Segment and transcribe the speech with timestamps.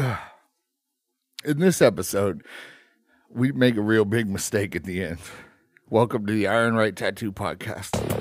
[1.44, 2.42] In this episode,
[3.28, 5.18] we make a real big mistake at the end.
[5.88, 8.19] Welcome to the Iron Rite Tattoo Podcast.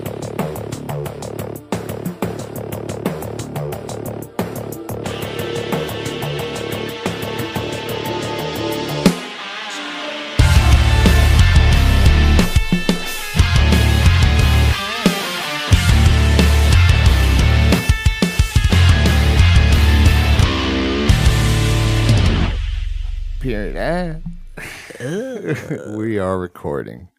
[25.90, 27.10] we are recording.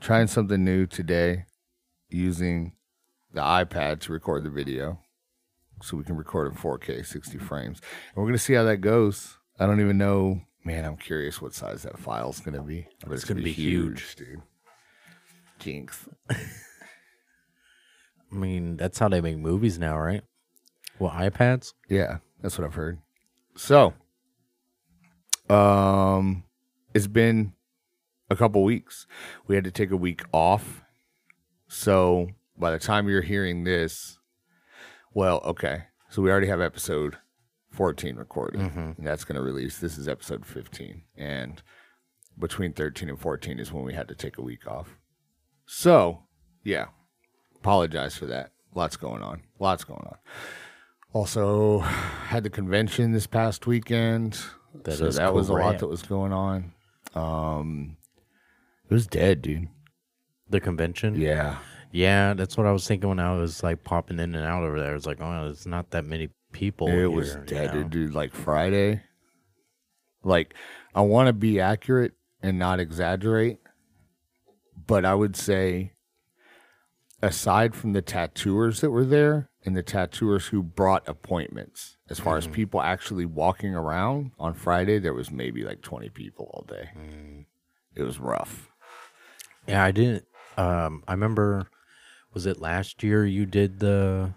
[0.00, 1.46] Trying something new today
[2.08, 2.72] using
[3.32, 5.00] the iPad to record the video
[5.82, 7.80] so we can record in 4K 60 frames.
[8.08, 9.38] And we're going to see how that goes.
[9.58, 10.42] I don't even know.
[10.64, 12.86] Man, I'm curious what size that file's going to be.
[13.06, 14.14] But It's gonna be huge.
[14.16, 14.42] dude.
[15.58, 16.08] Jinx.
[16.30, 16.36] I
[18.30, 20.22] mean, that's how they make movies now, right?
[20.98, 21.72] Well, iPads.
[21.88, 22.98] Yeah, that's what I've heard.
[23.56, 23.94] So,
[25.48, 26.44] um,
[26.94, 27.54] it's been
[28.30, 29.06] a couple weeks.
[29.46, 30.82] We had to take a week off.
[31.68, 34.18] So, by the time you're hearing this,
[35.12, 35.84] well, okay.
[36.08, 37.18] So, we already have episode
[37.70, 38.60] 14 recorded.
[38.98, 39.78] And that's going to release.
[39.78, 41.02] This is episode 15.
[41.16, 41.62] And
[42.38, 44.96] between 13 and 14 is when we had to take a week off.
[45.66, 46.24] So,
[46.64, 46.86] yeah,
[47.56, 48.50] apologize for that.
[48.74, 49.42] Lots going on.
[49.58, 50.16] Lots going on.
[51.12, 54.38] Also, had the convention this past weekend.
[54.84, 56.72] That so that was a lot that was going on.
[57.14, 57.96] Um,
[58.90, 59.68] it was dead, dude.
[60.48, 61.14] The convention.
[61.14, 61.58] Yeah,
[61.92, 64.80] Yeah, that's what I was thinking when I was like popping in and out over
[64.80, 64.94] there.
[64.94, 66.88] It's like, oh, there's not that many people.
[66.88, 67.82] it here, was you dead, know?
[67.84, 68.14] dude.
[68.14, 69.02] Like Friday.
[70.22, 70.54] Like,
[70.94, 73.58] I want to be accurate and not exaggerate,
[74.86, 75.92] but I would say,
[77.22, 82.36] aside from the tattooers that were there and the tattooers who brought appointments, as far
[82.36, 82.54] as mm-hmm.
[82.54, 86.90] people actually walking around on Friday, there was maybe like twenty people all day.
[86.96, 87.46] Mm.
[87.94, 88.69] It was rough.
[89.66, 90.24] Yeah, I didn't.
[90.56, 91.68] Um, I remember.
[92.32, 94.34] Was it last year you did the?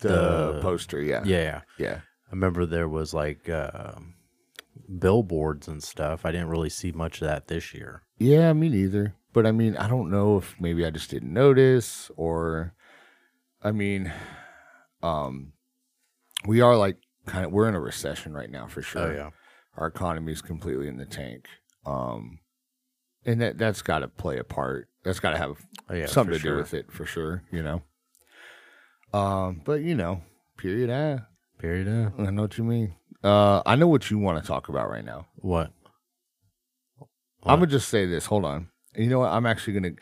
[0.00, 0.08] The,
[0.54, 2.00] The- poster, yeah, Yeah, yeah.
[2.26, 4.14] I remember there was like um
[4.98, 6.24] billboards and stuff.
[6.26, 8.02] I didn't really see much of that this year.
[8.18, 9.14] Yeah, me neither.
[9.32, 12.74] But I mean, I don't know if maybe I just didn't notice or
[13.62, 14.12] I mean,
[15.02, 15.52] um
[16.46, 19.12] we are like kind of we're in a recession right now for sure.
[19.12, 19.30] Oh yeah.
[19.76, 21.46] Our economy is completely in the tank.
[21.86, 22.40] Um
[23.26, 24.88] and that that's got to play a part.
[25.04, 25.56] That's got to have
[25.90, 26.06] Oh yeah.
[26.06, 26.52] something to sure.
[26.52, 27.82] do with it for sure, you know.
[29.12, 30.22] Um but you know,
[30.56, 31.26] period ah,
[31.58, 31.88] Period.
[31.88, 32.94] uh, I know what you mean.
[33.22, 35.26] Uh I know what you want to talk about right now.
[35.36, 35.72] What?
[37.44, 38.26] I'm gonna just say this.
[38.26, 38.68] Hold on.
[38.94, 39.30] You know what?
[39.30, 39.92] I'm actually gonna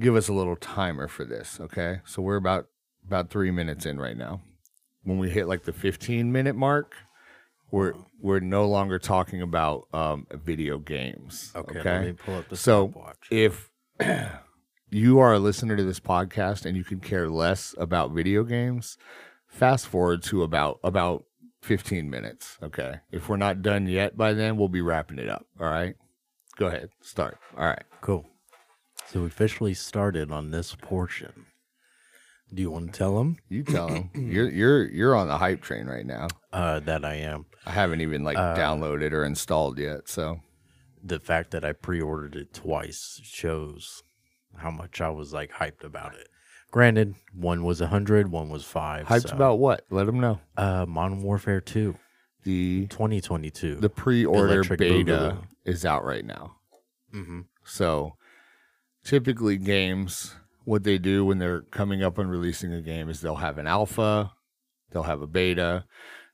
[0.00, 1.58] give us a little timer for this.
[1.60, 2.66] Okay, so we're about
[3.06, 4.40] about three minutes in right now.
[5.02, 6.94] When we hit like the 15 minute mark,
[7.70, 11.52] we're we're no longer talking about um, video games.
[11.54, 11.78] Okay.
[11.80, 11.90] Okay.
[11.98, 13.28] Let me pull up the So stopwatch.
[13.30, 13.70] if
[14.90, 18.96] you are a listener to this podcast and you can care less about video games,
[19.46, 21.24] fast forward to about about
[21.62, 22.58] 15 minutes.
[22.62, 23.00] Okay.
[23.10, 25.46] If we're not done yet by then, we'll be wrapping it up.
[25.60, 25.94] All right.
[26.56, 26.90] Go ahead.
[27.00, 27.38] Start.
[27.56, 27.82] All right.
[28.00, 28.26] Cool.
[29.06, 31.46] So we officially started on this portion.
[32.52, 34.10] Do you want to tell them You tell them.
[34.14, 36.28] you're you're you're on the hype train right now.
[36.52, 37.46] uh, that I am?
[37.66, 40.08] I haven't even like Uh, downloaded or installed yet.
[40.08, 40.40] So
[41.02, 44.02] The fact that I pre-ordered it twice shows
[44.56, 46.28] how much I was like hyped about it.
[46.70, 49.06] Granted, one was a hundred, one was five.
[49.06, 49.84] hyped so- about what?
[49.90, 50.40] Let them know.
[50.56, 51.96] uh, Modern Warfare Two,
[52.44, 53.76] The 2022.
[53.76, 55.44] the pre-order Electric beta Boogaloo.
[55.64, 56.56] is out right now.
[57.14, 57.40] mm-hmm.
[57.64, 58.16] So
[59.04, 60.34] typically games
[60.68, 63.66] what they do when they're coming up and releasing a game is they'll have an
[63.66, 64.30] alpha,
[64.90, 65.86] they'll have a beta,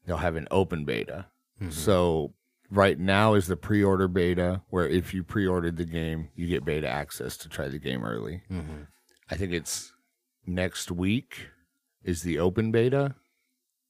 [0.04, 1.26] they'll have an open beta.
[1.62, 1.70] Mm-hmm.
[1.70, 2.34] So
[2.68, 6.88] right now is the pre-order beta where if you pre-ordered the game, you get beta
[6.88, 8.42] access to try the game early.
[8.50, 8.82] Mm-hmm.
[9.30, 9.92] I think it's
[10.44, 11.50] next week
[12.02, 13.14] is the open beta.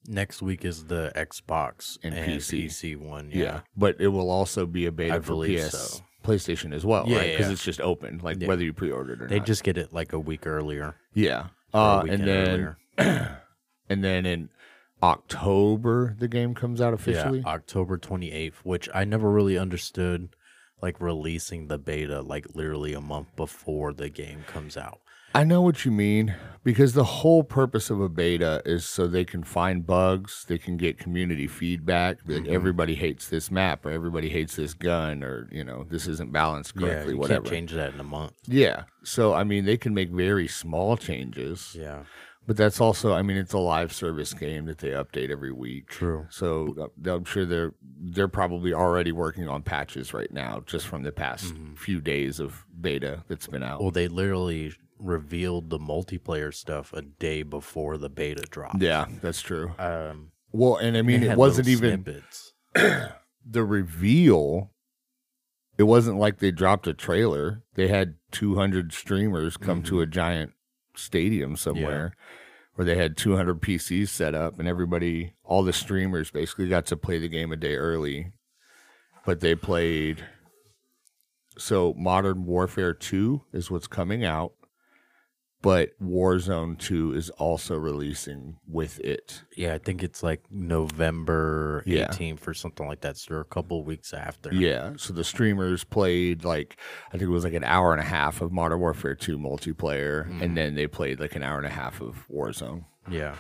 [0.07, 2.67] Next week is the Xbox And and, PC.
[2.67, 2.99] PC.
[2.99, 3.31] one.
[3.33, 3.43] Yeah.
[3.43, 3.61] Yeah.
[3.75, 6.05] But it will also be a beta I for PS so.
[6.25, 7.31] PlayStation as well, Yeah, right?
[7.33, 7.53] Because yeah.
[7.53, 9.29] it's just open, like whether you pre-ordered or not.
[9.31, 9.47] They not.
[9.47, 10.97] just get it like a week earlier.
[11.13, 11.49] yeah.
[11.73, 12.77] Uh, and then
[13.89, 14.49] and then in
[15.03, 17.43] October the game comes out officially.
[17.45, 20.31] October 28th, which I never really understood
[20.83, 25.01] like releasing the beta like literally a month before the game comes out.
[25.35, 29.25] I know what you mean because the whole purpose of a beta is so they
[29.25, 32.19] can find bugs, they can get community feedback.
[32.27, 32.49] Like Mhm.
[32.49, 36.77] everybody hates this map, or everybody hates this gun, or you know this isn't balanced
[36.77, 37.07] correctly.
[37.07, 37.41] Yeah, you whatever.
[37.43, 38.33] can't change that in a month.
[38.47, 42.05] Yeah, so I mean they can make very small changes, Yeah.
[42.47, 45.89] But that's also, I mean, it's a live service game that they update every week.
[45.89, 46.27] True.
[46.29, 46.77] So
[47.07, 51.11] uh, I'm sure they're they're probably already working on patches right now, just from the
[51.13, 53.81] past few days of beta that's been out.
[53.81, 54.75] Well, they literally
[55.05, 58.81] revealed the multiplayer stuff a day before the beta dropped.
[58.83, 59.73] yeah, that's true.
[59.79, 62.05] Um, Well, and I mean, it wasn't even
[62.75, 64.71] the reveal.
[65.77, 67.63] It wasn't like they dropped a trailer.
[67.75, 70.53] They had 200 streamers come to a giant
[70.97, 72.15] stadium somewhere
[72.75, 76.97] where they had 200 PCs set up, and everybody, all the streamers basically got to
[76.97, 78.33] play the game a day early.
[79.25, 80.25] But they played.
[81.57, 84.54] So, Modern Warfare 2 is what's coming out,
[85.65, 89.45] but Warzone 2 is also releasing with it.
[89.57, 92.09] Yeah, I think it's like November Yeah.
[92.09, 93.17] 18th or something like that.
[93.17, 94.53] So they're a couple weeks after.
[94.53, 94.93] Yeah.
[94.99, 96.77] So the streamers played like
[97.09, 100.27] I think it was like an hour and a half of Modern Warfare 2 multiplayer,
[100.27, 100.55] and mm-hmm.
[100.55, 102.85] then they played like an hour and a half of Warzone.
[103.11, 103.37] Yeah.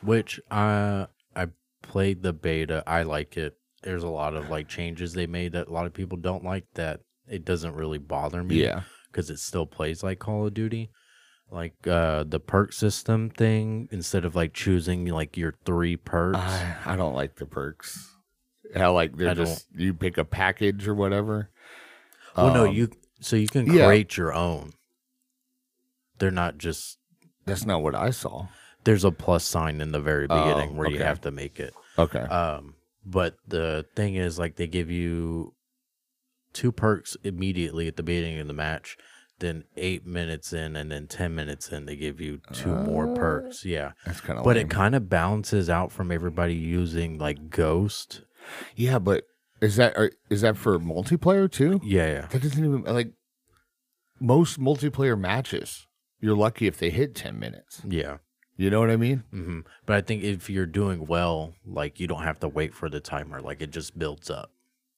[0.00, 1.48] Which I I
[1.82, 2.82] played the beta.
[2.86, 3.58] I like it.
[3.82, 6.64] There's a lot of like changes they made that a lot of people don't like
[6.72, 8.62] that it doesn't really bother me.
[8.62, 8.84] Yeah.
[9.12, 10.90] Because it still plays like Call of Duty.
[11.52, 16.38] Like uh the perk system thing, instead of like choosing like your three perks.
[16.38, 18.08] I, I don't like the perks.
[18.74, 21.50] How like they're I just you pick a package or whatever.
[22.36, 23.86] well no, Um, you so you can yeah.
[23.86, 24.72] create your own.
[26.18, 26.98] They're not just
[27.46, 28.46] That's not what I saw.
[28.84, 31.74] there's a plus sign in the very Oh, beginning where you have to make it.
[31.98, 32.20] Okay.
[32.20, 32.74] Um,
[33.04, 35.54] but the thing is, like, they give you
[36.52, 38.96] two perks immediately at the beginning of the match.
[39.40, 43.64] Then eight minutes in, and then ten minutes in, they give you two more perks.
[43.64, 44.44] Yeah, That's kind of.
[44.44, 48.22] but it kind of balances out from everybody using like Ghost.
[48.76, 49.24] yeah, but
[49.60, 51.80] is that are, is that for multiplayer too?
[51.82, 53.12] Yeah, yeah, That doesn't even like
[54.20, 55.86] most multiplayer matches.
[56.20, 57.82] You're lucky if they hit ten minutes.
[57.88, 58.18] yeah.
[58.56, 59.24] You know what I mean?
[59.30, 62.90] hmm But I think if you're doing well, like you don't have to wait for
[62.90, 63.40] the timer.
[63.40, 64.50] Like it just builds up.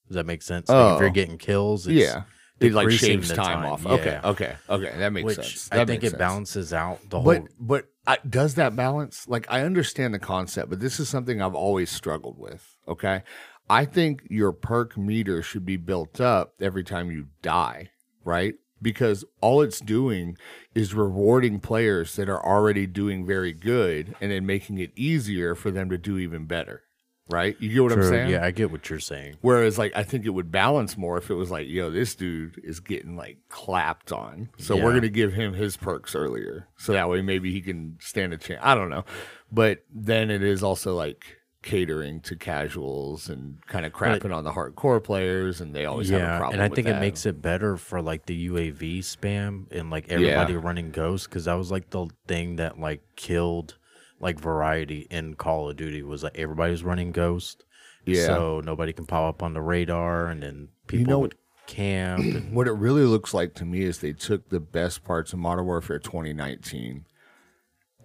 [0.09, 0.67] Does that make sense?
[0.67, 0.99] Like if Oh.
[0.99, 2.23] you're getting kills, it's yeah.
[2.59, 3.83] It like shaves the time, off.
[3.83, 3.91] Yeah.
[3.91, 4.93] Okay, okay, okay.
[4.97, 5.69] That makes Which sense.
[5.71, 6.19] I think it sense.
[6.19, 7.33] balances out the whole.
[7.33, 9.27] But but I, does that balance?
[9.27, 12.77] Like I understand the concept, but this is something I've always struggled with.
[12.87, 13.23] Okay,
[13.69, 17.89] I think your perk meter should be built up every time you die,
[18.23, 18.55] right?
[18.81, 20.37] Because all it's doing
[20.75, 25.71] is rewarding players that are already doing very good, and then making it easier for
[25.71, 26.83] them to do even better.
[27.29, 27.55] Right?
[27.59, 28.29] You get what I'm saying?
[28.29, 29.37] Yeah, I get what you're saying.
[29.41, 32.59] Whereas, like, I think it would balance more if it was like, yo, this dude
[32.63, 34.49] is getting like clapped on.
[34.57, 36.67] So we're going to give him his perks earlier.
[36.77, 38.59] So that way maybe he can stand a chance.
[38.61, 39.05] I don't know.
[39.51, 44.51] But then it is also like catering to casuals and kind of crapping on the
[44.51, 45.61] hardcore players.
[45.61, 48.01] And they always have a Yeah, problem and I think it makes it better for
[48.01, 52.57] like the UAV spam and like everybody running ghosts because that was like the thing
[52.57, 53.77] that like killed
[54.19, 57.63] like variety in Call of Duty was like everybody was running Ghost.
[58.05, 58.25] Yeah.
[58.25, 61.35] So nobody can pop up on the radar, and then people know- would
[61.67, 62.21] camp.
[62.23, 65.39] and, What it really looks like to me is they took the best parts of
[65.39, 67.05] Modern Warfare 2019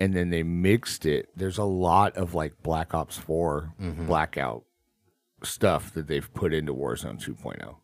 [0.01, 1.29] and then they mixed it.
[1.35, 4.07] There's a lot of like Black Ops 4 Mm-hmm.
[4.07, 4.63] blackout
[5.43, 7.75] stuff that they've put into Warzone 2.0.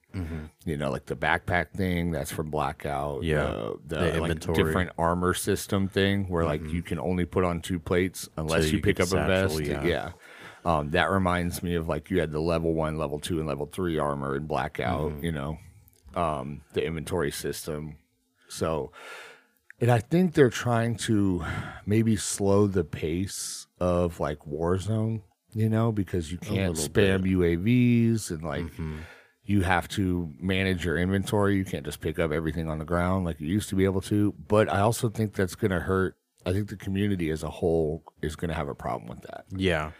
[0.65, 3.23] You know, like the backpack thing that's from Blackout.
[3.23, 3.25] Mm-hmm.
[3.25, 4.57] Yeah, the, the, the like, inventory.
[4.57, 4.67] Mm-hmm.
[4.67, 8.79] different armor system thing where like you can only put on two plates unless you
[8.79, 9.61] you pick up a vest.
[9.61, 9.85] yeah.
[9.85, 10.11] yeah.
[10.65, 13.67] Um, that reminds me of like you had the level one, level two, and level
[13.67, 15.11] three armor in Blackout.
[15.13, 15.25] Mm-hmm.
[15.25, 15.59] You know,
[16.15, 17.97] um, the inventory system.
[18.49, 18.93] So,
[19.81, 21.44] and I think they're trying to
[21.85, 25.23] maybe slow the pace of like Warzone.
[25.56, 28.97] You know, because you can't spam UAVs and like Mm-hmm.
[29.46, 31.56] You have to manage your inventory.
[31.56, 34.01] You can't just pick up everything on the ground like you used to be able
[34.03, 34.32] to.
[34.48, 36.17] But I also think that's going to hurt.
[36.46, 39.44] I think the community as a whole is going to have a problem with that.
[39.51, 39.93] yeah.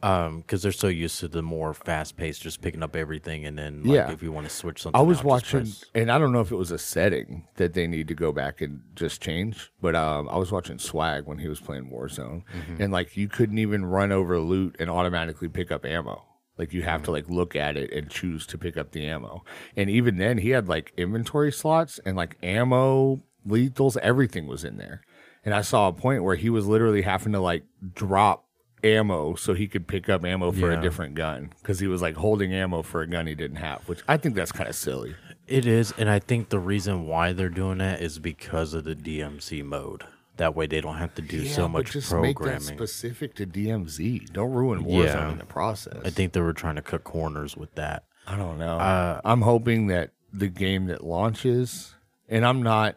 [0.00, 3.58] Um, because they're so used to the more fast paced, just picking up everything, and
[3.58, 4.10] then like, Yeah.
[4.12, 6.40] if you want to switch something, I was out, watching, press- and I don't know
[6.40, 9.96] if it was a setting that they need to go back and just change, but
[9.96, 12.80] um, I was watching Swagg when he was playing Warzone, Mm-hmm.
[12.80, 16.22] and like you couldn't even run over loot and automatically pick up ammo.
[16.58, 17.12] Like you have to mm-hmm.
[17.12, 19.44] like look at it and choose to pick up the ammo.
[19.76, 24.76] And even then, he had like inventory slots and like ammo, lethals, everything was in
[24.76, 25.02] there.
[25.44, 28.44] And I saw a point where he was literally having to like drop
[28.84, 30.78] ammo so he could pick up ammo for Yeah.
[30.78, 33.88] a different gun because he was like holding ammo for a gun he didn't have,
[33.88, 35.14] which I think that's kind of silly.
[35.46, 38.94] It is, and I think the reason why they're doing that is because of the
[38.94, 40.04] DMZ mode.
[40.38, 43.46] That way, they don't have to do so but much just make that specific to
[43.46, 44.32] DMZ.
[44.32, 45.32] Don't ruin Warzone Yeah.
[45.32, 46.00] in the process.
[46.04, 48.04] I think they were trying to cut corners with that.
[48.26, 48.78] I don't know.
[48.78, 51.94] Uh, I'm hoping that the game that launches,
[52.28, 52.96] and I'm not.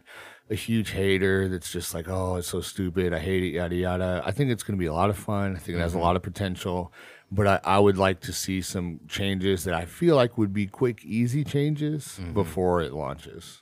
[0.50, 3.14] a huge hater that's just like, oh, it's so stupid.
[3.14, 4.22] I hate it, yada, yada.
[4.26, 5.56] I think it's going to be a lot of fun.
[5.56, 6.92] I think it has a lot of potential.
[7.32, 10.68] But I, I would like to see some changes that I feel like would be
[10.68, 13.62] quick, easy changes before it launches,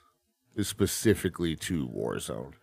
[0.64, 2.54] specifically to Warzone.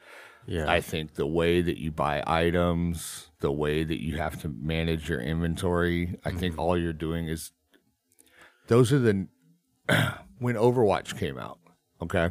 [0.47, 0.71] Yeah.
[0.71, 5.09] I think the way that you buy items, the way that you have to manage
[5.09, 7.51] your inventory, I think all you're doing is
[8.69, 9.27] those are the
[10.39, 11.59] when Overwatch came out,
[12.01, 12.31] okay?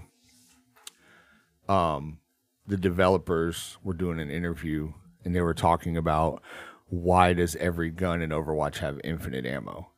[1.67, 2.19] Um
[2.67, 4.93] the developers were doing an interview
[5.24, 6.41] and they were talking about
[6.88, 9.91] why does every gun in Overwatch have infinite ammo?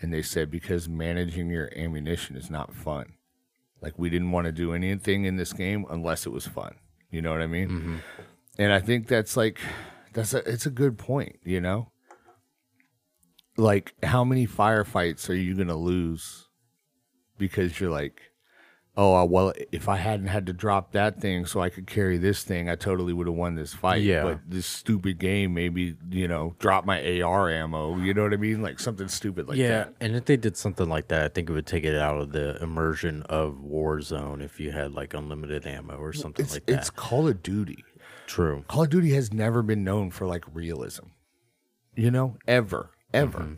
[0.00, 3.14] And they said because managing your ammunition is not fun.
[3.80, 6.76] Like we didn't want to do anything in this game unless it was fun.
[7.14, 7.68] You know what I mean?
[7.68, 7.96] Mm-hmm.
[8.58, 9.60] And I think that's like
[10.14, 11.92] that's a it's a good point, you know?
[13.56, 16.48] Like how many firefights are you going to lose
[17.38, 18.20] because you're like
[18.96, 22.16] Oh uh, well, if I hadn't had to drop that thing so I could carry
[22.16, 24.02] this thing, I totally would have won this fight.
[24.02, 24.22] Yeah.
[24.22, 27.96] But this stupid game maybe you know drop my AR ammo.
[27.98, 28.62] You know what I mean?
[28.62, 29.94] Like something stupid like yeah, that.
[30.00, 32.30] and if they did something like that, I think it would take it out of
[32.30, 36.78] the immersion of Warzone if you had like unlimited ammo or something It's like that.
[36.78, 37.84] it's Call of Duty.
[38.28, 38.64] True.
[38.68, 41.06] Call of Duty has never been known for like realism.
[41.96, 43.38] You know, ever, ever.
[43.40, 43.54] Mm-hmm.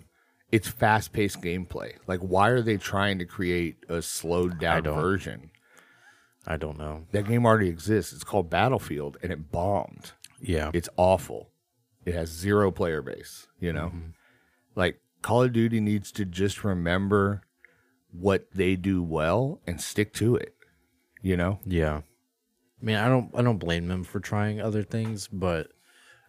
[0.57, 1.97] It's fast paced gameplay.
[2.07, 5.51] Like, why are they trying to create a slowed down don't- version?
[6.47, 7.05] I don't know.
[7.13, 8.15] That game already exists.
[8.15, 10.13] It's called Battlefield and it bombed.
[10.41, 10.71] Yeah.
[10.73, 11.51] It's awful.
[12.07, 13.89] It has zero player base, you know?
[13.89, 14.11] Mm-hmm.
[14.77, 17.43] Like, Call of Duty needs to just remember
[18.11, 20.55] what they do well and stick to it,
[21.21, 21.59] you know?
[21.67, 22.03] Yeah.
[22.81, 25.73] I mean, I don't I don't blame them for trying other things, but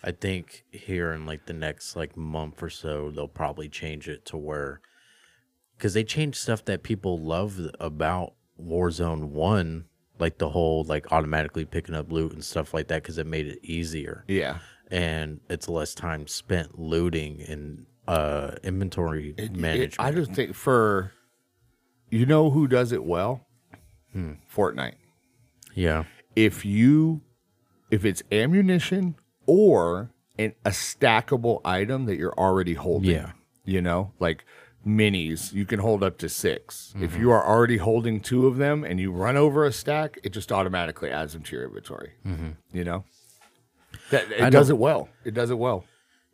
[0.04, 4.26] I think here in like the next like month or so they'll probably change it
[4.28, 4.80] to where
[5.80, 9.86] cuz they changed stuff that people loved about Warzone 1,
[10.20, 13.48] like the whole like automatically picking up loot and stuff like that cuz it made
[13.48, 14.60] it easier Yeah.
[14.90, 20.00] and it's less time spent looting and uh inventory It- management.
[20.00, 21.12] I just think for
[22.10, 23.46] you know who does it well?
[24.14, 24.34] Hmm.
[24.54, 24.96] Fortnite.
[25.74, 26.06] yeah.
[26.36, 27.22] If you
[27.92, 29.16] if it's ammunition
[29.48, 33.10] or an, a stackable item that you're already holding.
[33.12, 33.32] Yeah.
[33.66, 34.46] You know, like
[34.86, 37.20] minis, you can hold up to 6 If Mm-hmm.
[37.22, 40.52] you are already holding two of them and you run over a stack, it just
[40.52, 42.12] automatically adds them to your inventory.
[42.72, 43.04] You know?
[44.12, 44.46] That it Mm-hmm.
[44.46, 45.10] I does it well.
[45.26, 45.84] It does it well.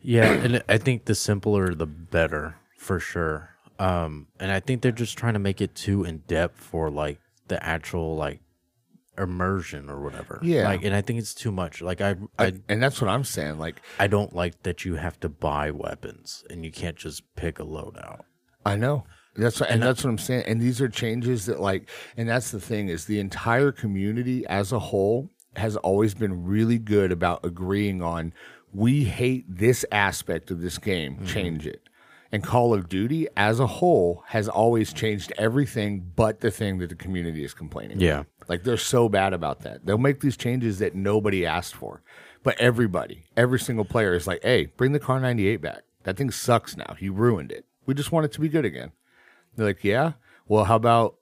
[0.01, 3.49] Yeah, and I think the simpler the better for sure.
[3.79, 7.19] Um, and I think they're just trying to make it too in depth for like
[7.47, 8.41] the actual like
[9.17, 10.39] immersion or whatever.
[10.41, 10.63] Yeah.
[10.63, 11.81] like, and I think it's too much.
[11.81, 13.59] Like I, I, I, and that's what I'm saying.
[13.59, 17.59] Like I don't like that you have to buy weapons and you can't just pick
[17.59, 18.21] a loadout.
[18.65, 19.05] I know.
[19.35, 20.43] That's what, and that's what I'm saying.
[20.45, 24.71] And these are changes that like, and that's the thing is the entire community as
[24.71, 28.33] a whole has always been really good about agreeing on
[28.73, 31.25] we hate this aspect of this game, mm-hmm.
[31.25, 31.81] change it.
[32.33, 36.89] And Call of Duty as a whole has always changed everything but the thing that
[36.89, 37.99] the community is complaining.
[38.01, 38.21] Yeah.
[38.21, 38.49] about.
[38.49, 39.85] Like they're so bad about that.
[39.85, 42.01] They'll make these changes that nobody asked for.
[42.41, 45.83] But everybody, every single player is like, hey, bring the Kar98 back.
[46.03, 46.95] That thing sucks now.
[46.99, 47.65] You ruined it.
[47.85, 48.91] We just want it to be good again.
[49.55, 50.13] They're like, yeah?
[50.47, 51.15] Well, how about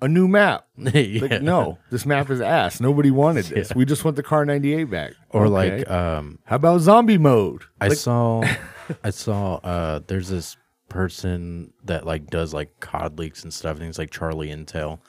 [0.00, 0.66] a new map?
[0.78, 1.20] yeah.
[1.22, 2.80] Like, no, this map is ass.
[2.80, 3.74] Nobody wanted this.
[3.74, 5.12] We just want the Kar98 back.
[5.30, 5.78] Or Okay.
[5.80, 7.64] like, um, how about zombie mode?
[7.80, 8.42] I Like, saw,
[9.04, 9.56] I saw.
[9.56, 10.56] Uh, there's this
[10.88, 13.78] person that like does like COD leaks and stuff.
[13.78, 15.00] Think it's like Charlie Intel.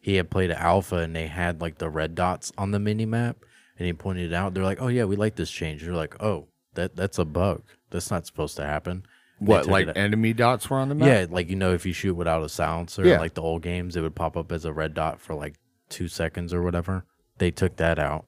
[0.00, 3.36] He had played alpha and they had like the red dots on the mini map,
[3.78, 4.54] and he pointed it out.
[4.54, 7.62] They're like, "Oh yeah, we like this change." They're like, "Oh, that that's a bug.
[7.90, 9.04] That's not supposed to happen."
[9.40, 11.06] They what, took like it- enemy dots were on the map?
[11.08, 13.18] yeah, like you know, if you shoot without a silencer, Yeah.
[13.18, 15.54] like the old games, it would pop up as a red dot for like
[15.88, 17.04] two seconds or whatever.
[17.38, 18.26] They took that out,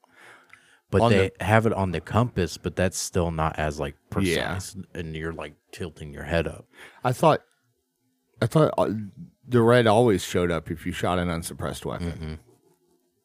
[0.92, 4.54] but they have it on the compass, but that's still not as like Yeah.
[4.54, 6.66] precise, and you're like tilting your head up.
[7.02, 7.40] I thought,
[8.40, 8.90] I thought uh,
[9.48, 12.38] the red always showed up if you shot an unsuppressed weapon.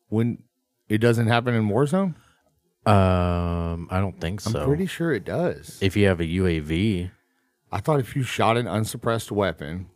[0.10, 0.44] When
[0.90, 2.16] it doesn't happen in Warzone,
[2.86, 4.60] Um, I don't think so.
[4.62, 5.78] I'm pretty sure it does.
[5.82, 7.12] if you have a UAV,
[7.72, 9.90] I thought if you shot an unsuppressed weapon,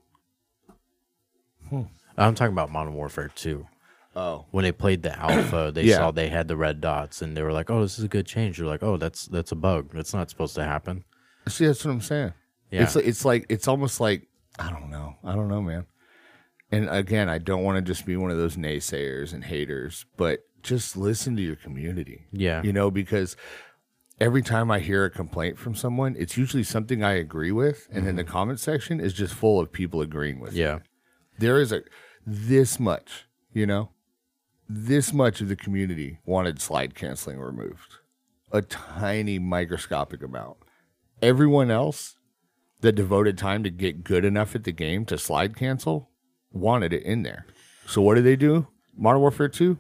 [2.18, 3.66] I'm talking about Modern Warfare 2.
[4.16, 5.98] Oh, When they played the alpha, they Yeah.
[5.98, 8.26] saw they had the red dots, and they were like, "Oh, this is a good
[8.26, 9.92] change." You're like, "Oh, that's that's a bug.
[9.94, 11.04] That's not supposed to happen."
[11.48, 12.34] see, that's what I'm saying.
[12.70, 12.84] Yeah.
[12.84, 14.28] It's it's like it's almost like
[14.60, 15.86] I don't know, I don't know, man.
[16.72, 20.46] And again, I don't want to just be one of those naysayers and haters, but
[20.64, 22.28] just listen to your community.
[22.32, 22.64] Yeah.
[22.64, 23.36] you know, because
[24.22, 28.08] every time I hear a complaint from someone, it's usually something I agree with, and
[28.08, 28.32] then the mm-hmm.
[28.32, 30.54] comment section is just full of people agreeing with.
[30.54, 30.60] it.
[30.60, 30.80] Yeah.
[31.40, 31.82] there is a
[32.26, 33.90] this much, you know,
[34.74, 37.96] this much of the community wanted slide canceling removed.
[38.52, 40.58] A tiny microscopic amount.
[41.22, 42.16] Everyone else
[42.80, 46.10] that devoted time to get good enough at the game to slide cancel
[46.52, 47.46] wanted it in there.
[47.86, 48.68] So what did they do?
[48.96, 49.78] Modern Warfare 2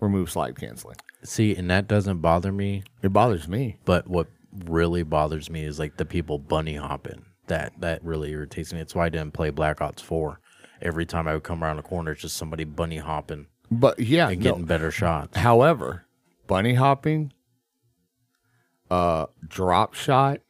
[0.00, 0.96] remove slide canceling.
[1.22, 2.82] See, and that doesn't bother me.
[3.02, 3.78] It bothers me.
[3.86, 4.28] But what
[4.66, 7.24] really bothers me is like the people bunny hopping.
[7.46, 8.80] That that really irritates me.
[8.80, 10.40] It's why I didn't play Black Ops Four.
[10.82, 13.46] Every time I would come around a corner, it's just somebody bunny hopping
[13.78, 14.50] But yeah, and no.
[14.52, 15.36] getting better shots.
[15.36, 16.04] However,
[16.46, 17.32] bunny hopping,
[18.90, 20.40] uh, drop shot,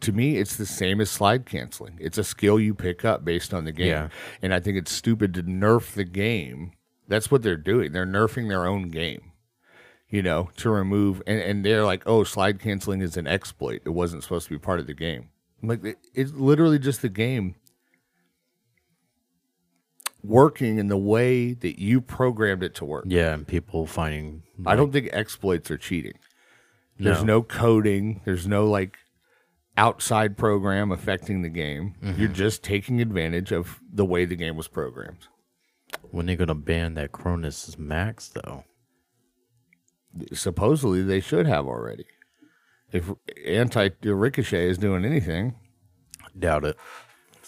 [0.00, 1.98] to me, it's the same as slide canceling.
[2.00, 3.88] It's a skill you pick up based on the game.
[3.88, 4.08] Yeah.
[4.40, 6.72] And I think it's stupid to nerf the game.
[7.08, 7.92] That's what they're doing.
[7.92, 9.32] They're nerfing their own game,
[10.08, 13.82] you know, to remove, and, and they're like, oh, slide canceling is an exploit.
[13.84, 15.28] It wasn't supposed to be part of the game.
[15.62, 17.56] I'm like, it- it's literally just the game
[20.22, 23.04] working in the way that you programmed it to work.
[23.08, 24.42] Yeah, and people finding.
[24.66, 26.14] I don't think exploits are cheating.
[26.98, 27.38] There's No.
[27.38, 28.20] no coding.
[28.24, 28.96] There's no like
[29.76, 31.94] outside program affecting the game.
[32.02, 32.20] Mm-hmm.
[32.20, 35.26] You're just taking advantage of the way the game was programmed.
[36.10, 38.64] When they're gonna ban that Cronus Max though?
[40.32, 42.04] Supposedly they should have already.
[42.92, 43.10] If
[43.46, 45.54] anti Ricochet is doing anything,
[46.38, 46.76] Doubt it.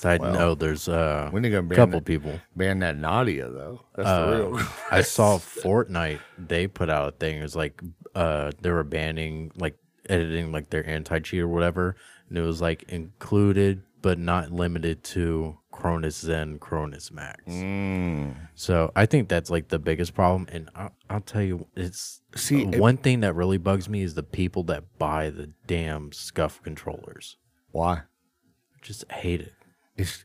[0.04, 2.40] I Well, know there's uh, when they gonna a ban couple that, people.
[2.56, 3.80] ban that Nadia though?
[3.96, 4.60] That's Uh, the real.
[4.90, 6.20] I saw Fortnite.
[6.38, 7.38] They put out a thing.
[7.38, 7.80] It was like
[8.14, 9.76] uh, they were banning like
[10.08, 11.96] editing like their anti cheat or whatever,
[12.28, 17.44] and it was like included but not limited to Cronus Zen, Cronus Max.
[17.46, 18.34] Mm.
[18.56, 20.48] So I think that's like the biggest problem.
[20.50, 24.14] And I'll, I'll tell you, it's See, it- one thing that really bugs me is
[24.14, 27.36] the people that buy the damn SCUF controllers.
[27.70, 28.02] Why?
[28.82, 29.52] Just hate it.
[29.96, 30.24] It's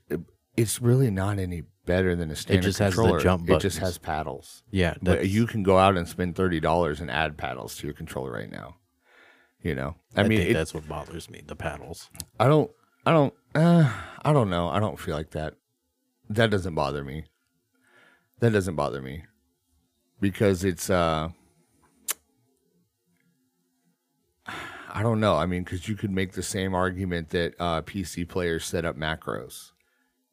[0.56, 3.20] it's really not any better than a standard just has the controller.
[3.22, 3.96] jump It just buttons.
[3.96, 4.64] has paddles.
[4.72, 7.88] Yeah, But that's, you can go out and spend thirty dollars and add paddles to
[7.88, 8.76] your controller right now.
[9.62, 11.42] You know, I, I, mean, think it, that's what bothers me.
[11.46, 12.10] The paddles.
[12.40, 12.70] I don't,
[13.06, 13.92] I don't, uh,
[14.24, 14.70] I don't know.
[14.70, 15.56] I don't feel like that.
[16.30, 17.26] That doesn't bother me.
[18.40, 19.24] That doesn't bother me
[20.22, 21.30] because it's, uh,
[24.98, 25.36] I don't know.
[25.36, 28.98] I mean, because you could make the same argument that uh, PC players set up
[28.98, 29.70] macros,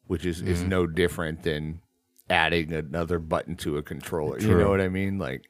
[0.07, 1.81] which is is no different than
[2.31, 4.39] adding another button to a controller.
[4.39, 5.19] You know what I mean?
[5.19, 5.43] Like,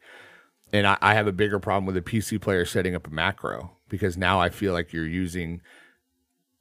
[0.73, 3.77] and I, I have a bigger problem with a PC player setting up a macro
[3.87, 5.61] because now I feel like you're using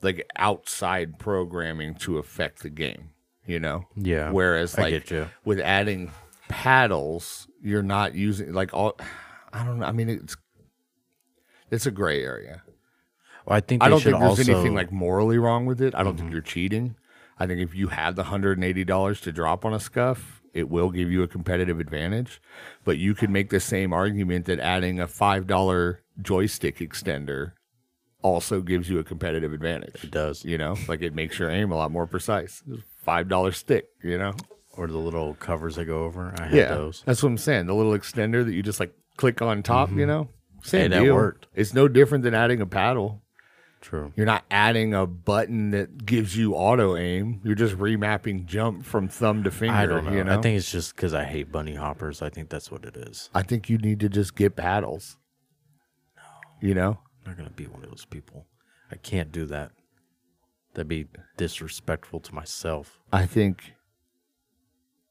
[0.01, 3.11] like outside programming to affect the game.
[3.47, 3.89] You know?
[3.97, 5.13] Yeah, Whereas like
[5.45, 6.13] with adding
[6.47, 8.97] paddles, you're not using like all.
[9.53, 9.87] I don't know.
[9.87, 10.37] I mean, it's
[11.71, 12.63] it's a gray area.
[13.47, 15.95] Well, I think I don't think there's also, anything like morally wrong with it.
[15.95, 16.33] I don't think Mm-hmm.
[16.33, 16.97] you're cheating.
[17.39, 20.41] I think if you have the hundred and eighty dollars to drop on a SCUF,
[20.55, 22.41] it will give you a competitive advantage.
[22.85, 27.53] But you could make the same argument that adding a five dollar joystick extender
[28.23, 30.05] also gives you a competitive advantage.
[30.05, 30.45] It does.
[30.45, 32.63] You know, like it makes your aim a lot more precise.
[33.03, 33.87] Five dollar stick.
[34.03, 34.33] You know.
[34.77, 36.35] or the little covers that go over.
[36.39, 37.03] I had Yeah, those.
[37.05, 37.67] that's what I'm saying.
[37.67, 39.91] The little extender that you just like click on top.
[39.91, 40.29] You know,
[40.65, 40.93] same Mm-hmm.
[40.93, 41.15] Hey, that deal.
[41.15, 41.47] worked.
[41.55, 43.23] It's no different than adding a paddle.
[43.81, 44.13] True.
[44.17, 47.43] You're not adding a button that gives you auto aim.
[47.45, 49.75] You're just remapping jump from thumb to finger.
[49.75, 50.13] I don't know.
[50.13, 50.39] You know?
[50.39, 52.23] I think it's just because I hate bunny hoppers.
[52.23, 53.29] I think that's what it is.
[53.35, 55.19] I think you need to just get paddles.
[56.17, 56.23] No.
[56.67, 56.99] You know?
[57.27, 58.47] I'm not gonna be one of those people.
[58.91, 59.73] I can't do that.
[60.73, 63.01] That'd be disrespectful to myself.
[63.13, 63.75] I think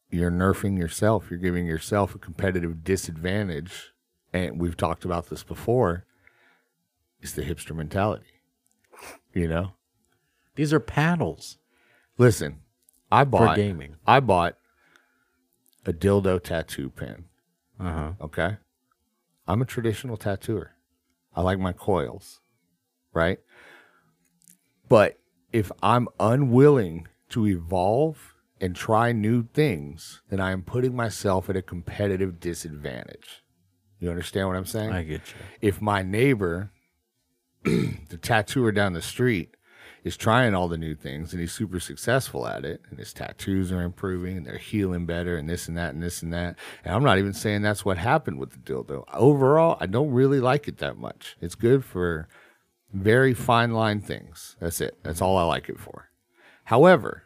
[0.10, 1.28] you're nerfing yourself.
[1.30, 3.93] You're giving yourself a competitive disadvantage.
[4.34, 6.06] And we've talked about this before.
[7.22, 8.26] It's the hipster mentality.
[9.34, 9.72] You know?
[10.56, 11.58] These are paddles
[12.18, 12.60] Listen,
[13.12, 13.96] I bought gaming.
[14.06, 14.58] I bought
[15.86, 17.26] a dildo tattoo pen.
[17.80, 18.12] Uh huh.
[18.22, 18.58] Okay.
[19.48, 20.72] I'm a traditional tattooer.
[21.36, 22.40] I like my coils,
[23.14, 23.40] right?
[24.88, 25.20] But
[25.52, 31.58] if I'm unwilling to evolve and try new things, then I am putting myself at
[31.58, 33.43] a competitive disadvantage.
[34.04, 34.92] You understand what I'm saying?
[34.92, 35.46] I get you.
[35.62, 36.72] if my neighbor,
[37.64, 39.56] the tattooer down the street,
[40.04, 43.72] is trying all the new things and he's super successful at it, and his tattoos
[43.72, 46.58] are improving and they're healing better, and this and that and this and that.
[46.84, 49.06] And I'm not even saying that's what happened with the dildo.
[49.14, 51.38] Overall, I don't really like it that much.
[51.40, 52.28] It's good for
[52.92, 54.58] very fine line things.
[54.60, 54.98] That's it.
[55.04, 56.10] That's all I like it for.
[56.66, 57.24] However,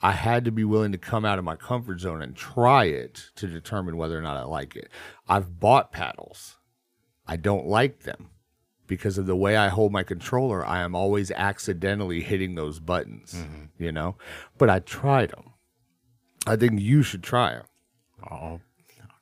[0.00, 3.30] I had to be willing to come out of my comfort zone and try it
[3.36, 4.88] to determine whether or not I like it.
[5.28, 6.56] I've bought paddles.
[7.26, 8.30] I don't like them
[8.86, 10.64] because of the way I hold my controller.
[10.64, 13.82] I am always accidentally hitting those buttons, mm-hmm.
[13.82, 14.16] you know.
[14.56, 15.52] But I tried them.
[16.46, 17.64] I think you should try them.
[18.24, 18.60] I'll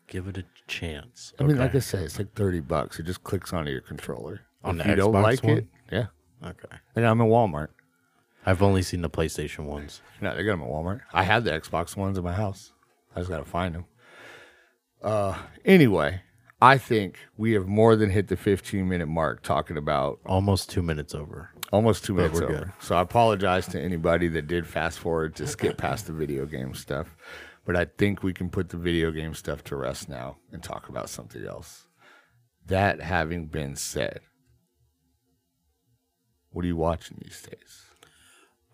[0.07, 1.33] give it a chance.
[1.39, 2.99] I mean, like I said, it's like thirty bucks.
[2.99, 4.43] It just clicks onto your controller.
[4.63, 5.59] On if the you don't Xbox like one?
[5.59, 6.07] it, yeah.
[6.45, 6.77] okay.
[6.95, 7.69] And I'm in Walmart.
[8.47, 10.01] I've only seen the PlayStation ones.
[10.21, 11.01] No, they got them at Walmart.
[11.13, 12.73] I had the Xbox ones in my house.
[13.15, 13.85] I just got to find them.
[15.03, 16.23] Uh, anyway,
[16.63, 20.83] I think we have more than hit the 15 minute mark talking about Almost two
[20.83, 21.51] minutes over.
[21.73, 22.59] almost two minutes we're over.
[22.59, 22.73] good.
[22.81, 26.73] So I apologize to anybody that did fast forward to skip past the video game
[26.75, 27.17] stuff.
[27.65, 30.89] But I think we can put the video game stuff to rest now and talk
[30.89, 31.87] about something else.
[32.67, 34.21] That having been said,
[36.51, 37.83] what are you watching these days?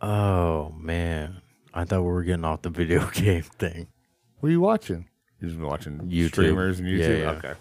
[0.03, 1.41] Oh man,
[1.73, 3.87] I thought we were getting off the video game thing.
[4.41, 5.09] What are you watching?
[5.41, 6.29] You just been watching YouTube.
[6.29, 7.21] streamers and Yeah, YouTube.
[7.21, 7.31] yeah.
[7.31, 7.53] Okay.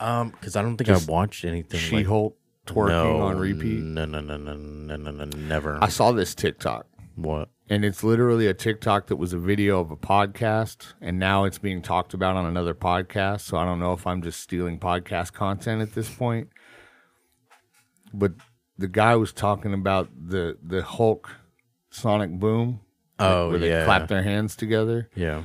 [0.00, 1.78] Um, because I don't think Just I watched anything.
[1.78, 3.82] She like, Hulk twerking no, on repeat.
[3.82, 5.78] No, no, no, no, no, no, no, never.
[5.82, 7.50] I saw this TikTok, what?
[7.68, 11.58] and it's literally a TikTok that was a video of a podcast, and now it's
[11.58, 13.42] being talked about on another podcast.
[13.42, 16.48] So I don't know if I'm just stealing podcast content at this point.
[18.12, 18.32] But
[18.78, 21.30] the guy was talking about the the Hulk
[21.94, 22.80] Sonic Boom.
[23.18, 25.44] Oh where they yeah, clap their hands together, yeah.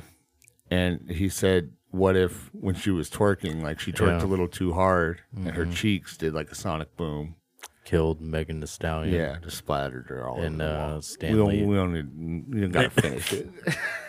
[0.70, 4.12] and he said, "What if when she was twerking, like she twerked Yeah.
[4.16, 4.26] Mm-hmm.
[4.26, 7.36] a little too hard, and her cheeks did like a Sonic Boom."
[7.84, 9.14] Killed Megan Thee Stallion.
[9.14, 11.02] Yeah, just splattered her all And, over the uh, wall.
[11.02, 13.48] Stan we don't, we don't, need, we don't gotta finish it.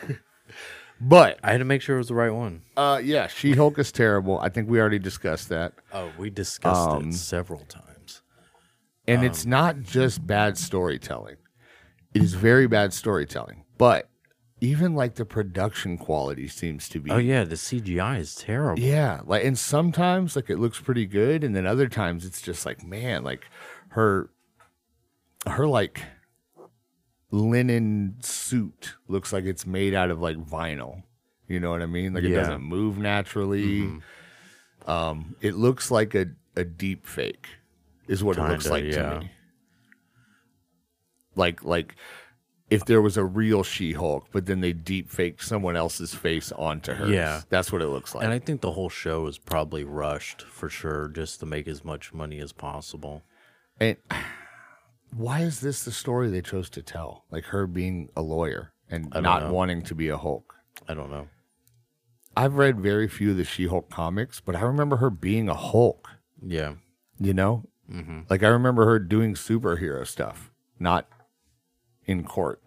[1.02, 2.62] but I had to make sure it was the right one.
[2.78, 4.40] uh, yeah, She Hulk is terrible.
[4.40, 8.22] I think we already discussed that, Oh, we discussed Um, it several times.
[9.08, 11.38] and it's not just bad storytelling.
[12.14, 14.10] It is very bad storytelling, but
[14.60, 17.10] even like the production quality seems to be.
[17.10, 18.82] Oh yeah, the CGI is terrible.
[18.82, 22.66] Yeah, like and sometimes like it looks pretty good, and then other times it's just
[22.66, 23.46] like man, like
[23.90, 24.30] her,
[25.48, 26.04] her like
[27.32, 31.04] linen suit looks like it's made out of like vinyl.
[31.48, 32.14] You know what I mean?
[32.14, 32.38] Like it Yeah.
[32.38, 32.46] Mm-hmm.
[32.50, 33.90] doesn't move naturally.
[34.86, 37.48] Um, it looks like a a deep fake,
[38.08, 38.92] is what it looks like yeah.
[39.14, 39.32] to me.
[41.36, 41.96] Like like.
[42.70, 46.94] If there was a real She-Hulk, but then they deep faked someone else's face onto
[46.94, 47.42] her, Yeah.
[47.50, 48.24] that's what it looks like.
[48.24, 51.84] And I think the whole show is probably rushed for sure, just to make as
[51.84, 53.24] much money as possible.
[53.78, 53.98] And
[55.14, 57.26] why is this the story they chose to tell?
[57.30, 59.52] Like her being a lawyer and not know.
[59.52, 60.56] wanting to be a Hulk.
[60.88, 61.28] I don't know.
[62.38, 65.54] I've read very few of the She Hulk comics, but I remember her being a
[65.56, 66.08] Hulk,
[66.42, 66.76] Yeah,
[67.20, 67.66] you know?
[67.92, 68.22] Mm-hmm.
[68.30, 71.10] Like I remember her doing superhero stuff, not
[72.06, 72.62] in court.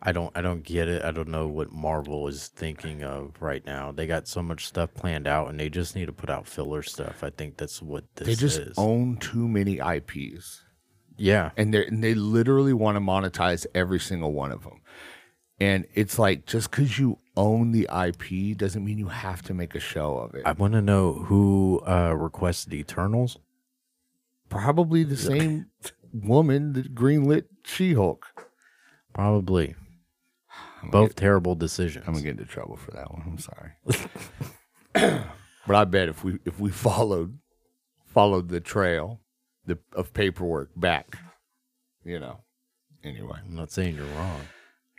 [0.00, 0.30] I don't.
[0.36, 1.02] I don't get it.
[1.04, 3.90] I don't know what Marvel is thinking of right now.
[3.90, 6.82] They got so much stuff planned out, and they just need to put out filler
[6.84, 7.24] stuff.
[7.24, 8.74] I think that's what this They just is.
[8.78, 10.62] own too many IPs.
[11.16, 14.82] yeah, And, they and they literally want to monetize every single one of them.
[15.60, 19.74] And it's like just because you own the IP doesn't mean you have to make
[19.74, 20.42] a show of it.
[20.46, 23.36] I want to know who uh, requested Eternals.
[24.48, 25.66] probably the same
[26.12, 28.26] woman that greenlit She Hulk.
[29.12, 29.74] Probably.
[30.90, 32.04] Both terrible decisions.
[32.06, 33.22] I'm gonna get into trouble for that one.
[33.26, 33.72] I'm sorry,
[35.66, 37.38] but I bet if we if we followed
[38.06, 39.20] followed the trail
[39.66, 41.18] the, of paperwork back,
[42.04, 42.38] you know.
[43.02, 44.40] Anyway, I'm not saying you're wrong.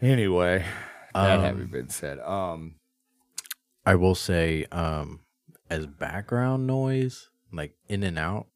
[0.02, 0.66] anyway,
[1.14, 2.76] that Um, having been said, um,
[3.86, 5.22] I will say, um,
[5.70, 8.48] as background noise, like in and out.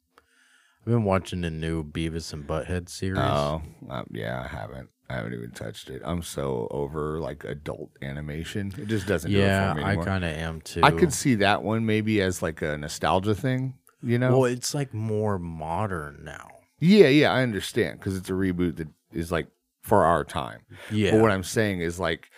[0.85, 3.19] I've been watching the new Beavis and Butthead series.
[3.19, 4.89] oh, uh, yeah, I haven't.
[5.09, 6.01] I haven't even touched it.
[6.03, 8.73] I'm so over like adult animation.
[8.77, 9.31] It just doesn't.
[9.31, 10.81] do it yeah, for me I kind of am too.
[10.83, 13.75] I could see that one maybe as like a nostalgia thing.
[14.01, 16.49] You know, Well, it's like more modern now.
[16.79, 19.47] Yeah, yeah, I understand because it's a reboot that is like
[19.81, 20.61] for our time.
[20.91, 21.11] Yeah.
[21.11, 22.29] But what I'm saying is like,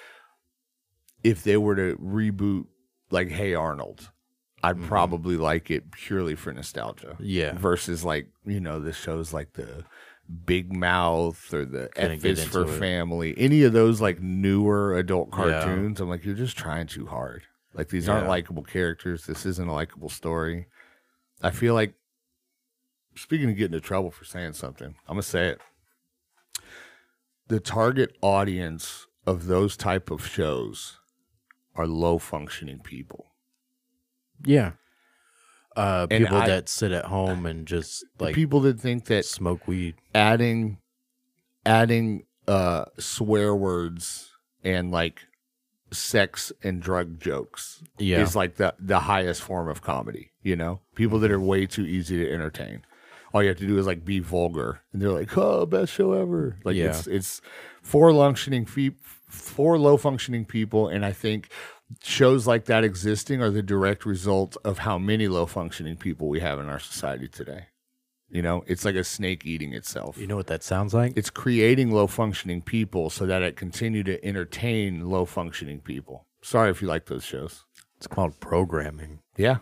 [1.23, 2.65] if they were to reboot
[3.09, 4.11] like Hey Arnold,
[4.65, 4.87] I'd Mm-hmm.
[4.87, 7.15] probably like it purely for nostalgia.
[7.19, 7.53] Yeah.
[7.57, 9.83] Versus like you know the shows like the
[10.45, 12.79] Big Mouth or the Couldn't F is for it.
[12.79, 15.35] Family, any of those like newer adult Yeah.
[15.35, 16.01] cartoons.
[16.01, 17.43] I'm like, you're just trying too hard.
[17.73, 19.25] Like these aren't likable characters.
[19.25, 20.67] This isn't a likable story.
[21.43, 21.93] I feel like
[23.15, 25.61] speaking of getting into trouble for saying something, I'm gonna say it.
[27.47, 30.97] The target audience of those type of shows
[31.75, 33.25] are low functioning people.
[34.43, 34.71] Yeah.
[35.75, 39.05] Uh, And people I- that sit at home and just The like people that think
[39.05, 39.95] that smoke weed.
[40.13, 40.77] adding
[41.65, 44.31] adding uh swear words
[44.63, 45.21] and like
[45.91, 48.21] sex and drug jokes Yeah.
[48.21, 50.81] is like the the highest form of comedy, you know?
[50.95, 52.83] People that are way too easy to entertain.
[53.33, 56.13] All you have to do is like be vulgar and they're like, "Oh, best show
[56.13, 56.89] ever." Like Yeah.
[56.89, 57.41] it's it's
[57.81, 58.95] for functioning fe-
[59.27, 61.49] for low functioning people and I think
[62.01, 66.39] shows like that existing are the direct result of how many low functioning people we
[66.39, 67.67] have in our society today.
[68.29, 70.17] You know, it's like a snake eating itself.
[70.17, 71.13] You know what that sounds like?
[71.15, 76.25] It's creating low functioning people so that it continue to entertain low functioning people.
[76.41, 77.65] Sorry if you like those shows.
[77.97, 79.19] It's called programming.
[79.37, 79.59] Yeah,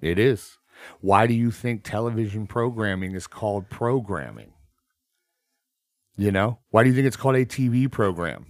[0.00, 0.58] it is.
[1.00, 4.52] Why do you think television programming is called programming?
[6.16, 8.46] You know, why do you think it's called a TV program?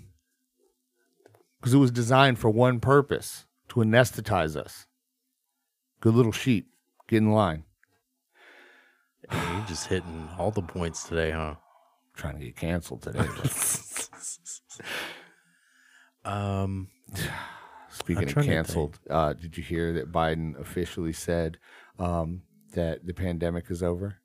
[1.62, 4.88] Because it was designed for one purpose to anesthetize us.
[6.00, 6.66] Good little sheep,
[7.06, 7.62] get in line.
[9.30, 11.54] Hey, you just hitting all the points today, huh?
[11.54, 11.56] I'm
[12.16, 13.24] trying to get canceled today.
[16.24, 16.88] Um,
[17.90, 21.58] Speaking of canceled, uh, did you hear that Biden officially said
[21.98, 22.42] um,
[22.74, 24.18] that the pandemic is over?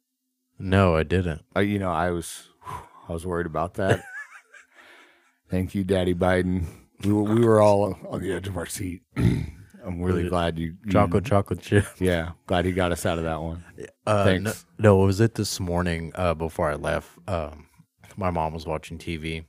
[0.59, 1.43] no, I didn't.
[1.55, 2.49] Uh, you know, I was
[3.09, 4.03] I was worried about that.
[5.49, 6.65] Thank you, Daddy Biden.
[7.03, 9.01] We were we were all on the edge of our seat.
[9.17, 11.85] I'm really glad you, you Chocolate, chocolate chip.
[11.99, 13.63] Yeah, glad he got us out of that one.
[14.05, 14.65] Uh, Thanks.
[14.77, 17.09] No, no, it was it this morning uh, before I left.
[17.27, 17.67] Um,
[18.17, 19.45] my mom was watching TV.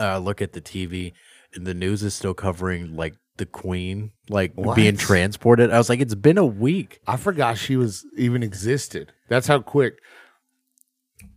[0.00, 1.12] Uh, look at the TV,
[1.54, 4.74] and the news is still covering like the Queen, like What?
[4.74, 5.70] being transported.
[5.70, 7.00] I was like, it's been a week.
[7.06, 9.12] I forgot she was even existed.
[9.28, 9.98] That's how quick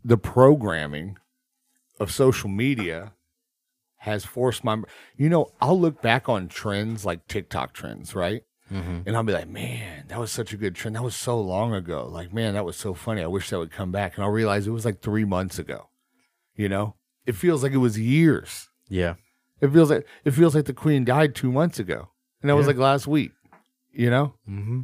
[0.03, 1.17] the programming
[1.99, 3.13] of social media
[4.05, 4.81] has forced my.
[5.17, 8.43] You know, I'll look back on trends like TikTok trends, right?
[9.05, 10.95] And I'll be like, man, that was such a good trend.
[10.95, 12.07] That was so long ago.
[12.07, 13.21] Like, man, that was so funny.
[13.21, 14.15] I wish that would come back.
[14.15, 15.89] And I'll realize it was like three months ago.
[16.55, 18.69] You know, it feels like it was years.
[18.87, 19.15] Yeah,
[19.61, 22.09] It feels like it feels like the queen died two months ago,
[22.41, 23.31] and that was like last week.
[23.91, 24.81] You know, mm-hmm.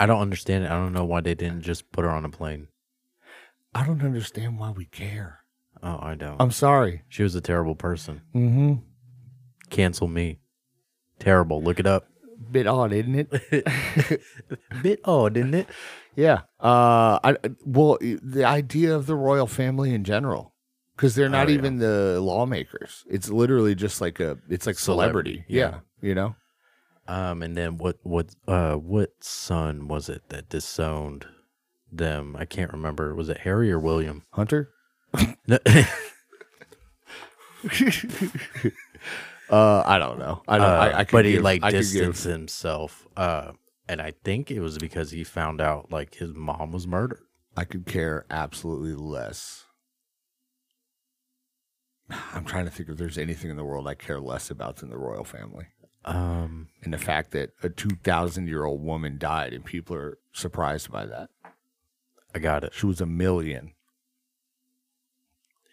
[0.00, 0.70] I don't understand it.
[0.70, 2.68] I don't know why they didn't just put her on a plane.
[3.74, 5.43] I don't understand why we care.
[5.84, 6.40] Oh, I don't.
[6.40, 7.02] I'm sorry.
[7.08, 8.22] she was a terrible person.
[8.34, 8.74] Mm-hmm.
[9.70, 10.38] Cancel me.
[11.18, 11.62] Terrible.
[11.62, 12.06] Look it up.
[12.50, 13.30] Bit odd, isn't it?
[14.82, 15.68] Bit odd, isn't it?
[16.16, 16.40] yeah.
[16.60, 20.54] Uh, I well, the idea of the royal family in general,
[20.96, 21.54] because they're not Oh, yeah.
[21.58, 23.04] even the lawmakers.
[23.10, 24.38] It's literally just like a.
[24.48, 25.44] It's like celebrity.
[25.46, 25.80] Celebrity, Yeah.
[26.02, 26.08] yeah.
[26.08, 26.36] You know.
[27.06, 27.98] Um, and then what?
[28.02, 28.34] What?
[28.48, 31.26] Uh, what son was it that disowned
[31.92, 32.36] them?
[32.38, 33.14] I can't remember.
[33.14, 34.22] Was it Harry or William?
[34.32, 34.70] Hunter.
[39.50, 40.42] Uh, I don't know.
[40.48, 40.66] I don't.
[40.66, 43.06] uh, I, I could but he give- like I distanced himself.
[43.14, 43.52] Uh,
[43.86, 47.20] and I think it was because he found out like his mom was murdered.
[47.54, 49.64] I could care absolutely less.
[52.10, 54.88] I'm trying to think if there's anything in the world I care less about than
[54.88, 55.66] the royal family.
[56.06, 60.90] Um, And the fact that a 2,000 year old woman died and people are surprised
[60.90, 61.28] by that.
[62.34, 62.72] I got it.
[62.74, 63.72] She was a million,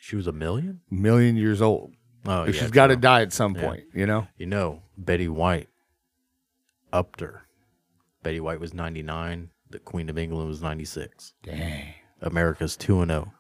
[0.04, 0.82] She was a million.
[0.90, 1.94] million years old.
[2.26, 4.28] Oh, yeah, She's got to die at some point, you know?
[4.36, 5.70] You know, Betty White
[6.92, 7.44] upped her.
[8.24, 9.52] Betty White was ninety nine.
[9.70, 11.34] The Queen of England was ninety six.
[11.44, 11.94] Dang.
[12.20, 13.14] America's two and oh.
[13.14, 13.34] zero.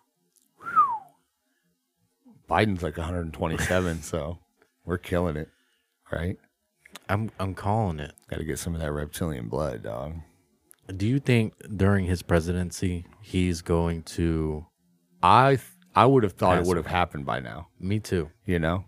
[2.47, 4.37] Biden's like 127, so
[4.85, 5.49] we're killing it,
[6.11, 6.37] right?
[7.09, 8.13] I'm I'm calling it.
[8.29, 10.13] Got to get some of that reptilian blood, dog.
[10.95, 14.67] Do you think during his presidency he's going to?
[15.23, 15.57] I
[15.95, 18.29] I would have thought it would have happened by now, Me too.
[18.45, 18.85] you know?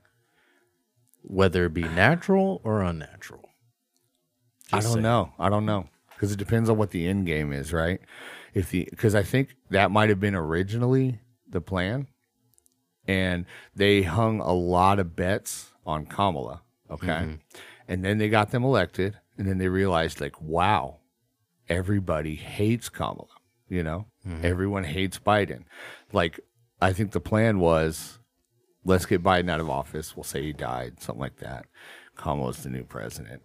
[1.22, 3.50] Whether it be natural or unnatural.
[4.72, 5.04] I don't saying.
[5.04, 5.34] know.
[5.38, 5.88] I don't know
[6.24, 8.00] because it depends on what the end game is, right?
[8.54, 12.08] If the because I think that might have been originally the plan,
[13.06, 16.62] and they hung a lot of bets on Kamala.
[16.90, 17.36] Okay, mm-hmm.
[17.90, 21.00] and then they got them elected, and then they realized like, wow,
[21.68, 23.28] everybody hates Kamala.
[23.68, 24.46] You know, mm-hmm.
[24.46, 25.64] everyone hates Biden.
[26.14, 26.40] Like,
[26.84, 28.20] I think the plan was,
[28.84, 30.16] let's get Biden out of office.
[30.16, 31.66] We'll say he died, something like that.
[32.18, 33.42] Kamala's the new president.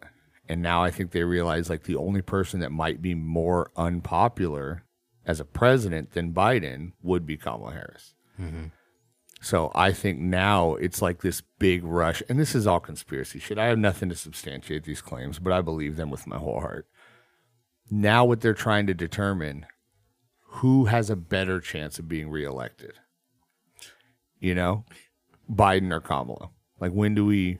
[0.49, 4.83] And now I think they realize like the only person that might be more unpopular
[5.25, 8.15] as a president than Biden would be Kamala Harris.
[8.41, 8.67] Mm-hmm.
[9.41, 13.57] So I think now it's like this big rush, and this is all conspiracy shit.
[13.57, 16.89] I have nothing to substantiate these claims, but I believe them with my whole heart.
[17.89, 19.67] Now, what they're trying to determine
[20.45, 22.95] who has a better chance of being reelected,
[24.41, 24.85] you know,
[25.51, 26.51] Biden or Kamala.
[26.81, 27.59] Like when do we,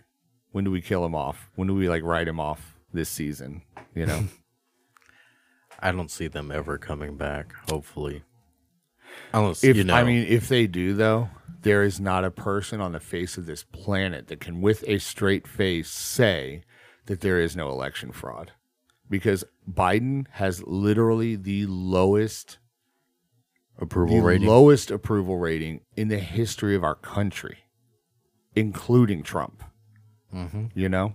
[0.53, 1.51] when do we kill him off?
[1.57, 3.63] When do we like write him off this season?
[3.95, 4.25] You know,
[5.81, 7.53] I don't see them ever coming back.
[7.69, 8.23] Hopefully,
[9.33, 9.95] unless if you know.
[9.95, 11.31] I mean, if they do though,
[11.63, 14.99] there is not a person on the face of this planet that can, with a
[14.99, 16.63] straight face, say
[17.07, 18.53] that there is no election fraud,
[19.11, 22.59] because Biden has literally the lowest
[23.79, 24.49] approval the rating.
[24.49, 27.59] lowest approval rating in the history of our country,
[28.55, 29.63] including Trump.
[30.35, 30.67] Mm-hmm.
[30.75, 31.15] You know,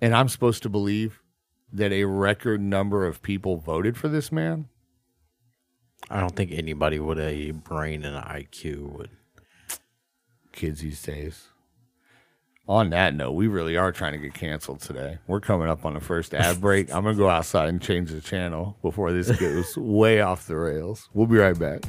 [0.00, 1.20] and I'm supposed to believe
[1.72, 4.68] that a record number of people voted for this man.
[6.08, 9.10] I don't think anybody with a brain and an IQ would.
[10.52, 11.48] Kids these days.
[12.68, 15.18] On that note, we really are trying to get canceled today.
[15.28, 16.92] We're coming up on the first ad break.
[16.92, 21.08] I'm gonna go outside and change the channel before this goes way off the rails.
[21.14, 21.82] We'll be right back.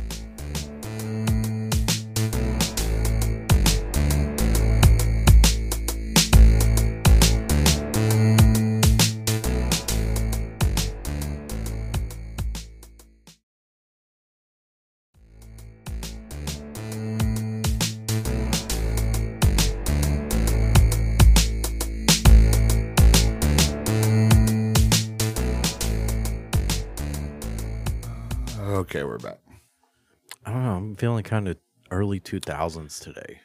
[30.98, 31.58] Feeling kind of
[31.92, 33.40] early 2000s today.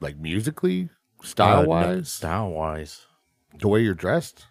[0.00, 0.88] Like musically,
[1.22, 3.06] style wise, Style wise.
[3.58, 4.46] the way you're dressed.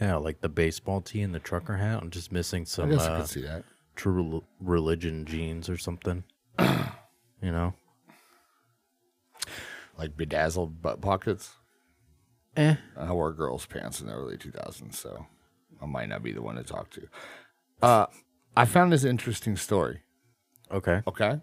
[0.00, 2.00] Yeah, like the baseball tee and the trucker hat.
[2.02, 3.64] I'm just missing I some guess I uh, can see that.
[3.96, 6.24] true rel- religion jeans or something.
[6.58, 7.74] you know?
[9.98, 11.50] Like bedazzled butt pockets.
[12.56, 12.76] Eh.
[12.96, 15.26] I wore girls' pants in the early 2000s, so
[15.80, 17.08] I might not be the one to talk to.
[17.80, 18.06] Uh,
[18.56, 20.00] I found this interesting story.
[20.72, 21.02] Okay.
[21.06, 21.40] Okay,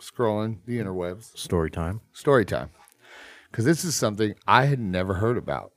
[0.00, 2.00] scrolling the interwebs, Story time.
[2.12, 2.70] story time,
[3.50, 5.72] because this is something I had never heard about.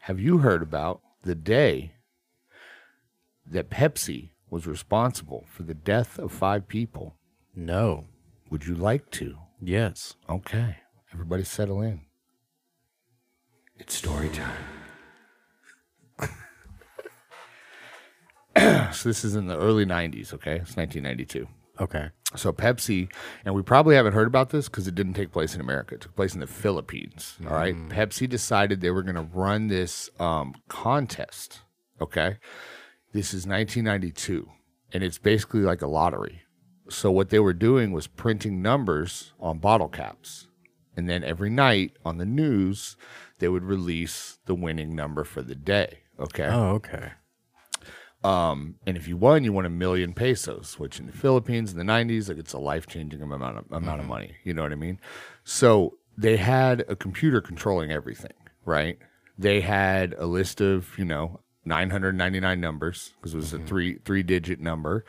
[0.00, 1.92] Have you heard about the day
[3.46, 7.14] that Pepsi was responsible for the death of five people?
[7.54, 8.06] No.
[8.50, 9.36] Would you like to?
[9.60, 10.14] Yes.
[10.28, 10.76] Okay,
[11.12, 12.02] everybody settle in.
[13.78, 14.64] It's story time.
[18.92, 20.56] so this is in the early 90s, okay?
[20.56, 21.46] It's 1992.
[21.80, 22.10] Okay.
[22.36, 23.10] So Pepsi,
[23.44, 25.94] and we probably haven't heard about this because it didn't take place in America.
[25.94, 27.36] It took place in the Philippines.
[27.46, 27.74] All right.
[27.88, 31.60] Pepsi decided they were going to run this um, contest.
[32.00, 32.36] Okay.
[33.12, 34.46] This is 1992,
[34.92, 36.42] and it's basically like a lottery.
[36.90, 40.48] So what they were doing was printing numbers on bottle caps,
[40.96, 42.96] and then every night on the news
[43.38, 46.00] they would release the winning number for the day.
[46.20, 46.46] Okay.
[46.46, 47.12] Oh, okay.
[48.24, 51.78] Um, and if you won, you won a million pesos, which in the Philippines in
[51.78, 54.32] the '90s, like it's a life changing amount of amount of money.
[54.44, 54.98] You know what I mean?
[55.44, 58.32] So they had a computer controlling everything,
[58.64, 58.98] right?
[59.38, 64.24] They had a list of you know 999 numbers because it was a three three
[64.24, 65.04] digit number,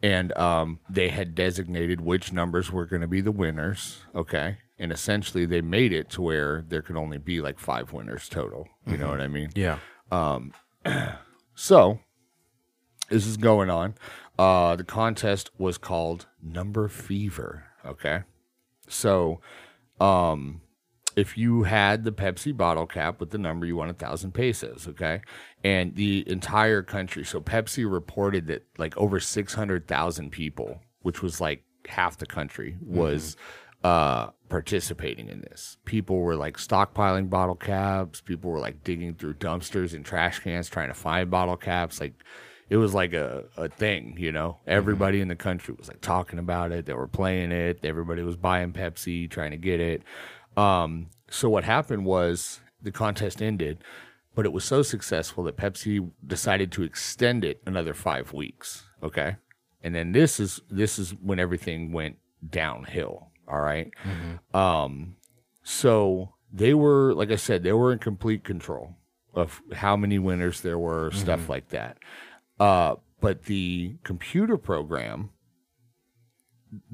[0.00, 4.02] and um, they had designated which numbers were going to be the winners.
[4.14, 4.58] Okay.
[4.78, 8.68] And essentially, they made it to where there could only be like five winners total.
[8.86, 9.50] You know what I mean?
[9.54, 9.78] Yeah.
[11.56, 12.00] So
[13.14, 13.94] this is going on.
[14.36, 17.64] Uh, the contest was called Number Fever.
[17.86, 18.24] Okay.
[18.88, 19.40] So
[20.00, 20.62] um,
[21.14, 24.88] if you had the Pepsi bottle cap with the number, you won a thousand pesos.
[24.88, 25.20] Okay.
[25.62, 27.24] And the entire country.
[27.24, 33.36] So Pepsi reported that like over 600,000 people, which was like half the country, was
[33.84, 35.76] uh participating in this.
[35.84, 40.68] People were like stockpiling bottle caps, people were like digging through dumpsters and trash cans
[40.68, 42.00] trying to find bottle caps.
[42.00, 42.14] Like
[42.74, 44.58] it was like a, a thing, you know.
[44.66, 46.86] Everybody in the country was like talking about it.
[46.86, 47.78] They were playing it.
[47.84, 50.02] Everybody was buying Pepsi, trying to get it.
[50.56, 53.78] Um, so what happened was the contest ended,
[54.34, 58.82] but it was so successful that Pepsi decided to extend it another five weeks.
[59.04, 59.36] Okay,
[59.84, 62.16] and then this is this is when everything went
[62.50, 63.28] downhill.
[63.46, 63.92] All right?
[64.52, 65.14] Um,
[65.62, 68.96] so they were, like I said, they were in complete control
[69.32, 71.98] of how many winners there were, stuff like that.
[72.58, 75.30] Uh, but the computer program.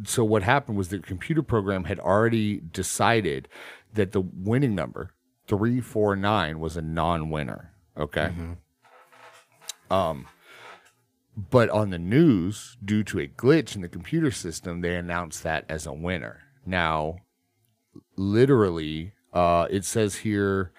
[0.05, 3.49] So what happened was the computer program had already decided
[3.95, 5.15] that the winning number
[5.47, 7.73] three four nine was a non-winner.
[7.97, 8.31] Okay.
[9.91, 10.27] Um,
[11.37, 15.65] but on the news, due to a glitch in the computer system, they announced that
[15.69, 16.43] as a winner.
[16.65, 17.17] Now,
[18.17, 20.73] literally, uh, it says here.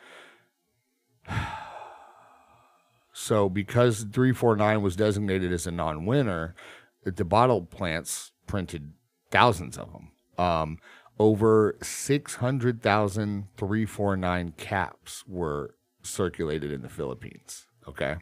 [3.24, 6.56] So, because 349 was designated as a non winner,
[7.04, 8.94] the bottle plants printed
[9.30, 10.12] thousands of them.
[10.44, 10.80] Um,
[11.20, 17.68] over 600,000 349 caps were circulated in the Philippines.
[17.88, 18.16] Okay.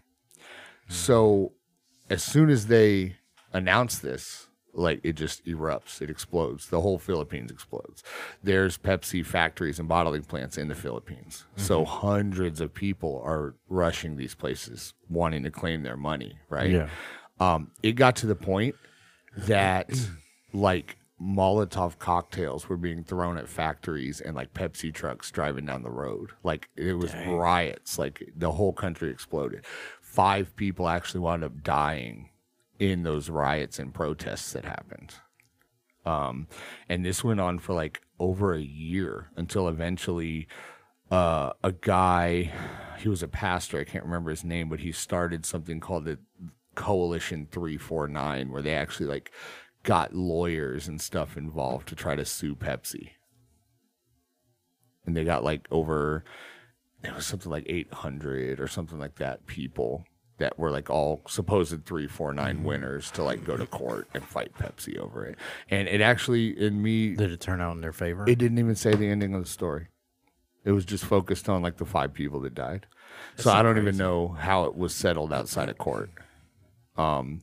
[0.89, 1.53] So,
[2.09, 3.15] as soon as they
[3.53, 6.67] announced this, like it just erupts, it explodes.
[6.67, 8.03] The whole Philippines explodes.
[8.43, 11.45] There's Pepsi factories and bottling plants in the Philippines.
[11.55, 16.71] So hundreds of people are rushing these places wanting to claim their money, right?
[16.71, 16.89] Yeah.
[17.39, 18.75] Um, it got to the point
[19.37, 19.89] that
[20.53, 25.89] like Molotov cocktails were being thrown at factories and like Pepsi trucks driving down the
[25.89, 26.31] road.
[26.43, 27.97] Like it was riots.
[27.99, 29.65] Like the whole country exploded.
[30.01, 32.29] Five people actually wound up dying
[32.79, 35.15] in those riots and protests that happened.
[36.05, 36.47] Um,
[36.87, 40.47] and this went on for like over a year until eventually
[41.11, 42.51] uh, a guy,
[42.99, 46.19] he was a pastor, I can't remember his name, but he started something called the
[46.75, 49.31] Coalition 349, where they actually like
[49.83, 53.11] got lawyers and stuff involved to try to sue Pepsi.
[55.05, 56.23] And they got like over,
[57.03, 60.05] it was something like 800 or something like that people
[60.39, 64.97] that were like all supposed 349 winners to like go to court and fight Pepsi
[64.97, 65.37] over it.
[65.69, 68.23] And it actually, in me, Did it turn out in their favor?
[68.27, 69.87] it didn't even say the ending of the story.
[70.65, 72.85] It was just focused on like the five people that died.
[73.37, 76.09] so I don't even know how it was settled outside of court.
[76.97, 77.41] Um,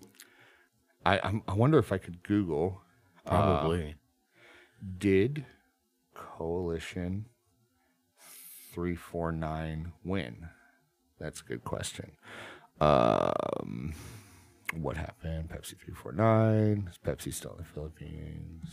[1.04, 2.82] I I'm, I wonder if I could Google
[3.24, 3.94] Probably.
[4.98, 5.44] did
[6.14, 7.26] coalition
[8.72, 10.48] three four nine win?
[11.18, 12.12] That's a good question.
[12.80, 13.94] Um,
[14.74, 15.48] what happened?
[15.48, 16.90] Pepsi three four nine.
[16.90, 18.68] Is Pepsi still in the Philippines?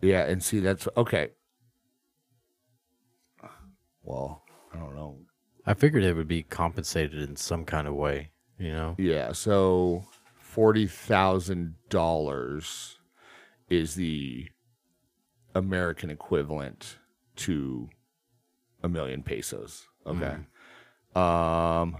[0.00, 1.30] Yeah, and see that's okay.
[4.02, 5.20] Well, I don't know.
[5.64, 8.32] I figured it would be compensated in some kind of way.
[8.58, 8.96] You know.
[8.98, 10.04] Yeah, so
[10.38, 12.98] forty thousand dollars
[13.70, 14.48] is the
[15.54, 16.98] American equivalent
[17.36, 17.88] to
[18.82, 19.86] a million pesos.
[20.06, 20.36] Okay.
[21.14, 21.98] Um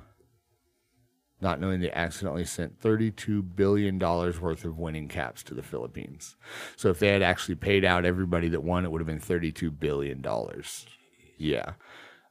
[1.44, 6.36] not knowing they accidentally sent $32 billion worth of winning caps to the Philippines.
[6.74, 9.78] So if they had actually paid out everybody that won, it would have been $32
[9.78, 10.24] billion.
[11.36, 11.72] Yeah.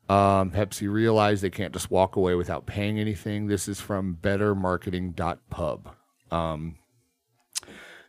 [0.09, 3.47] Um, Pepsi realized they can't just walk away without paying anything.
[3.47, 5.95] This is from bettermarketing.pub.
[6.32, 6.76] Um,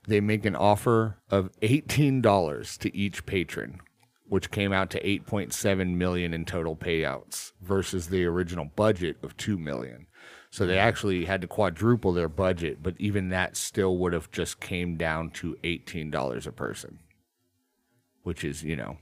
[0.06, 3.80] they make an offer of $18 to each patron,
[4.28, 9.56] which came out to 8.7 million in total payouts versus the original budget of 2
[9.58, 10.06] million.
[10.50, 14.60] So they actually had to quadruple their budget, but even that still would have just
[14.60, 17.00] came down to $18 a person,
[18.22, 18.98] which is, you know,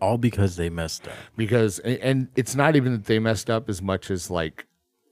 [0.00, 3.82] All because they messed up because and- it's not even that they messed up as
[3.82, 4.66] much as like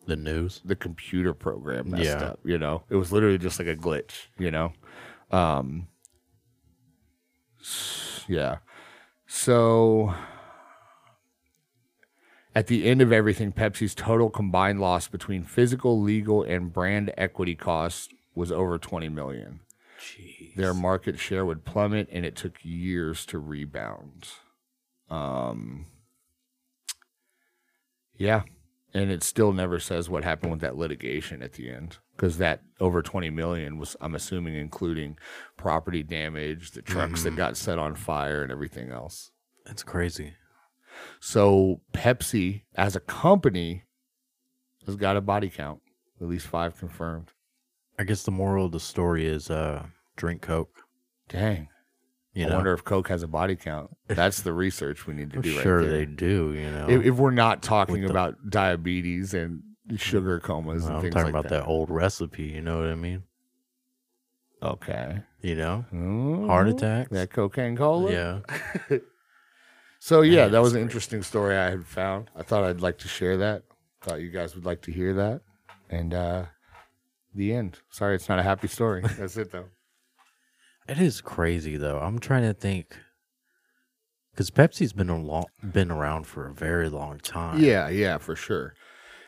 [0.06, 0.60] the news.
[0.64, 2.24] the computer program messed Yeah.
[2.24, 4.72] up you know it was literally just like a glitch you know
[5.30, 5.88] um
[8.28, 8.58] yeah.
[9.26, 10.14] So
[12.54, 17.54] at the end of everything pepsi's total combined loss between physical legal and brand equity
[17.54, 19.60] costs was over 20 million.
[19.98, 20.54] Jeez.
[20.54, 24.28] their market share would plummet and it took years to rebound.
[25.08, 25.86] Um
[28.16, 28.42] yeah
[28.96, 32.62] and it still never says what happened with that litigation at the end because that
[32.80, 35.16] over 20 million was i'm assuming including
[35.56, 39.30] property damage the trucks that got set on fire and everything else
[39.66, 40.34] That's crazy.
[41.20, 43.84] so pepsi as a company
[44.86, 45.80] has got a body count
[46.20, 47.32] at least five confirmed
[47.98, 49.86] I guess the moral of the story is uh
[50.16, 50.82] drink Coke.
[51.28, 51.68] dang
[52.36, 55.40] You i wonder if coke has a body count that's the research we need to
[55.40, 55.90] do right sure there.
[55.98, 56.86] they do, you know.
[56.88, 59.62] if, if we're not talking the- about diabetes and
[59.96, 61.64] sugar comas Well, and I'm talking like about that.
[61.66, 63.22] old recipe, you know what I mean?
[64.62, 65.20] Okay.
[65.42, 65.84] You know?
[65.94, 67.10] Oh, Heart attacks.
[67.10, 68.10] That cocaine cola.
[68.12, 68.40] Yeah.
[69.98, 72.30] So yeah, Man, that was an interesting story I had found.
[72.36, 73.62] I thought I'd like to share that.
[74.02, 75.40] Thought you guys would like to hear that.
[75.90, 76.44] And uh
[77.34, 77.80] the end.
[77.90, 79.02] Sorry, it's not a happy story.
[79.18, 79.64] That's it though.
[80.88, 81.98] It is crazy though.
[81.98, 82.96] I'm trying to think
[84.30, 87.58] because Pepsi's been a long, been around for a very long time.
[87.58, 88.74] Yeah, yeah, for sure.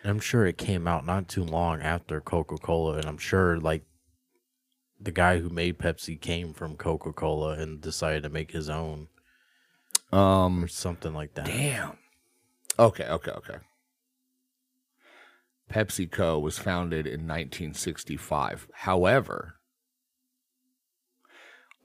[0.05, 3.85] I'm sure it came out not too long after Coca Cola, and I'm sure like
[5.01, 9.09] the guy who made Pepsi came from Coca Cola and decided to make his own
[10.13, 11.47] Um or something like that.
[11.47, 11.99] Damn.
[12.79, 13.57] Okay, okay, okay.
[15.71, 18.69] PepsiCo was founded in 1965.
[18.73, 19.58] However,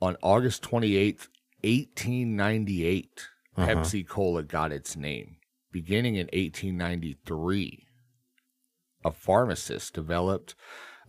[0.03, 1.27] on August 28th,
[1.63, 3.67] 1898, Uh-huh.
[3.67, 5.37] Pepsi Cola got its name.
[5.71, 7.87] Beginning in 1893,
[9.05, 10.55] a pharmacist developed,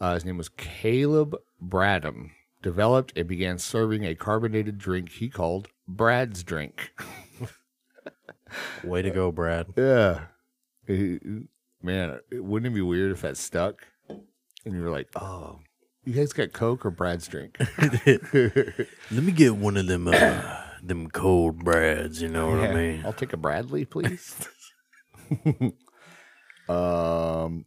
[0.01, 2.31] uh, his name was Caleb Bradham,
[2.63, 6.93] developed and began serving a carbonated drink he called Brad's Drink.
[8.85, 9.67] Way to go, Brad.
[9.77, 10.27] Yeah.
[10.87, 11.49] It-
[11.83, 13.87] man, wouldn't it be weird if that stuck?
[14.09, 15.59] And you were like, oh,
[16.05, 17.57] you guys got Coke or Brad's drink?
[17.79, 22.21] Let me get one of them uh, them cold Brads.
[22.23, 22.75] You know what I Yeah.
[22.75, 23.03] mean?
[23.05, 24.49] I'll take a Bradley, please.
[26.69, 27.65] um,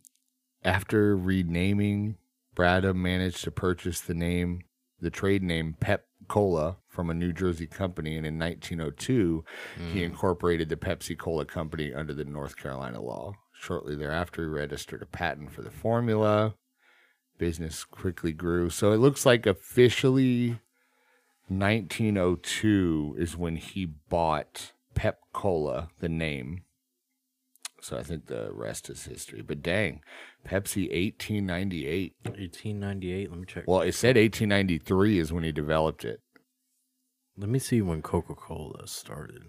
[0.63, 2.17] after renaming,
[2.55, 4.61] Bradham managed to purchase the name,
[4.99, 9.43] the trade name Pep Cola from a New Jersey company, and in 1902,
[9.91, 13.33] he incorporated the Pepsi Cola company under the North Carolina law.
[13.59, 16.55] Shortly thereafter, he registered a patent for the formula.
[17.38, 20.59] Business quickly grew, so it looks like officially
[21.49, 26.63] 1902 is when he bought Pep Cola, the name.
[27.79, 29.41] So I think the rest is history.
[29.41, 30.01] But dang,
[30.45, 32.15] Pepsi 1898.
[32.23, 33.29] 1898.
[33.29, 33.63] Let me check.
[33.67, 36.21] Well, it said 1893 is when he developed it.
[37.38, 39.43] Let me see when Coca Cola started.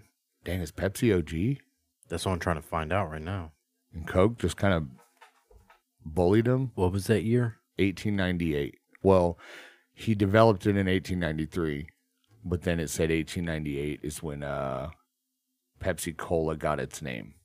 [0.45, 1.63] Dang, is Pepsi OG?
[2.07, 3.53] That's what I'm trying to find out right now.
[3.93, 4.87] And Coke just kind of
[6.05, 6.71] bullied him?
[6.75, 7.58] What was that year?
[7.79, 8.75] 1898.
[9.01, 9.37] Well,
[9.93, 11.87] he developed it in 1893,
[12.43, 14.89] but then it said 1898 is when uh,
[15.79, 17.35] Pepsi Cola got its name.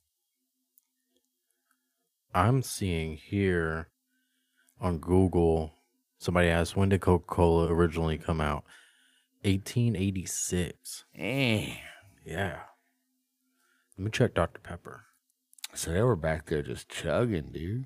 [2.33, 3.89] I'm seeing here
[4.79, 5.73] on Google.
[6.17, 8.63] Somebody asked when did Coca Cola originally come out?
[9.43, 11.05] 1886.
[11.15, 11.75] Eh.
[12.25, 12.59] Yeah.
[13.97, 14.59] Let me check Dr.
[14.59, 15.05] Pepper.
[15.73, 17.85] So they were back there just chugging, dude.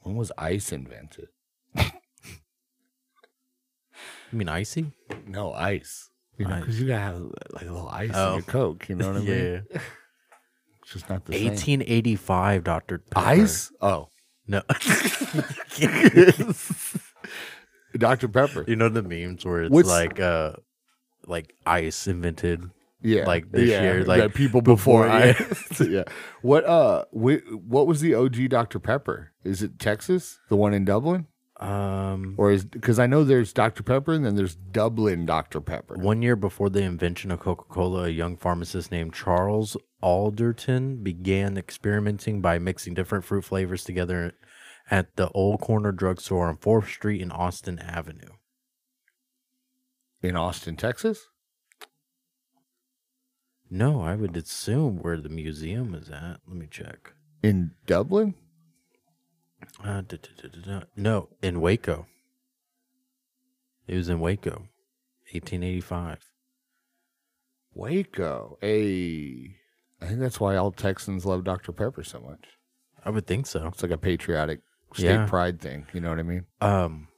[0.00, 1.28] When was ice invented?
[4.32, 4.92] You mean icy?
[5.26, 6.08] No, ice.
[6.38, 7.20] You know, because you gotta have
[7.52, 8.28] like a little ice Oh.
[8.30, 8.88] in your Coke.
[8.88, 9.66] You know what I mean?
[9.70, 11.48] It's just not the same.
[11.48, 12.98] 1885, Dr.
[12.98, 13.26] Pepper.
[13.26, 13.70] Ice?
[13.80, 14.08] Oh.
[14.48, 14.62] No.
[17.96, 18.28] Dr.
[18.28, 18.64] Pepper.
[18.66, 20.52] you know the memes where it's What's- like uh
[21.26, 22.70] like ice invented
[23.02, 23.26] Yeah.
[23.26, 25.34] like this yeah, year, like, that people before, before, yeah.
[25.38, 25.80] ice.
[25.88, 26.04] yeah.
[26.40, 28.78] What uh wh- what was the OG Dr.
[28.80, 29.32] Pepper?
[29.44, 30.38] Is it Texas?
[30.48, 31.26] The one in Dublin?
[31.58, 33.82] Um Or is because I know there's Dr.
[33.82, 35.60] Pepper and then there's Dublin Dr.
[35.60, 35.96] Pepper.
[35.96, 41.56] One year before the invention of Coca Cola, a young pharmacist named Charles Alderton began
[41.56, 44.34] experimenting by mixing different fruit flavors together
[44.90, 48.34] at the Old Corner Drugstore on 4th Street and Austin Avenue.
[50.22, 51.28] In Austin, Texas?
[53.70, 56.40] No, I would assume where the museum is at.
[56.46, 57.14] Let me check.
[57.42, 58.34] In Dublin?
[59.82, 60.80] Uh, da, da, da.
[60.96, 62.06] No, in Waco.
[63.86, 64.68] It was in Waco,
[65.32, 66.18] 1885.
[67.74, 68.58] Waco.
[68.60, 69.56] Hey.
[70.00, 71.72] I think that's why all Texans love Dr.
[71.72, 72.44] Pepper so much.
[73.04, 73.66] I would think so.
[73.68, 74.60] It's like a patriotic
[74.94, 75.26] state Yeah.
[75.26, 75.86] pride thing.
[75.92, 76.44] You know what I mean?
[76.60, 77.08] Um,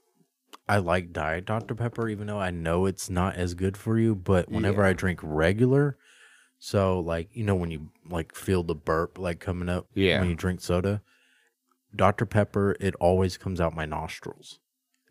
[0.69, 1.75] I like Diet Dr.
[1.75, 4.15] Pepper, even though I know it's not as good for you.
[4.15, 4.89] But whenever Yeah.
[4.89, 5.99] I drink regular,
[6.59, 10.21] so like you know when you like feel the burp like coming up, Yeah.
[10.21, 11.03] when you drink soda,
[11.95, 12.27] Dr.
[12.27, 14.59] Pepper, it always comes out my nostrils,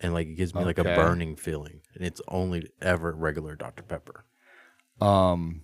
[0.01, 0.95] and like it gives me like a Okay.
[0.95, 3.83] burning feeling, and it's only ever regular Dr.
[3.83, 4.25] Pepper.
[5.01, 5.63] Um,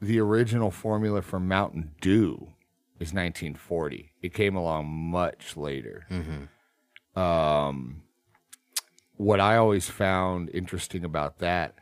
[0.00, 2.54] the original formula for Mountain Dew
[2.98, 4.12] is 1940.
[4.22, 6.06] It came along much later.
[6.10, 7.18] Mm-hmm.
[7.18, 8.02] Um,
[9.16, 11.76] what I always found interesting about that,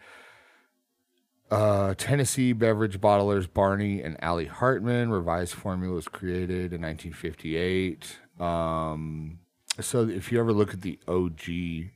[1.53, 8.19] uh, Tennessee beverage bottlers Barney and Ally Hartman revised formula was created in 1958.
[8.41, 9.39] Um,
[9.81, 11.91] so if you ever look at the OG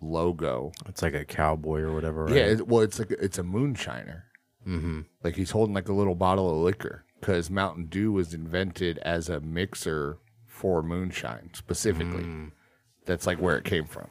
[0.00, 2.24] logo, It's like a cowboy or whatever.
[2.24, 2.34] Right?
[2.34, 4.22] yeah, it, well, it's like it's a moonshiner.
[4.66, 5.00] Mm-hmm.
[5.22, 9.28] Like he's holding like a little bottle of liquor because Mountain Dew was invented as
[9.28, 12.24] a mixer for moonshine specifically.
[12.24, 12.52] Mm.
[13.06, 14.08] That's like where it came from.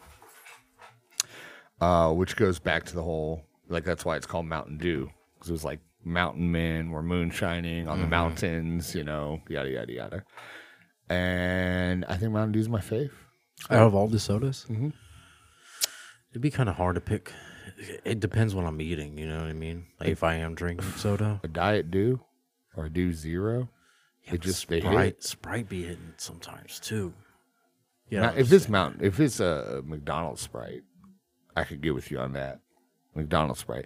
[1.80, 5.50] Uh, which goes back to the whole like that's why it's called Mountain Dew because
[5.50, 10.24] it was like mountain men were moonshining on the mountains, you know, yada yada yada.
[11.10, 13.12] And I think Mountain Dew's my fave.
[13.70, 14.94] Out of all the sodas, Mhm.
[16.32, 17.32] it'd be kind of hard to pick.
[18.06, 19.18] It depends what I'm eating.
[19.18, 19.86] You know what I mean?
[20.00, 22.22] Like if I am drinking soda, A Diet Dew
[22.76, 23.70] or a Dew Zero.
[24.26, 24.90] yeah, It just- they hit.
[24.92, 27.14] Sprite, Sprite be hitting sometimes too.
[28.10, 30.84] Yeah, Now, if it's Mountain, if it's a McDonald's Sprite,
[31.56, 32.60] I could get with you on that.
[33.16, 33.86] McDonald's Sprite.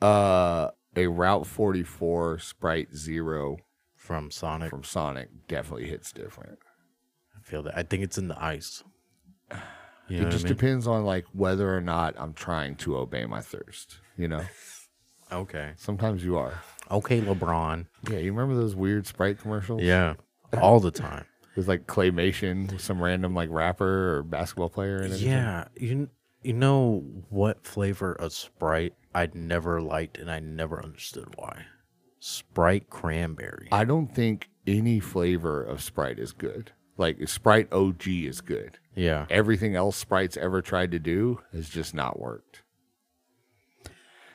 [0.00, 3.56] Uh, a Route 44 Sprite Zero
[3.96, 6.58] from Sonic, from Sonic definitely hits different.
[7.36, 7.76] I feel that.
[7.76, 8.82] I think it's in the ice.
[10.06, 10.56] You know it just what I mean?
[10.58, 14.00] depends on like whether or not I'm trying to obey my thirst.
[14.18, 14.42] You know,
[15.32, 15.72] Okay.
[15.76, 16.60] sometimes you are.
[16.90, 17.86] Okay, LeBron.
[18.10, 19.80] Yeah, you remember those weird Sprite commercials?
[19.80, 20.16] Yeah,
[20.60, 21.24] all the time.
[21.52, 25.20] It was like claymation with some random like rapper or basketball player in it.
[25.20, 26.10] Yeah, you
[26.44, 31.64] you know what flavor of Sprite I'd never liked and I never understood why.
[32.20, 33.68] Sprite cranberry.
[33.70, 36.72] I don't think any flavor of Sprite is good.
[36.96, 38.78] Like Sprite OG is good.
[38.94, 39.26] yeah.
[39.30, 42.62] Everything else Sprite's ever tried to do has just not worked.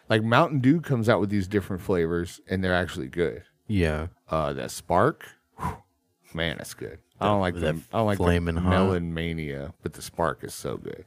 [0.10, 3.44] Like Mountain Dew comes out with these different flavors and they're actually good.
[3.68, 4.08] Yeah.
[4.30, 5.26] Uh that Spark,
[5.60, 5.78] whew,
[6.34, 7.00] man, that's good.
[7.22, 8.70] I don't like that the I don't like the flamin' hot.
[8.70, 11.04] melon mania, but the spark is so good.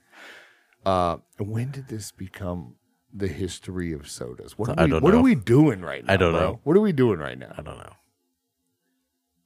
[0.85, 2.75] Uh, when did this become
[3.13, 4.59] the history of sodas?
[4.59, 5.21] What are I we, don't what know.
[5.21, 6.13] are we doing right now?
[6.13, 6.41] I don't bro?
[6.41, 6.61] know.
[6.65, 7.53] What are we doing right now?
[7.57, 7.93] I don't know.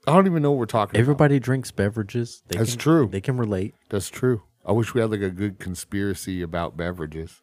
[0.06, 1.00] I don't even know what we're talking about.
[1.00, 2.42] Everybody drinks beverages.
[2.46, 3.08] They That's can, true.
[3.10, 3.74] They can relate.
[3.88, 4.42] That's true.
[4.64, 7.40] I wish we had like a good conspiracy about beverages.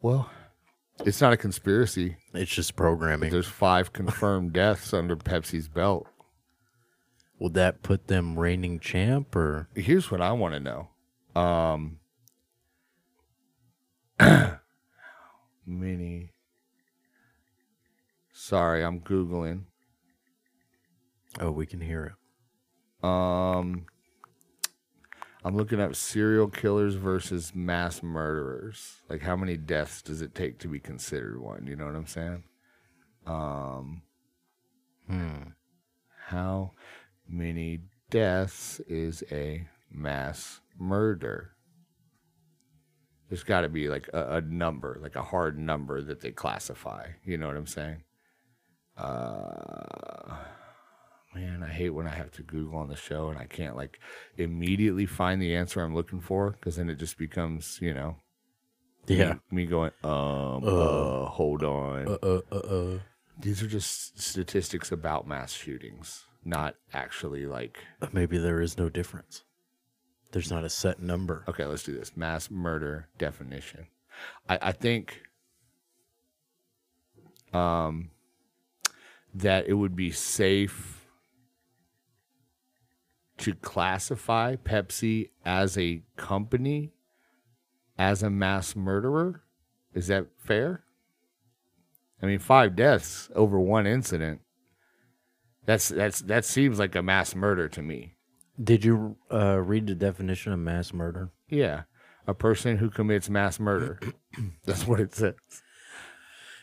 [0.00, 0.30] Well,
[1.04, 2.16] it's not a conspiracy.
[2.32, 3.30] It's just programming.
[3.30, 6.06] There's five confirmed deaths under Pepsi's belt.
[7.38, 10.88] Will that put them reigning champ or Here's what I want to know.
[11.40, 11.98] Um,
[15.66, 16.30] mini.
[18.32, 19.62] Sorry, I'm googling.
[21.40, 22.04] oh we can hear
[23.02, 23.06] it.
[23.08, 23.86] Um,
[25.44, 28.96] I'm looking up serial killers versus mass murderers.
[29.08, 31.66] Like, how many deaths does it take to be considered one?
[31.66, 32.42] You know what I'm saying?
[33.26, 34.02] Um,
[35.08, 35.50] Hmm.
[36.26, 36.72] how
[37.28, 41.55] many deaths is a mass murder?
[43.28, 47.08] There's got to be like a, a number, like a hard number that they classify.
[47.24, 48.04] You know what I'm saying?
[48.96, 50.36] Uh,
[51.34, 53.98] man, I hate when I have to Google on the show and I can't like
[54.36, 58.16] immediately find the answer I'm looking for because then it just becomes, you know,
[59.08, 59.34] me- Yeah.
[59.50, 62.08] me, going, um, uh, hold on.
[62.08, 62.98] Uh uh uh uh.
[63.38, 67.78] These are just statistics about mass shootings, not actually like.
[68.12, 69.42] Maybe there is no difference.
[70.36, 71.44] There's not a set number.
[71.48, 72.14] Okay, let's do this.
[72.14, 73.86] Mass murder definition.
[74.46, 75.22] I, I think
[77.54, 78.10] um,
[79.34, 81.06] that it would be safe
[83.38, 86.92] to classify Pepsi as a company
[87.96, 89.42] as a mass murderer.
[89.94, 90.84] Is that fair?
[92.22, 94.42] I mean, five deaths over one incident.
[95.64, 98.15] That's that's that seems like a mass murder to me.
[98.62, 101.30] Did you uh, read the definition of mass murder?
[101.48, 101.82] Yeah,
[102.26, 104.00] a person who commits mass murder.
[104.64, 105.34] That's what it says.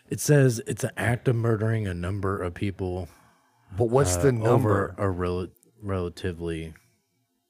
[0.10, 3.08] It says it's an act of murdering a number of people
[3.78, 4.50] But what's uh, the number?
[4.52, 5.48] over a rel-
[5.82, 6.74] relatively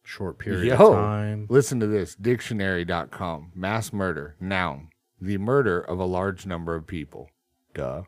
[0.03, 1.47] short period Yo, of time.
[1.49, 2.15] listen to this.
[2.15, 3.51] Dictionary.com.
[3.55, 4.35] Mass murder.
[4.39, 4.89] Noun.
[5.19, 7.29] The murder of a large number of people.
[7.73, 8.03] Duh.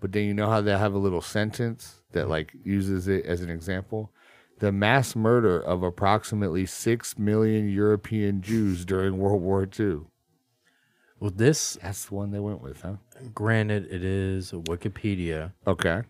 [0.00, 3.40] But then you know how they have a little sentence that like uses it as
[3.40, 4.12] an example?
[4.58, 10.02] The mass murder of approximately 6 million European Jews during World War II.
[11.20, 12.96] Well, this, That's the one they went with, huh?
[13.34, 16.02] granted, it is Wikipedia, Okay.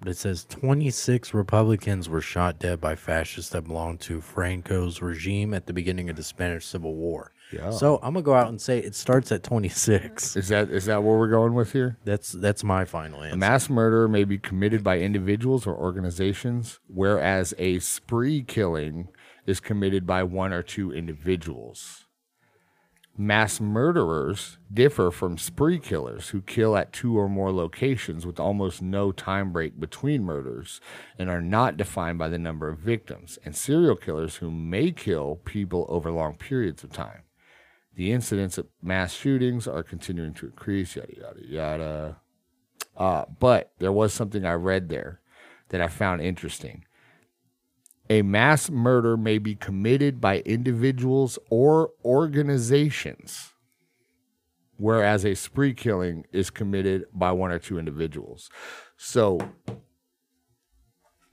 [0.00, 5.54] but it says 26 Republicans were shot dead by fascists that belonged to Franco's regime
[5.54, 7.32] at the beginning of the Spanish Civil War.
[7.52, 7.70] Yeah.
[7.70, 10.36] So I'm gonna go out and say it starts at 26.
[10.36, 11.96] Is that is that where we're going with here?
[12.04, 13.34] That's that's my final answer.
[13.34, 19.08] A mass murder may be committed by individuals or organizations, whereas a spree killing
[19.46, 22.04] is committed by one or two individuals.
[23.20, 28.80] Mass murderers differ from spree killers who kill at two or more locations with almost
[28.80, 30.80] no time break between murders
[31.18, 35.34] and are not defined by the number of victims, and serial killers who may kill
[35.44, 37.22] people over long periods of time.
[37.98, 42.16] The incidents of mass shootings are continuing to increase, yada, yada, yada.
[42.96, 45.20] Uh, but there was something I read there
[45.70, 46.84] that I found interesting.
[48.08, 53.52] A mass murder may be committed by individuals or organizations,
[54.76, 58.48] whereas a spree killing is committed by one or two individuals.
[58.96, 59.40] So,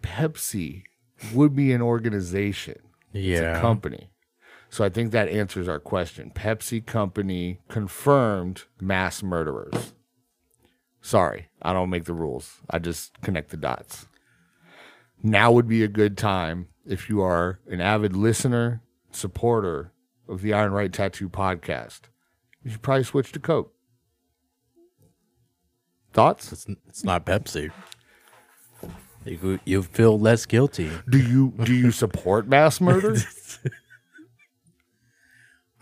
[0.01, 0.81] Pepsi
[1.31, 2.79] would be an organization,
[3.13, 3.59] it's yeah.
[3.59, 4.09] a company.
[4.75, 6.33] So, I think that answers our question.
[6.35, 9.93] Pepsi Company confirmed mass murderers.
[11.01, 12.57] Sorry, I don't make the rules.
[12.69, 14.07] I just connect the dots.
[15.23, 19.93] Now would be a good time if you are an avid listener, supporter
[20.27, 22.01] of the Iron Rite Tattoo podcast.
[22.61, 23.73] You should probably switch to Coke.
[26.11, 26.51] Thoughts?
[26.51, 27.71] It's, it's not Pepsi.
[29.23, 30.91] You, you feel less guilty.
[31.09, 33.15] Do you do you support mass murder?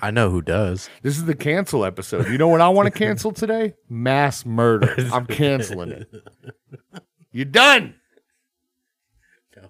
[0.04, 0.90] I know who does.
[1.02, 2.28] This is the cancel episode.
[2.28, 3.76] You know what I want to cancel today?
[3.88, 4.94] Mass murder.
[5.14, 6.10] I'm canceling it.
[7.32, 7.96] You done?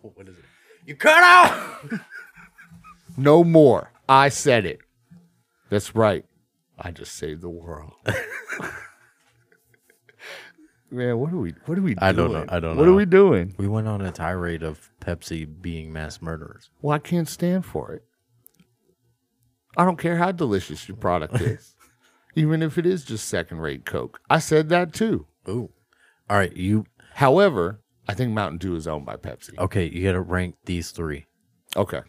[0.01, 0.43] What is it?
[0.85, 1.91] You cut out.
[3.15, 3.91] No more.
[4.09, 4.79] I said it.
[5.69, 6.25] That's right.
[6.79, 7.91] I just saved the world.
[10.89, 11.99] Man, what are we what are we doing?
[12.01, 12.45] I don't know.
[12.49, 12.81] I don't know.
[12.81, 13.53] What are we doing?
[13.59, 16.71] We went on a tirade of Pepsi being mass murderers.
[16.81, 18.03] Well, I can't stand for it.
[19.77, 21.75] I don't care how delicious your product is.
[22.35, 24.19] Even if it is just second rate Coke.
[24.29, 25.27] I said that too.
[25.47, 25.69] Ooh.
[26.29, 29.57] All right, you However, I think Mountain Dew is owned by Pepsi.
[29.57, 29.85] okay?
[29.85, 31.25] You got to rank these three.
[31.75, 32.01] Okay.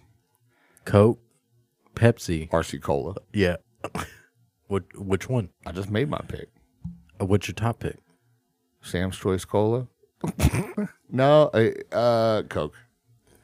[0.85, 1.21] Coke,
[1.95, 2.49] Pepsi.
[2.51, 3.15] RC Cola.
[3.33, 3.57] Yeah.
[4.67, 4.85] What?
[4.97, 5.51] Which one?
[5.67, 6.49] I just made my pick.
[7.21, 7.99] Uh, What's your top pick?
[8.81, 9.89] Sam's Choice Cola.
[11.11, 12.75] no, uh, uh, Coke.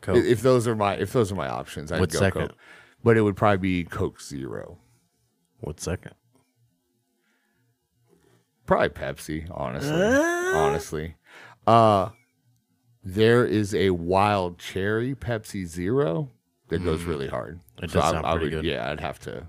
[0.00, 0.16] Coke.
[0.16, 2.48] If those are my if those are my options, I'd What's go second?
[2.48, 2.56] Coke.
[3.02, 4.78] But it would probably be Coke Zero.
[5.60, 6.14] What second?
[8.66, 9.92] Probably Pepsi, honestly.
[10.54, 11.14] honestly.
[11.66, 12.10] Uh
[13.02, 16.28] there is a wild cherry Pepsi Zero
[16.68, 17.60] that goes really hard.
[17.78, 17.84] Mm.
[17.84, 18.70] It does I- sound I pretty would- good.
[18.70, 19.46] Yeah, I'd have to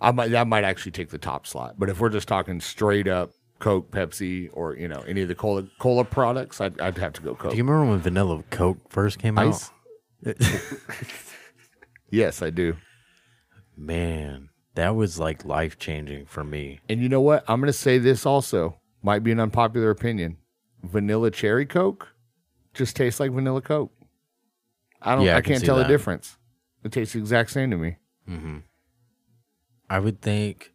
[0.00, 1.74] I might that might actually take the top slot.
[1.78, 5.34] But if we're just talking straight up Coke, Pepsi, or you know, any of the
[5.34, 7.50] cola cola products, I'd I'd have to go Coke.
[7.50, 9.70] Do you remember when Vanilla Coke first came Ice?
[10.26, 10.36] out?
[12.10, 12.76] Yes, I do.
[13.76, 16.80] Man, that was like life changing for me.
[16.88, 17.44] And you know what?
[17.48, 18.80] I'm going to say this also.
[19.02, 20.38] Might be an unpopular opinion.
[20.82, 22.08] Vanilla cherry Coke
[22.74, 23.92] just tastes like vanilla Coke.
[25.00, 25.24] I don't.
[25.24, 25.84] Yeah, I I, can can't tell that.
[25.84, 26.36] the difference.
[26.82, 27.96] It tastes the exact same to me.
[28.28, 28.62] Mhm.
[29.90, 30.72] I would think.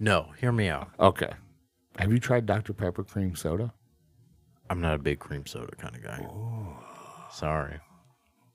[0.00, 0.90] No, hear me out.
[0.98, 1.32] Okay.
[1.98, 3.72] Have you tried Dr Pepper cream soda?
[4.70, 6.24] I'm not a big cream soda kind of guy.
[7.32, 7.78] Sorry,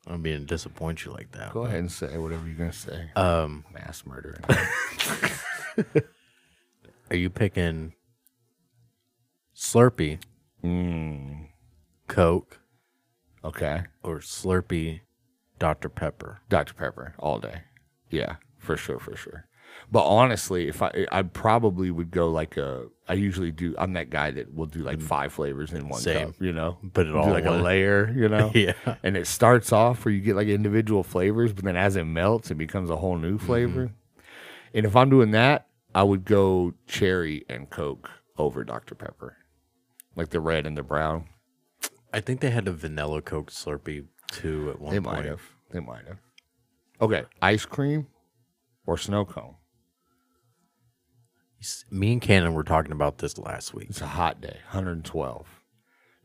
[0.07, 1.53] I'm being disappoint you like that.
[1.53, 3.09] Go ahead and say whatever you're going to say.
[3.15, 4.39] Um, Mass murder.
[7.09, 7.93] are you picking
[9.55, 10.19] Slurpee,
[10.63, 11.47] mm,
[12.07, 12.59] Coke,
[13.45, 13.83] okay.
[14.03, 15.01] or Slurpee,
[15.57, 16.41] Dr Pepper?
[16.49, 17.61] Dr Pepper all day.
[18.09, 19.47] Yeah, for sure, for sure.
[19.91, 24.09] But honestly, if I I probably would go like a I usually do I'm that
[24.09, 25.03] guy that will do like mm.
[25.03, 26.27] five flavors in one Same.
[26.27, 26.77] cup, you know.
[26.93, 27.63] Put it Do all like in a one.
[27.63, 28.51] layer, you know.
[28.55, 28.73] Yeah.
[29.03, 32.49] And it starts off where you get like individual flavors, but then as it melts,
[32.49, 33.45] it becomes a whole new mm-hmm.
[33.45, 33.91] flavor.
[34.73, 38.95] And if I'm doing that, I would go cherry and Coke over Dr.
[38.95, 39.37] Pepper.
[40.15, 41.27] Like the red and the brown.
[42.13, 45.17] I think they had a vanilla Coke Slurpee too at one They point.
[45.17, 45.41] might have.
[45.71, 46.19] They might have.
[47.01, 47.23] Okay.
[47.41, 48.07] Ice cream
[48.85, 49.55] or snow cone.
[51.89, 53.87] Me and Cannon were talking about this last week.
[53.89, 55.47] It's a hot day, 112.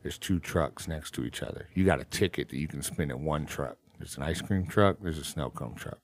[0.01, 1.67] There's two trucks next to each other.
[1.73, 3.77] You got a ticket that you can spin in one truck.
[3.97, 4.97] There's an ice cream truck.
[5.01, 5.99] There's a snow cone truck.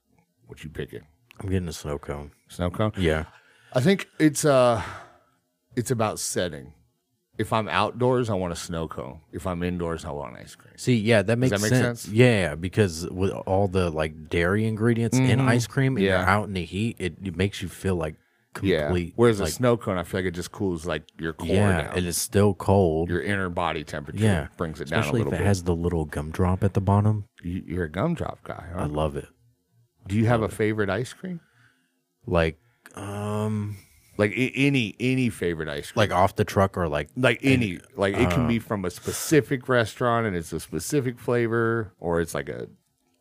[0.46, 1.06] What you picking?
[1.40, 2.30] I'm getting a snow cone.
[2.48, 2.92] Snow cone.
[2.96, 3.24] Yeah.
[3.72, 4.82] I think it's uh,
[5.76, 6.72] it's about setting.
[7.38, 9.20] If I'm outdoors, I want a snow cone.
[9.30, 10.72] If I'm indoors, I want ice cream.
[10.76, 12.02] See, yeah, that makes that make sense.
[12.02, 12.14] sense?
[12.14, 16.14] Yeah, because with all the like dairy ingredients in ice cream and you're.
[16.14, 16.24] Yeah.
[16.24, 18.14] out in the heat, it, it makes you feel like
[18.62, 18.84] Yeah.
[18.86, 19.12] complete.
[19.16, 21.96] Whereas a snow cone, I feel like it just cools like your core yeah, down.
[21.98, 23.08] and it's still cold.
[23.10, 25.20] your inner body temperature yeah, brings it down a little bit.
[25.20, 25.46] especially if it bit.
[25.46, 27.24] has the little gumdrop at the bottom.
[27.42, 28.66] You- You're a gumdrop guy.
[28.74, 29.28] I love it.
[30.06, 31.40] Do you have a favorite ice cream?
[32.26, 32.58] Like,
[32.94, 33.76] um,
[34.18, 36.00] Like any any favorite ice cream?
[36.00, 38.90] like off the truck or like like any like it can uh, be from a
[38.90, 42.68] specific restaurant and it's a specific flavor or it's like a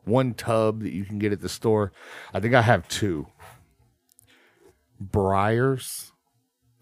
[0.05, 1.91] one tub that you can get at the store
[2.33, 3.27] i think i have two
[5.03, 6.11] Breyers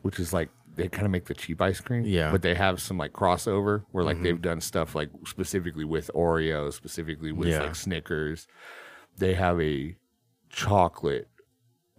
[0.02, 2.32] which is like they kind of make the cheap ice cream Yeah.
[2.32, 4.24] but they have some like crossover where like mm-hmm.
[4.24, 7.64] they've done stuff like specifically with oreo specifically with Yeah.
[7.64, 8.48] like snickers
[9.18, 9.96] they have a
[10.50, 11.28] chocolate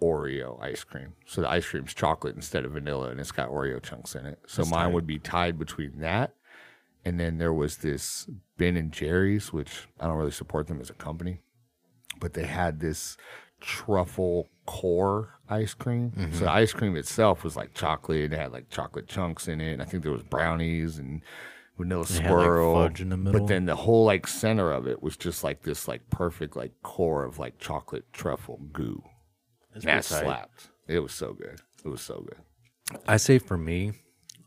[0.02, 1.14] Oreo ice cream.
[1.24, 4.38] So the ice cream's chocolate instead of vanilla and it's got Oreo chunks in it.
[4.46, 4.92] So That's mine tight.
[4.92, 6.34] would be tied between that
[7.04, 10.90] and then there was this Ben and Jerry's, which I don't really support them as
[10.90, 11.40] a company,
[12.18, 13.16] but they had this
[13.64, 16.12] truffle core ice cream.
[16.16, 16.32] Mm-hmm.
[16.34, 18.20] So the ice cream itself was like chocolate.
[18.20, 19.72] It had like chocolate chunks in it.
[19.74, 21.22] And I think there was brownies and
[21.78, 22.88] vanilla They had, like, swirl.
[22.88, 23.40] the middle?
[23.40, 26.72] But then the whole like center of it was just like this like perfect like
[26.82, 29.02] core of like chocolate truffle goo.
[29.72, 30.24] That's That tight.
[30.24, 30.68] slapped.
[30.86, 31.60] It was so good.
[31.84, 33.00] It was so good.
[33.08, 33.92] I say for me,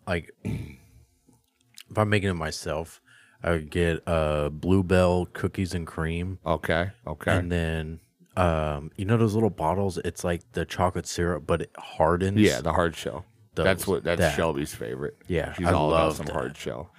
[0.07, 3.01] like if I'm making it myself,
[3.43, 6.91] I would get uh bluebell cookies and cream, Okay.
[7.05, 7.35] Okay.
[7.37, 7.99] and then
[8.37, 9.97] um you know those little bottles.
[9.99, 12.39] It's like the chocolate syrup, but it hardens.
[12.39, 13.25] yeah, the hard shell.
[13.55, 14.35] that's what that's that.
[14.35, 15.17] Shelby's favorite.
[15.27, 16.33] Yeah, She's I all about love some that.
[16.33, 16.91] hard shell.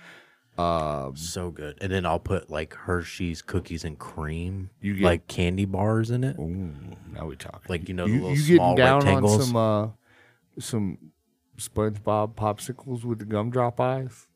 [0.59, 1.79] Um, so good.
[1.81, 6.25] And then I'll put like Hershey's cookies and cream, You get- like candy bars in
[6.25, 6.37] it.
[6.37, 6.75] Ooh,
[7.15, 7.67] now we talk.
[7.69, 9.35] Like, you know, the little you small getting down rectangles?
[9.41, 9.89] on some uh
[10.59, 10.99] some
[11.57, 14.27] SpongeBob popsicles with the gumdrop eyes?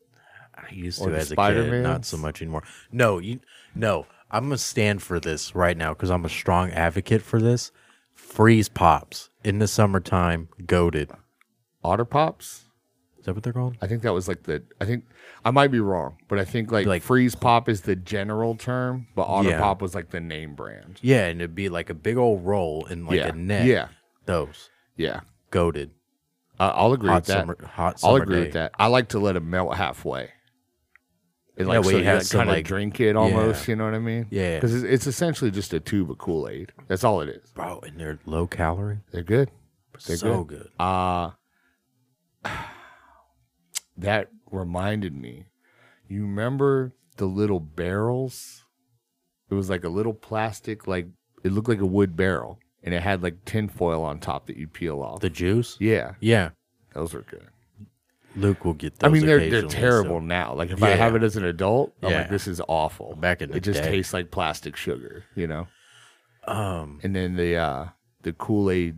[0.55, 2.63] I used to as a kid, not so much anymore.
[2.91, 3.39] No, you
[3.75, 4.05] no.
[4.33, 7.71] I'm gonna stand for this right now because I'm a strong advocate for this.
[8.15, 11.11] Freeze pops in the summertime, goaded.
[11.83, 12.65] Otter Pops?
[13.19, 13.77] Is that what they're called?
[13.81, 15.05] I think that was like the I think
[15.45, 19.07] I might be wrong, but I think like, Like- freeze pop is the general term,
[19.15, 19.59] but Otter Yeah.
[19.59, 20.99] Pop was like the name brand.
[21.01, 23.27] Yeah, and it'd be like a big old roll in like yeah.
[23.27, 23.65] a net.
[23.65, 23.87] Yeah.
[24.25, 25.19] those Yeah.
[25.51, 25.91] goaded.
[26.59, 27.39] Uh, I'll agree Hot with that.
[27.41, 28.41] summer, hot I'll agree day.
[28.43, 28.71] with that.
[28.79, 30.29] I like to let them melt halfway.
[31.57, 33.67] And Yeah, like, where so you you had like, kind of like- drink it almost.
[33.67, 33.71] Yeah.
[33.71, 34.25] You know what I mean?
[34.31, 34.55] Yeah.
[34.55, 36.71] Because it's, it's essentially just a tube of Kool Aid.
[36.87, 37.51] That's all it is.
[37.51, 38.99] bro, and they're low calorie.
[39.11, 39.51] They're good.
[40.07, 40.69] They're so good.
[40.79, 41.31] Uh
[43.97, 45.45] that reminded me.
[46.07, 48.65] You remember the little barrels?
[49.49, 51.07] It was like a little plastic, like
[51.43, 54.57] it looked like a wood barrel, and it had like tin foil on top that
[54.57, 55.19] you'd peel off.
[55.21, 55.77] The juice.
[55.79, 56.49] yeah, Yeah,
[56.93, 57.47] those are good.
[58.35, 59.09] Luke will get those.
[59.09, 60.53] I mean, they're they're occasionally, so- terrible now.
[60.53, 60.95] Like if I Yeah.
[60.95, 62.17] have it as an adult, I'm Yeah.
[62.19, 63.15] like, this is awful.
[63.15, 63.57] Back in the day.
[63.57, 63.89] it just day.
[63.91, 65.67] tastes like plastic sugar, you know.
[66.47, 67.85] Um, And then the uh
[68.23, 68.95] the Kool Aid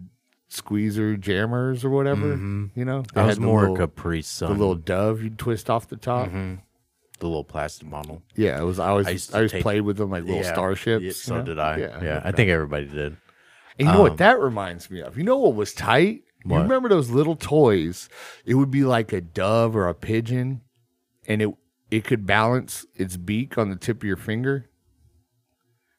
[0.47, 2.27] squeezer jammers or whatever,
[2.75, 3.03] you know.
[3.13, 5.97] They I was had the more little- Capri the little dove you'd twist off the
[5.97, 6.29] top.
[6.29, 6.59] Mhm.
[7.19, 8.21] the little plastic bottle.
[8.35, 8.77] Yeah, it was.
[8.77, 11.01] I always I I, used to always take- played with them like little Yeah, starships.
[11.01, 11.43] yeah, you so know?
[11.43, 11.77] did I.
[11.77, 13.15] Yeah, Yeah, I think everybody did.
[13.79, 15.17] And you know um, what that reminds me of?
[15.17, 16.23] You know what was tight?
[16.45, 16.57] What?
[16.57, 18.07] You remember those little toys?
[18.45, 20.61] It would be like a dove or a pigeon,
[21.27, 21.49] and it
[21.91, 24.69] it could balance its beak on the tip of your finger.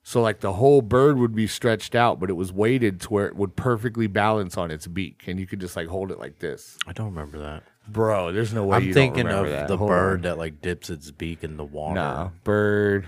[0.02, 3.26] So like the whole bird would be stretched out, but it was weighted to where
[3.26, 6.38] it would perfectly balance on its beak, and you could just like hold it like
[6.38, 6.78] this.
[6.86, 7.64] I don't remember that.
[7.88, 8.76] Bro, there's no way.
[8.76, 9.66] I'm you thinking don't of that.
[9.68, 10.22] the Hold bird on.
[10.22, 11.94] that like dips its beak in the water.
[11.96, 13.06] Nah, bird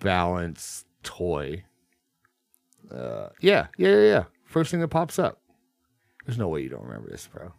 [0.00, 1.64] balance toy.
[2.90, 4.24] Uh, yeah, yeah, yeah, yeah.
[4.44, 5.40] First thing that pops up.
[6.28, 7.54] There's no way you don't remember this, bro.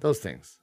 [0.00, 0.58] Those things.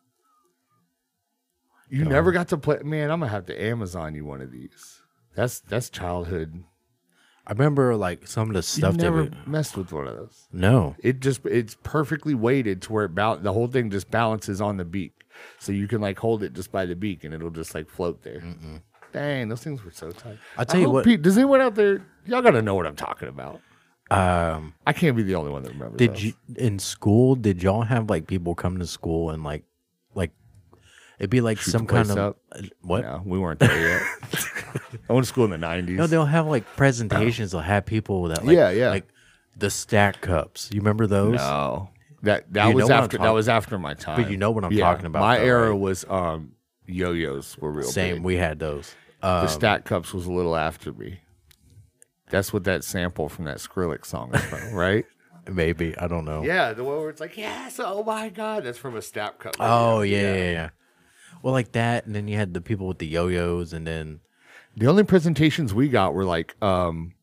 [1.89, 2.78] You never got to play.
[2.84, 5.02] Man, I'm gonna have to Amazon you one of these.
[5.36, 6.64] That's that's childhood.
[7.47, 9.47] I remember like some of the You stuff they never would.
[9.47, 10.47] messed with one of those.
[10.54, 14.62] No, It just it's perfectly weighted to where it bal- the whole thing just balances
[14.62, 15.14] on the beak,
[15.58, 18.22] so you can like hold it just by the beak and it'll just like float
[18.22, 18.43] there.
[19.12, 20.38] Dang, those things were so tight.
[20.56, 22.06] I'll tell you hope what- Pete, does anyone out there?
[22.28, 23.60] Y'all gotta know what I'm talking about.
[24.12, 25.97] Um, I can't be the only one that remembers.
[25.97, 26.24] did those.
[26.24, 27.36] you in school?
[27.36, 29.64] Did y'all have like people come to school and like,
[30.16, 30.32] like,
[31.20, 32.38] it'd be like Shoot some kind of up?
[32.51, 33.01] uh, what?
[33.03, 34.01] No, we weren't there yet.
[35.09, 35.89] I went to school in the '90s.
[35.95, 37.51] No, they'll have like presentations.
[37.53, 38.89] They'll have people that like, Yeah, yeah.
[38.89, 39.07] like
[39.57, 40.70] the stack cups.
[40.74, 41.36] You remember those?
[41.36, 41.89] No,
[42.24, 44.22] that that You was after that was after my time.
[44.22, 45.80] But you know what I'm Yeah, talking about, My though, era right?
[45.80, 46.53] was um,
[46.86, 48.16] yo-yos were real Same.
[48.18, 48.24] big.
[48.24, 48.93] We had those.
[49.22, 51.20] the Um, stack cups was a little after me.
[52.32, 55.06] That's what that sample from that Skrillex song is from, right?
[55.52, 56.44] maybe I don't know.
[56.44, 59.56] Yeah, the one where it's like, yes, oh my god, that's from a stack cup.
[59.60, 60.70] Oh yeah, yeah, yeah.
[61.44, 64.20] Well, like that, and then you had the people with the yo-yos, and then
[64.78, 67.14] The only presentations we got were like um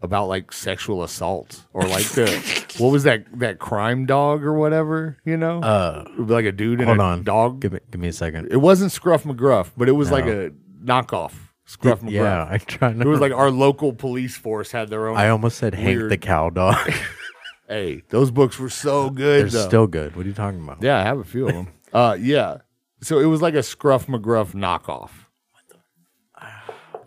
[0.00, 2.26] about like sexual assault or like the
[2.78, 5.60] what was that that crime dog or whatever, you know?
[5.60, 7.60] uh, It would be like a dude and hold a on, dog.
[7.60, 8.48] Give me, give me a second.
[8.50, 10.52] It wasn't Scruff McGruff, but it was like a
[10.82, 11.32] knockoff
[11.68, 12.10] Scruff McGruff.
[12.12, 13.04] Yeah, I try It to.
[13.08, 15.18] was like our local police force had their own.
[15.18, 16.90] I almost said Hank the cow dog.
[17.68, 19.42] hey, those books were so good.
[19.42, 19.68] They're though.
[19.68, 20.16] still good.
[20.16, 20.82] What are you talking about?
[20.82, 21.68] Yeah, I have a few of them.
[21.92, 22.58] uh, yeah.
[23.02, 25.10] So it was like a Scruff McGruff knockoff.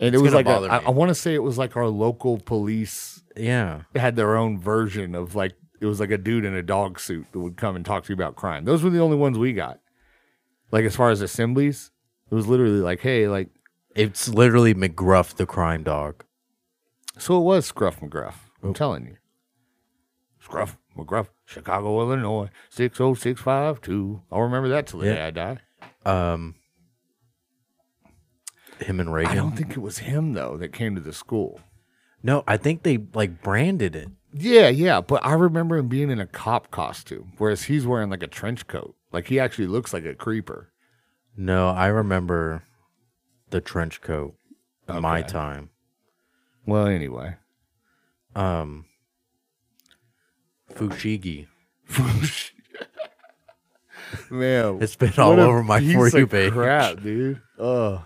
[0.00, 0.84] And it was gonna like a, bother I, me.
[0.86, 5.14] I want to say it was like our local police Yeah, had their own version
[5.14, 7.84] of like it was like a dude in a dog suit that would come and
[7.84, 8.64] talk to you about crime.
[8.64, 9.80] Those were the only ones we got.
[10.70, 11.90] Like as far as assemblies,
[12.30, 13.48] it was literally like, hey, like
[13.94, 16.24] it's literally McGruff the crime dog.
[17.18, 18.34] so it was Scruff McGruff.
[18.62, 18.72] I'm Oh.
[18.72, 19.16] telling you.
[20.40, 24.22] Scruff McGruff, Chicago, Illinois, six oh six five two.
[24.30, 25.14] I'll remember that till the Yeah.
[25.14, 25.58] day I die.
[26.04, 26.54] Um,
[28.80, 29.32] him and Reagan.
[29.32, 31.60] I don't think it was him though that came to the school.
[32.24, 34.08] no, I think they like branded it.
[34.32, 38.22] Yeah, yeah, but I remember him being in a cop costume, whereas he's wearing like
[38.22, 38.94] a trench coat.
[39.12, 40.72] Like he actually looks like a creeper.
[41.36, 42.62] No, I remember
[43.52, 44.34] the trench coat.
[44.88, 45.70] in My time.
[46.66, 47.36] Well, anyway,
[48.34, 48.86] Um,
[50.74, 51.46] Fushigi.
[54.30, 56.52] man, It's been all over my for you page.
[56.52, 57.40] Crap, dude.
[57.58, 58.02] Ugh.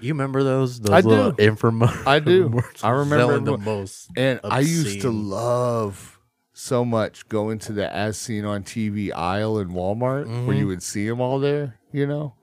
[0.00, 0.80] You remember those?
[0.80, 1.50] Those I little do.
[1.50, 2.60] infomer- I do.
[2.82, 4.10] I remember the most.
[4.16, 6.18] And I used to love
[6.52, 10.46] so much going to the as seen on TV aisle in Walmart Mm-hmm.
[10.46, 12.34] where you would see them all there, you know?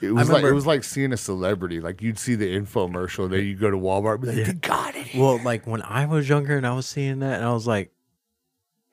[0.00, 1.80] It was like it was like seeing a celebrity.
[1.80, 4.94] Like you'd see the infomercial, then you go to Walmart and be like, they got
[4.94, 5.14] it.
[5.14, 7.92] Well, like when I was younger and I was seeing that, and I was like,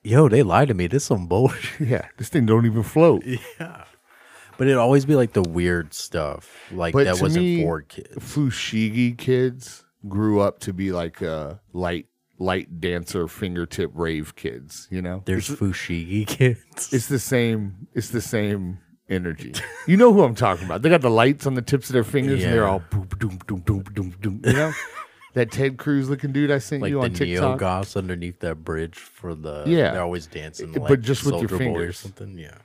[0.02, 0.86] "Yo, they lied to me.
[0.86, 3.24] This some bullshit." Yeah, this thing don't even float.
[3.60, 3.84] yeah,
[4.58, 8.16] but it'd always be like the weird stuff, like But that wasn't me, for kids.
[8.16, 12.06] Fushigi kids grew up to be like uh, light
[12.38, 15.22] light dancer fingertip rave kids, you know?
[15.24, 16.92] There's Fushigi kids.
[16.92, 18.78] it's the same it's the same
[19.08, 19.54] energy.
[19.86, 20.82] You know who I'm talking about.
[20.82, 23.38] They got the lights on the tips of their fingers and they're all boom boom
[23.46, 24.40] boom boom boom boom.
[24.44, 24.72] You know?
[25.34, 27.58] that Ted Cruz looking dude I sent like you the on neo TikTok.
[27.58, 29.92] goths underneath that bridge for the Yeah.
[29.92, 32.58] they're always dancing But just with your Boy or something yeah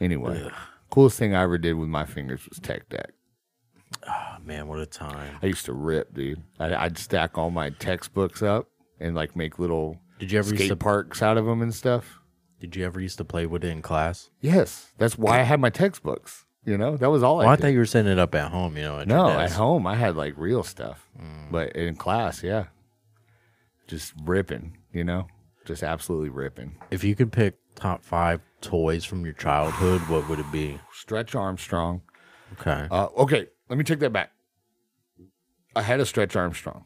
[0.00, 0.50] Anyway,
[0.90, 3.10] coolest thing I ever did with my fingers was tech ah, deck.
[4.06, 5.36] Oh, man, what a time!
[5.42, 6.42] I used to rip, dude.
[6.58, 8.68] I'd, I'd stack all my textbooks up
[9.00, 10.76] and like make little Did you ever skate to?
[10.76, 12.20] parks out of them and stuff.
[12.60, 14.30] Did you ever used to play with it in class?
[14.40, 16.44] Yes, that's why I had my textbooks.
[16.64, 17.62] You know, that was all Well, I I did.
[17.62, 18.76] thought you were setting it up at home.
[18.76, 19.56] You know, at your no, at desk.
[19.56, 21.50] home I had like real stuff, Mm.
[21.52, 22.64] but in class, yeah,
[23.86, 24.78] just ripping.
[24.92, 25.28] You know,
[25.64, 26.76] just absolutely ripping.
[26.90, 30.80] If you could pick top five toys from your childhood, what would it be?
[30.92, 32.00] Stretch Armstrong.
[32.60, 32.88] Okay.
[32.90, 34.30] Uh, okay, let me take that back.
[35.76, 36.84] I had a Stretch Armstrong,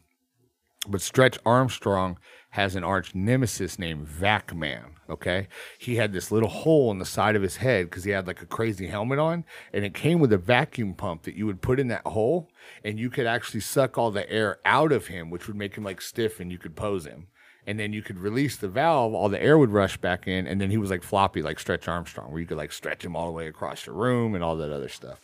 [0.89, 2.19] but Stretch Armstrong
[2.51, 4.97] has an arch nemesis named Vac Man.
[5.09, 5.49] Okay,
[5.79, 8.43] he had this little hole in the side of his head because he had like
[8.43, 11.81] a crazy helmet on, and it came with a vacuum pump that you would put
[11.81, 12.49] in that hole,
[12.85, 15.85] and you could actually suck all the air out of him, which would make him
[15.85, 17.27] like stiff, and you could pose him.
[17.67, 20.61] And then you could release the valve, all the air would rush back in, and
[20.61, 23.27] then he was like floppy, like Stretch Armstrong, where you could like stretch him all
[23.27, 25.21] the way across the room and all that other stuff.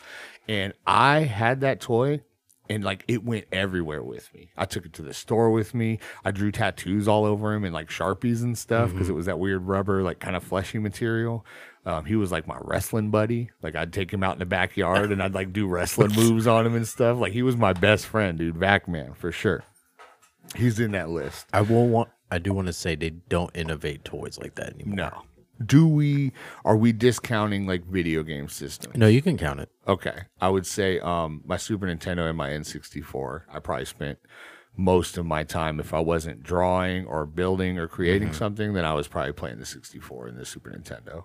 [0.46, 2.20] And I had that toy
[2.68, 4.50] and like it went everywhere with me.
[4.56, 5.98] I took it to the store with me.
[6.24, 9.38] I drew tattoos all over him and like sharpies and stuff because it was that
[9.38, 11.44] weird rubber, like kind of fleshy material.
[11.84, 13.50] Um, he was like my wrestling buddy.
[13.62, 16.66] Like I'd take him out in the backyard and I'd like do wrestling moves on
[16.66, 17.18] him and stuff.
[17.18, 18.56] Like he was my best friend, dude.
[18.56, 19.62] Vac man for sure.
[20.54, 21.46] He's in that list.
[21.52, 22.10] I will want.
[22.30, 24.96] I do want to say they don't innovate toys like that anymore.
[24.96, 25.22] No.
[25.64, 26.32] Do we
[26.64, 28.96] are we discounting like video game systems?
[28.96, 29.70] No, you can count it.
[29.88, 30.22] Okay.
[30.40, 33.42] I would say um my Super Nintendo and my N64.
[33.52, 34.18] I probably spent
[34.76, 38.92] most of my time if I wasn't drawing or building or creating something, then I
[38.92, 41.24] was probably playing the 64 and the Super Nintendo.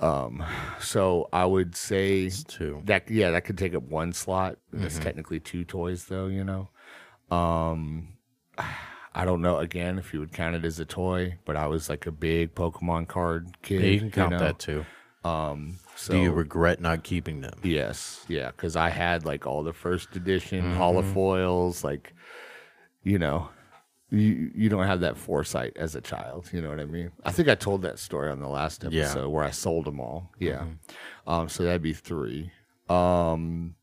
[0.00, 0.44] Um
[0.80, 2.82] so I would say two.
[2.84, 4.58] that yeah, that could take up one slot.
[4.72, 6.70] That's technically two toys though, you know.
[7.30, 8.16] Um
[9.16, 11.88] I don't know again if you would count it as a toy, but I was
[11.88, 13.80] like a big Pokemon card kid.
[13.80, 14.38] Yeah, you can count know?
[14.38, 14.84] that too.
[15.24, 17.58] Um so do you regret not keeping them?
[17.62, 20.80] Yes, yeah, because I had like all the first edition Mm-hmm.
[20.80, 22.12] holofoils, like
[23.02, 23.48] you know,
[24.10, 26.50] you you don't have that foresight as a child.
[26.52, 27.10] You know what I mean?
[27.24, 29.02] I think I told that story on the last Yeah.
[29.04, 30.30] episode where I sold them all.
[30.38, 31.30] Yeah, Mm-hmm.
[31.32, 32.52] um, so that'd be three.
[32.88, 33.74] Um,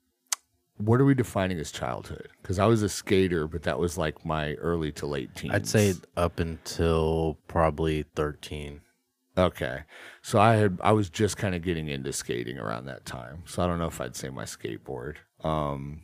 [0.78, 2.30] what are we defining as childhood?
[2.42, 5.54] Because I was a skater, but that was like my early to late teens.
[5.54, 8.82] I'd say up until probably thirteen.
[9.38, 9.84] Okay.
[10.22, 13.44] So I had I was just kind of getting into skating around that time.
[13.46, 15.18] So I don't know if I'd say my skateboard.
[15.44, 16.02] Um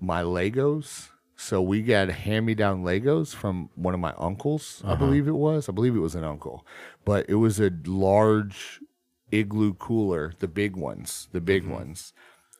[0.00, 1.08] my Legos.
[1.36, 5.32] So we got hand me down Legos from one of my uncles, I believe it
[5.32, 5.68] was.
[5.68, 6.66] I believe it was an uncle.
[7.04, 8.80] But it was a large
[9.30, 12.14] igloo cooler, the big ones, the big ones.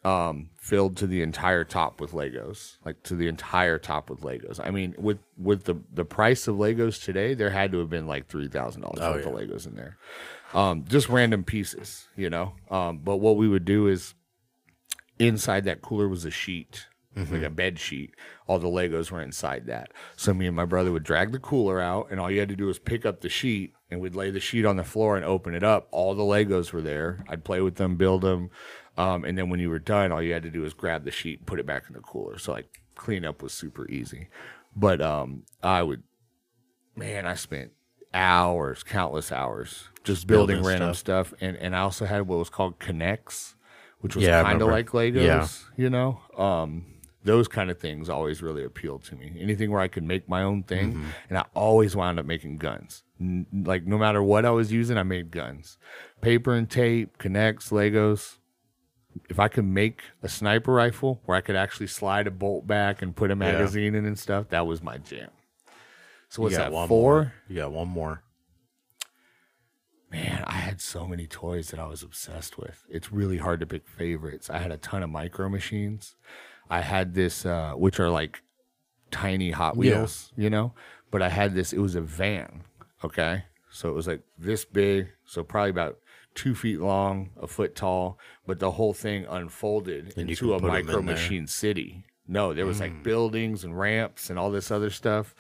[0.07, 4.61] Um, filled to the entire top with Legos, like to the entire top with Legos.
[4.65, 8.07] I mean, with with the the price of Legos today, there had to have been
[8.07, 9.33] like three thousand dollars Oh, worth of.
[9.33, 9.97] Legos in there,
[10.55, 12.53] um, just random pieces, you know.
[12.71, 14.15] Um, but what we would do is
[15.19, 16.87] inside that cooler was a sheet,
[17.17, 18.15] like a bed sheet.
[18.47, 19.91] All the Legos were inside that.
[20.17, 22.57] So me and my brother would drag the cooler out, and all you had to
[22.57, 25.25] do was pick up the sheet, and we'd lay the sheet on the floor and
[25.25, 25.89] open it up.
[25.91, 27.25] All the Legos were there.
[27.29, 28.51] I'd play with them, build them,
[28.97, 31.11] um, and then when you were done, all you had to do was grab the
[31.11, 32.39] sheet and put it back in the cooler.
[32.39, 34.29] So like cleanup was super easy.
[34.75, 36.03] But um, I would,
[36.95, 37.73] man, I spent
[38.15, 41.33] hours, countless hours, just building, building random stuff.
[41.41, 43.55] And and I also had what was called K'NEX,
[44.01, 45.25] which was Yeah, kind of like Legos.
[45.25, 45.47] Yeah.
[45.77, 46.87] You know, um,
[47.25, 49.37] those kind of things always really appealed to me.
[49.41, 51.05] Anything where I could make my own thing, Mm-hmm.
[51.31, 53.03] and I always wound up making guns.
[53.21, 55.77] N- like no matter what I was using, I made guns,
[56.21, 58.37] paper and tape, K'NEX, Legos.
[59.29, 63.03] If I could make a sniper rifle where I could actually slide a bolt back
[63.03, 65.31] and put a magazine in and stuff, that was my jam.
[66.29, 66.73] So what's that?
[66.73, 67.13] one Four?
[67.15, 67.33] more.
[67.49, 68.23] You got one more.
[70.11, 72.85] Man, I had so many toys that I was obsessed with.
[72.89, 74.49] It's really hard to pick favorites.
[74.49, 76.15] I had a ton of micro machines.
[76.71, 78.43] I had this, uh, which are like
[79.11, 79.79] tiny Hot Yeah.
[79.81, 80.75] Wheels, you know.
[81.11, 81.73] But I had this.
[81.73, 82.63] It was a van.
[83.05, 85.99] Okay, so it was like this big, so probably about
[86.37, 88.19] two feet long, a foot tall.
[88.47, 92.05] But the whole thing unfolded And into a micro in machine city.
[92.29, 95.35] No, there was like buildings and ramps and all this other stuff.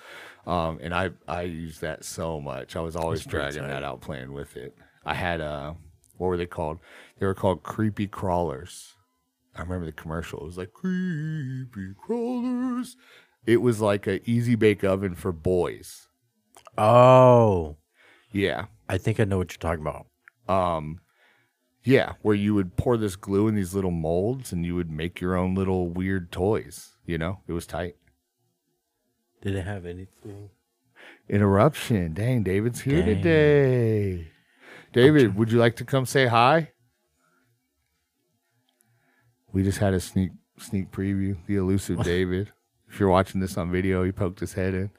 [0.46, 2.76] Um, and I I used that so much.
[2.76, 4.76] I was always That's dragging that out playing with it.
[5.04, 5.74] I had uh
[6.16, 6.78] what were they called?
[7.18, 8.94] They were called creepy crawlers.
[9.54, 10.40] I remember the commercial.
[10.40, 12.96] It was like creepy crawlers.
[13.46, 16.08] It was like a easy bake oven for boys.
[16.78, 17.76] Oh,
[18.32, 18.66] Yeah.
[18.88, 20.06] I think I know what you're talking about.
[20.48, 21.00] Um
[21.84, 25.20] yeah, where you would pour this glue in these little molds and you would make
[25.20, 27.42] your own little weird toys, you know?
[27.46, 27.94] It was tight.
[29.40, 30.50] Did it have anything?
[31.28, 32.12] Interruption.
[32.12, 33.16] Dang, David's here Dang.
[33.16, 34.28] today.
[34.92, 36.72] David, would you like to come say hi?
[39.56, 41.36] we just had a sneak sneak preview.
[41.46, 42.52] The elusive David.
[42.90, 44.90] If you're watching this on video, he poked his head in.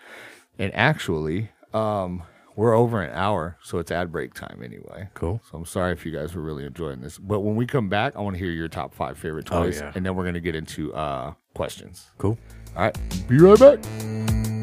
[0.57, 2.23] And actually, um,
[2.57, 5.07] we're over an hour, so it's ad break time anyway.
[5.13, 5.39] Cool.
[5.49, 7.17] So I'm sorry if you guys were really enjoying this.
[7.17, 9.79] But when we come back, I want to hear your top five favorite Oh, toys,
[9.79, 9.93] yeah.
[9.95, 12.07] and then we're gonna get into uh, questions.
[12.17, 12.37] Cool.
[12.75, 12.97] All right,
[13.29, 14.56] be right back.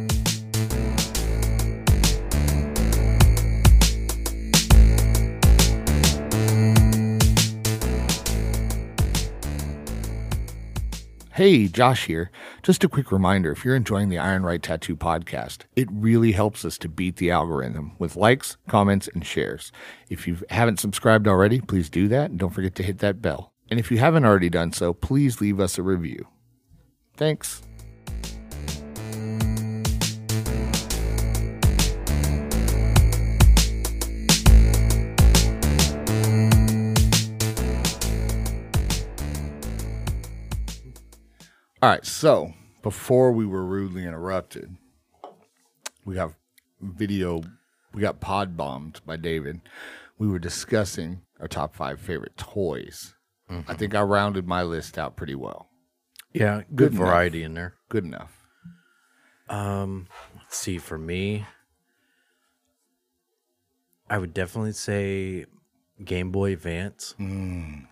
[11.35, 12.31] Hey, Josh here.
[12.63, 16.65] Just a quick reminder if you're enjoying the Iron Rite Tattoo podcast, it really helps
[16.65, 19.73] us to beat the algorithm with likes, comments, and shares.
[20.09, 23.53] If you haven't subscribed already, please do that and don't forget to hit that bell.
[23.69, 26.29] And if you haven't already done so, please leave us a review.
[27.17, 27.63] Thanks.
[41.85, 44.75] All right, so before we were rudely interrupted,
[46.07, 46.33] we got
[46.81, 47.43] video,
[47.93, 49.61] we got pod bombed by David.
[50.17, 53.15] We were discussing our top five favorite toys.
[53.69, 55.69] I think I rounded my list out pretty well.
[56.33, 57.07] Yeah, Good good, enough.
[57.07, 57.75] variety in there.
[57.91, 58.33] Good enough.
[59.51, 60.07] Um,
[60.37, 60.79] let's see.
[60.79, 61.45] For me,
[64.09, 65.45] I would definitely say
[66.03, 67.15] Game Boy Advance.
[67.19, 67.87] See,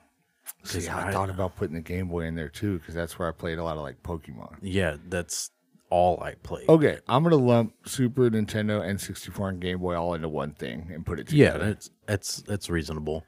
[0.65, 3.29] 'Cause I, I- thought about putting the Game Boy in there too because that's where
[3.29, 4.57] I played a lot of like Pokemon.
[4.63, 5.51] Yeah, that's
[5.91, 6.69] all I played.
[6.69, 11.05] Okay, I'm gonna lump Super Nintendo, N64, and Game Boy all into one thing and
[11.05, 11.59] put it together.
[11.59, 13.25] yeah, that's that's that's reasonable.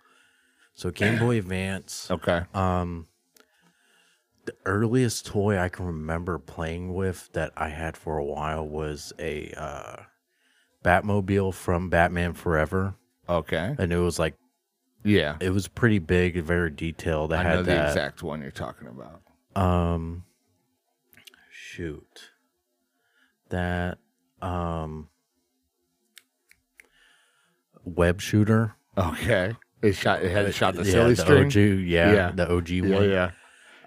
[0.75, 2.09] So Game Boy Advance.
[2.11, 2.43] okay.
[2.55, 3.09] Um,
[4.47, 9.13] the earliest toy I can remember playing with that I had for a while was
[9.19, 10.03] a uh,
[10.85, 12.95] Batmobile from Batman Forever,
[13.29, 13.75] Okay.
[13.79, 14.35] and it was like
[15.05, 15.37] Yeah.
[15.41, 17.33] it was pretty big and very detailed.
[17.33, 17.89] I, I had know the that.
[17.89, 19.21] exact one you're talking about.
[19.55, 20.25] Um,
[21.51, 22.31] shoot,
[23.51, 23.99] that
[24.43, 25.09] um,
[27.85, 28.75] web shooter.
[28.97, 29.55] Okay.
[29.83, 30.23] It shot.
[30.23, 31.47] It had it shot the yeah, silly the string.
[31.47, 31.55] OG,
[31.87, 32.31] yeah, Yeah.
[32.35, 33.11] the OG yeah, one.
[33.11, 33.31] yeah.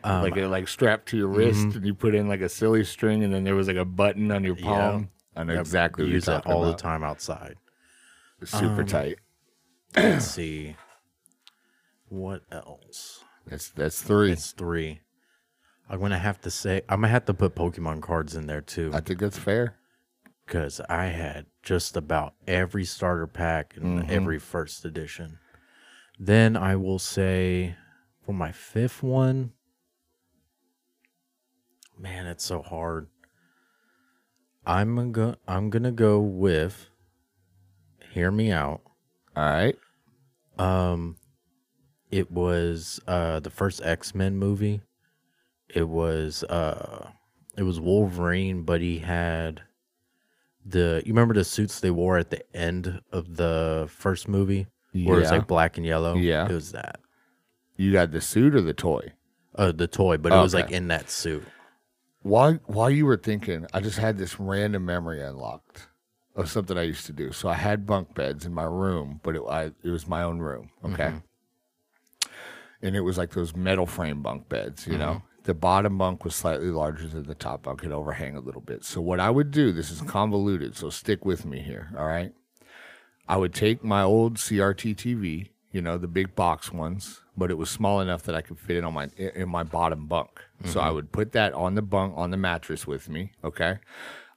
[0.04, 2.84] Um, like it like strapped to your wrist, and you put in like a silly
[2.84, 5.10] string, and then there was like a button on your palm.
[5.36, 6.78] I know exactly use that all about.
[6.78, 7.56] the time outside.
[8.42, 9.18] It's super Um, tight.
[9.96, 10.76] Let's see.
[12.10, 13.24] What else?
[13.46, 14.32] That's that's three.
[14.32, 15.02] It's three.
[15.90, 18.92] I'm gonna have to say I'm gonna have to put Pokemon cards in there too,
[18.94, 19.76] I think that's fair.
[20.46, 24.10] because I had just about every starter pack and Mhm.
[24.10, 25.40] every first edition.
[26.20, 27.76] Then I will say
[28.26, 29.52] for my fifth one,
[31.98, 33.08] man, it's so hard.
[34.66, 36.90] I'm gonna go, I'm gonna go with.
[38.12, 38.82] Hear me out.
[39.36, 39.78] All right.
[40.58, 41.18] Um,
[42.12, 44.82] it was uh the first X Men movie.
[45.70, 47.10] It was uh,
[47.58, 49.62] it was Wolverine, but he had
[50.66, 55.20] the you remember the suits they wore at the end of the first movie, where
[55.20, 55.38] it's Yeah.
[55.38, 56.16] like black and yellow.
[56.16, 56.46] Yeah.
[56.50, 57.00] it was that.
[57.76, 59.12] You got the suit or the toy?
[59.56, 61.44] Uh, the toy, but it was like in that suit.
[62.22, 65.88] While while you were thinking, I just had this random memory unlocked
[66.36, 67.32] of something I used to do.
[67.32, 70.40] So I had bunk beds in my room, but it I, it was my own
[70.40, 70.70] room.
[70.84, 71.14] Okay.
[72.82, 75.06] And it was like those metal frame bunk beds, you know.
[75.06, 75.24] Mm-hmm.
[75.44, 77.84] The bottom bunk was slightly larger than the top bunk.
[77.84, 78.84] It overhang a little bit.
[78.84, 82.34] So what I would do, this is convoluted, so stick with me here, all right?
[83.30, 87.58] I would take my old CRT TV, you know, the big box ones, but it
[87.58, 90.42] was small enough that I could fit it on my in my bottom bunk.
[90.66, 90.96] So I mm-hmm.
[90.96, 93.80] would put that on the bunk on the mattress with me, okay?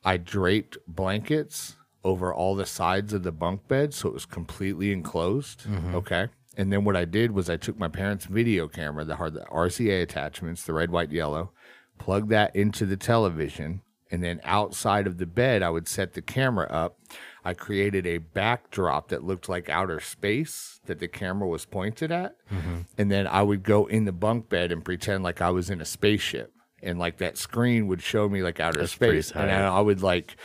[0.04, 4.92] I draped blankets over all the sides of the bunk bed so it was completely
[4.92, 5.94] enclosed, mm-hmm.
[5.94, 6.28] okay?
[6.56, 9.44] And then what I did was I took my parents' video camera, the hard the
[9.52, 11.52] RCA attachments, the red, white, yellow,
[11.98, 16.22] plugged that into the television, and then outside of the bed, I would set the
[16.22, 16.98] camera up.
[17.44, 22.34] I created a backdrop that looked like outer space that the camera was pointed at.
[22.52, 22.80] Mm-hmm.
[22.98, 25.80] And then I would go in the bunk bed and pretend like I was in
[25.80, 26.52] a spaceship.
[26.82, 29.30] And like that screen would show me like outer That's space.
[29.30, 29.50] And.
[29.50, 30.36] I would like,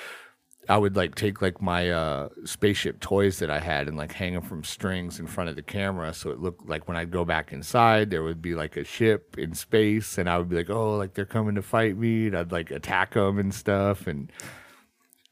[0.68, 4.34] I would like take like my uh, spaceship toys that I had and like hang
[4.34, 6.14] them from strings in front of the camera.
[6.14, 9.38] So it looked like when I'd go back inside, there would be like a ship
[9.38, 10.18] in space.
[10.18, 12.28] And I would be like, oh, like they're coming to fight me.
[12.28, 14.08] And I'd like attack them and stuff.
[14.08, 14.32] And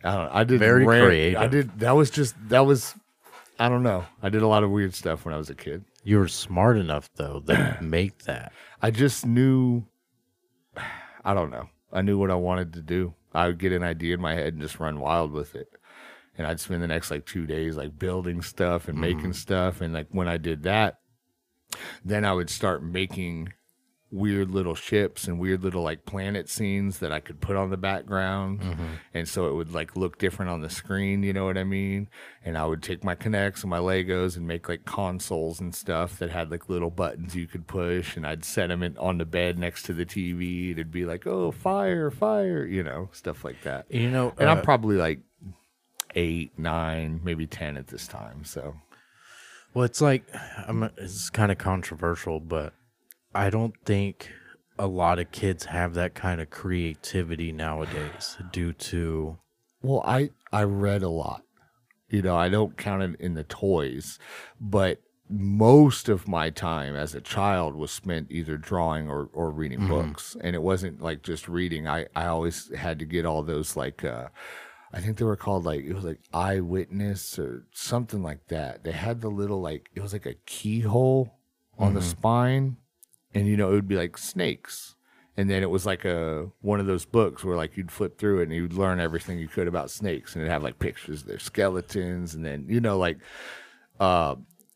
[0.04, 0.32] I don't know.
[0.34, 1.42] I did Very ran- creative.
[1.42, 1.80] I did.
[1.80, 2.94] That was just, that was,
[3.60, 4.06] I don't know.
[4.22, 5.84] I did a lot of weird stuff when I was a kid.
[6.04, 8.52] You were smart enough though to make that.
[8.82, 9.84] I just knew,
[11.26, 11.70] I don't know.
[11.92, 13.14] I knew what I wanted to do.
[13.34, 15.70] I would get an idea in my head and just run wild with it.
[16.38, 19.32] And I'd spend the next like two days like building stuff and making mm-hmm.
[19.32, 19.82] stuff.
[19.82, 21.00] And like when I did that,
[22.04, 23.54] then I would start making
[24.14, 27.78] weird little ships and weird little like planet scenes that I could put on the
[27.78, 28.62] background.
[29.14, 32.08] And so it would like look different on the screen, you know what I mean?
[32.46, 36.20] And I would take my K'NEX and my Legos and make like consoles and stuff
[36.20, 38.16] that had like little buttons you could push.
[38.16, 40.72] And I'd set them in, on the bed next to the TV.
[40.72, 43.88] It'd be like, oh, fire, fire, you know, stuff like that.
[43.90, 45.22] You know, And uh, I'm probably like
[46.16, 48.44] eight, nine, maybe 10 at this time.
[48.44, 48.76] So,
[49.74, 50.24] Well, it's like
[50.68, 50.84] I'm.
[50.98, 52.74] It's kind of controversial, but
[53.36, 54.30] I don't think
[54.78, 59.38] a lot of kids have that kind of creativity nowadays due to
[59.84, 61.44] well, I, I read a lot.
[62.10, 64.18] You know, I don't count it in the toys,
[64.60, 69.88] but most of my time as a child was spent either drawing or, or reading
[69.88, 70.38] books.
[70.42, 71.88] And it wasn't like just reading.
[71.88, 74.28] I, I always had to get all those like uh
[74.94, 78.84] I think they were called like it was like eyewitness or something like that.
[78.84, 81.40] They had the little like it was like a keyhole
[81.80, 82.78] on the spine
[83.34, 84.96] and you know it would be like snakes
[85.36, 88.40] and then it was like a one of those books where like you'd flip through
[88.40, 91.28] it and you'd learn everything you could about snakes and it'd have like pictures of
[91.28, 93.18] their skeletons and then you know like
[94.00, 94.36] uh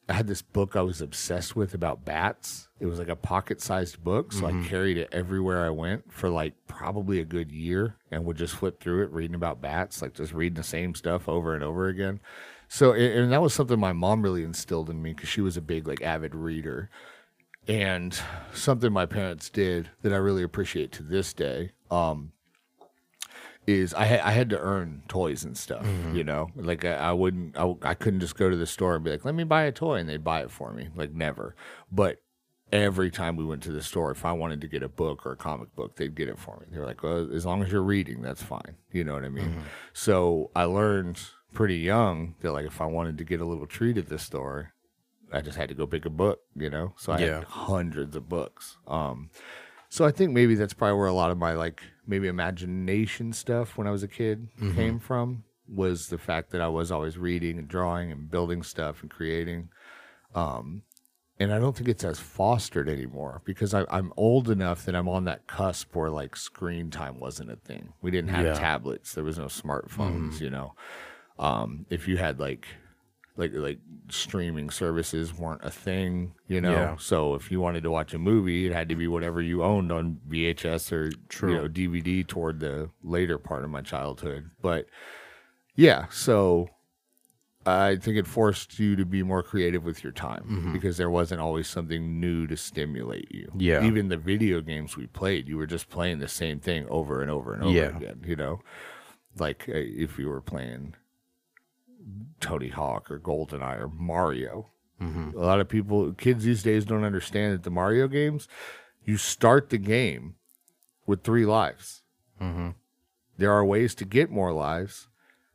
[0.10, 2.70] I had this book I was obsessed with about bats.
[2.80, 4.32] It was like a pocket sized book.
[4.32, 8.38] So I carried it everywhere I went for like probably a good year and would
[8.38, 11.64] just flip through it reading about bats, like just reading the same stuff over and
[11.64, 12.22] over again.
[12.70, 15.62] So, and that was something my mom really instilled in me because she was a
[15.62, 16.90] big, like, avid reader.
[17.68, 18.18] And
[18.54, 21.72] something my parents did that I really appreciate to this day.
[21.92, 22.32] Um,
[23.66, 26.50] is I had I had to earn toys and stuff, you know.
[26.56, 29.26] Like I, I wouldn't, I, I couldn't just go to the store and be like,
[29.26, 30.88] "Let me buy a toy," and they'd buy it for me.
[30.96, 31.54] Like never.
[31.92, 32.22] But
[32.72, 35.34] every time we went to the store, if I wanted to get a book or
[35.34, 36.68] a comic book, they'd get it for me.
[36.72, 39.30] They were like, "Well, as long as you're reading, that's fine." You know what I
[39.30, 39.64] mean?
[39.92, 41.20] So I learned
[41.54, 44.72] pretty young that like if I wanted to get a little treat at the store,
[45.32, 46.42] I just had to go pick a book.
[46.56, 47.36] You know, so I Yeah.
[47.36, 48.78] had hundreds of books.
[48.88, 49.30] Um,
[49.90, 53.78] so I think maybe that's probably where a lot of my like maybe imagination stuff
[53.78, 57.58] when I was a kid came from was the fact that I was always reading
[57.58, 59.70] and drawing and building stuff and creating.
[60.36, 60.84] Um,
[61.40, 65.08] and I don't think it's as fostered anymore because I, I'm old enough that I'm
[65.08, 67.94] on that cusp where like screen time wasn't a thing.
[68.02, 68.54] We didn't have Yeah.
[68.54, 69.14] tablets.
[69.14, 70.40] There was no smartphones.
[70.42, 70.74] You know,
[71.38, 72.68] um, if you had like
[73.38, 76.72] like like streaming services weren't a thing, you know.
[76.72, 76.96] Yeah.
[77.00, 79.92] So if you wanted to watch a movie, it had to be whatever you owned
[79.92, 81.52] on VHS or True.
[81.54, 84.50] you know DVD toward the later part of my childhood.
[84.62, 84.88] But
[85.76, 86.70] yeah, so
[87.66, 91.42] I think it forced you to be more creative with your time because there wasn't
[91.42, 93.52] always something new to stimulate you.
[93.58, 93.84] Yeah.
[93.86, 97.30] Even the video games we played, you were just playing the same thing over and
[97.30, 97.96] over and over Yeah.
[97.98, 98.62] again, you know.
[99.38, 100.96] Like uh, if you were playing
[102.40, 104.68] Tony Hawk or GoldenEye or Mario.
[105.02, 105.38] Mm-hmm.
[105.38, 108.48] A lot of people, kids these days, don't understand that the Mario games,
[109.06, 110.36] you start the game
[111.06, 112.02] with three lives.
[112.42, 112.70] Mm-hmm.
[113.38, 115.08] There are ways to get more lives,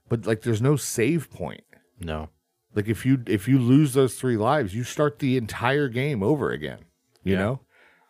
[0.09, 1.65] but like there's no save point.
[2.01, 2.29] no.
[2.75, 6.51] Like if you if you lose those three lives, you start the entire game over
[6.53, 6.79] again.
[7.23, 7.39] You Yeah.
[7.41, 7.61] know,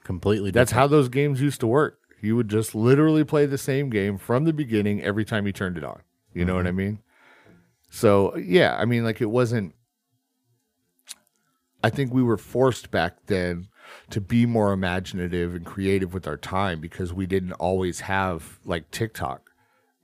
[0.04, 0.52] Completely.
[0.52, 1.98] that's how those games used to work.
[2.20, 5.76] You would just literally play the same game from the beginning every time you turned
[5.78, 6.02] it on.
[6.32, 6.80] You know what mm-hmm.
[6.80, 6.98] I mean?
[7.94, 9.74] So yeah, I mean, like it wasn't.
[11.84, 13.68] I think we were forced back then
[14.10, 18.90] to be more imaginative and creative with our time because we didn't always have like
[18.90, 19.50] TikTok.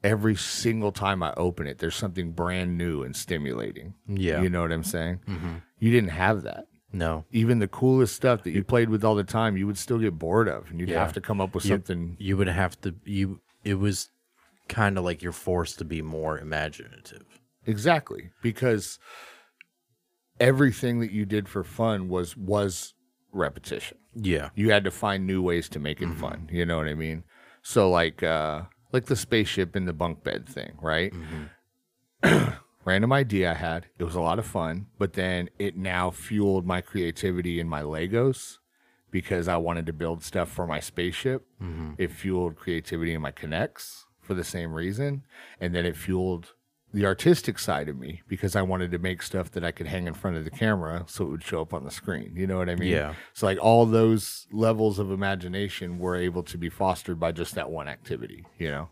[0.05, 3.94] Every single time I open it, there's something brand new and stimulating.
[4.06, 4.43] Yeah.
[4.43, 5.20] You know what I'm saying?
[5.27, 5.55] Mm-hmm.
[5.78, 7.24] You didn't have that no.
[7.32, 10.19] even the coolest stuff that you played with all the time, you would still get
[10.19, 11.01] bored of, and you'd Yeah.
[11.01, 12.16] have to come up with You- something.
[12.19, 12.94] You would have to.
[13.05, 13.40] You.
[13.65, 14.10] It was
[14.69, 17.24] kind of like you're forced to be more imaginative.
[17.68, 18.98] Exactly, because
[20.40, 22.94] everything that you did for fun was was
[23.32, 23.98] repetition.
[24.14, 24.50] Yeah.
[24.54, 26.20] You had to find new ways to make it mm-hmm.
[26.20, 26.48] fun.
[26.50, 27.24] You know what I mean?
[27.62, 28.62] So like uh
[28.92, 31.12] like the spaceship in the bunk bed thing, right?
[32.22, 32.52] Mm-hmm.
[32.84, 33.86] Random idea I had.
[33.98, 37.82] It was a lot of fun, but then it now fueled my creativity in my
[37.82, 38.58] Legos
[39.10, 41.46] because I wanted to build stuff for my spaceship.
[41.62, 41.94] Mm-hmm.
[41.98, 45.24] It fueled creativity in my K'NEX for the same reason,
[45.60, 46.54] and then it fueled
[46.93, 50.06] the artistic side of me because I wanted to make stuff that I could hang
[50.06, 52.32] in front of the camera so it would show up on the screen.
[52.35, 52.90] You know what I mean?
[52.90, 53.15] Yeah.
[53.35, 57.70] So like all those levels of imagination were able to be fostered by just that
[57.70, 58.89] one activity, you know?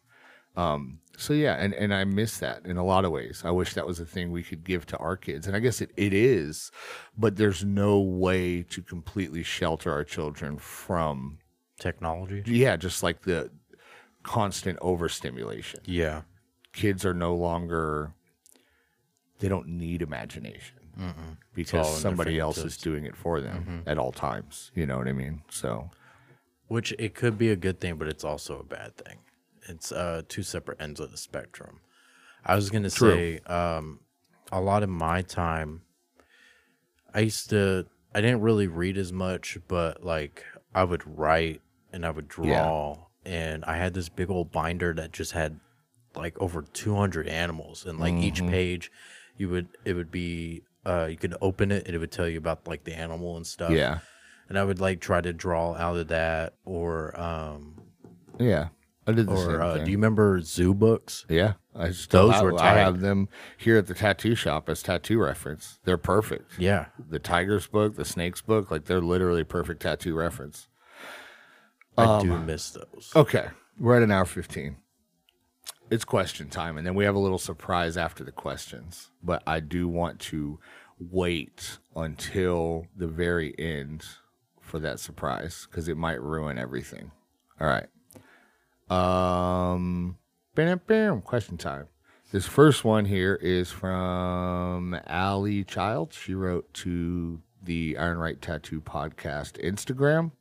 [0.56, 3.42] Um, so yeah, and, and I miss that in a lot of ways.
[3.44, 5.46] I wish that was a thing we could give to our kids.
[5.46, 6.70] And I guess it, it is,
[7.16, 11.38] but there's no way to completely shelter our children from
[11.78, 12.42] Technology.
[12.46, 13.50] yeah, just like the
[14.22, 15.80] constant overstimulation.
[15.84, 16.22] Yeah.
[16.76, 18.12] Kids are no longer
[19.38, 21.12] they don't need imagination all
[21.54, 24.70] because somebody else is doing it for them at all times.
[24.74, 25.42] You know what I mean?
[25.50, 25.90] So
[26.68, 29.18] which it could be a good thing, but it's also a bad thing.
[29.68, 31.80] It's uh two separate ends of the spectrum.
[32.44, 33.10] I was gonna True.
[33.10, 34.00] say, um,
[34.52, 35.82] a lot of my time,
[37.12, 37.86] I used to.
[38.14, 40.44] I didn't really read as much, but like
[40.74, 41.60] I would write
[41.92, 45.58] and I would draw, and I had this big old binder that just had
[46.16, 48.50] like over 200 animals, and like each Mm-hmm.
[48.50, 48.90] page,
[49.36, 52.38] you would it would be uh you could open it and it would tell you
[52.38, 53.70] about like the animal and stuff.
[53.72, 53.98] Yeah.
[54.48, 57.80] and I would like try to draw out of that, or um,
[58.38, 58.68] Yeah.
[59.08, 59.84] I did the same or uh, thing.
[59.84, 61.24] do you remember zoo books?
[61.28, 62.78] yeah, I still Those have, were I tight.
[62.78, 65.78] have them here at the tattoo shop as tattoo reference.
[65.84, 66.58] They're perfect.
[66.58, 70.66] Yeah, The tigers book, the snakes book, like they're literally perfect tattoo reference.
[71.96, 73.12] I Um, do miss those.
[73.14, 73.46] Okay,
[73.78, 74.76] we're at an hour 15.
[75.88, 79.12] It's question time, and then we have a little surprise after the questions.
[79.22, 80.58] But I do want to
[80.98, 84.04] wait until the very end
[84.60, 87.12] for that surprise because it might ruin everything.
[87.60, 87.86] All right.
[88.90, 90.18] Um,
[90.56, 91.86] bam, bam, question time.
[92.32, 96.12] This first one here is from Ally Child.
[96.12, 100.32] She wrote to the Iron Rite Tattoo Podcast Instagram.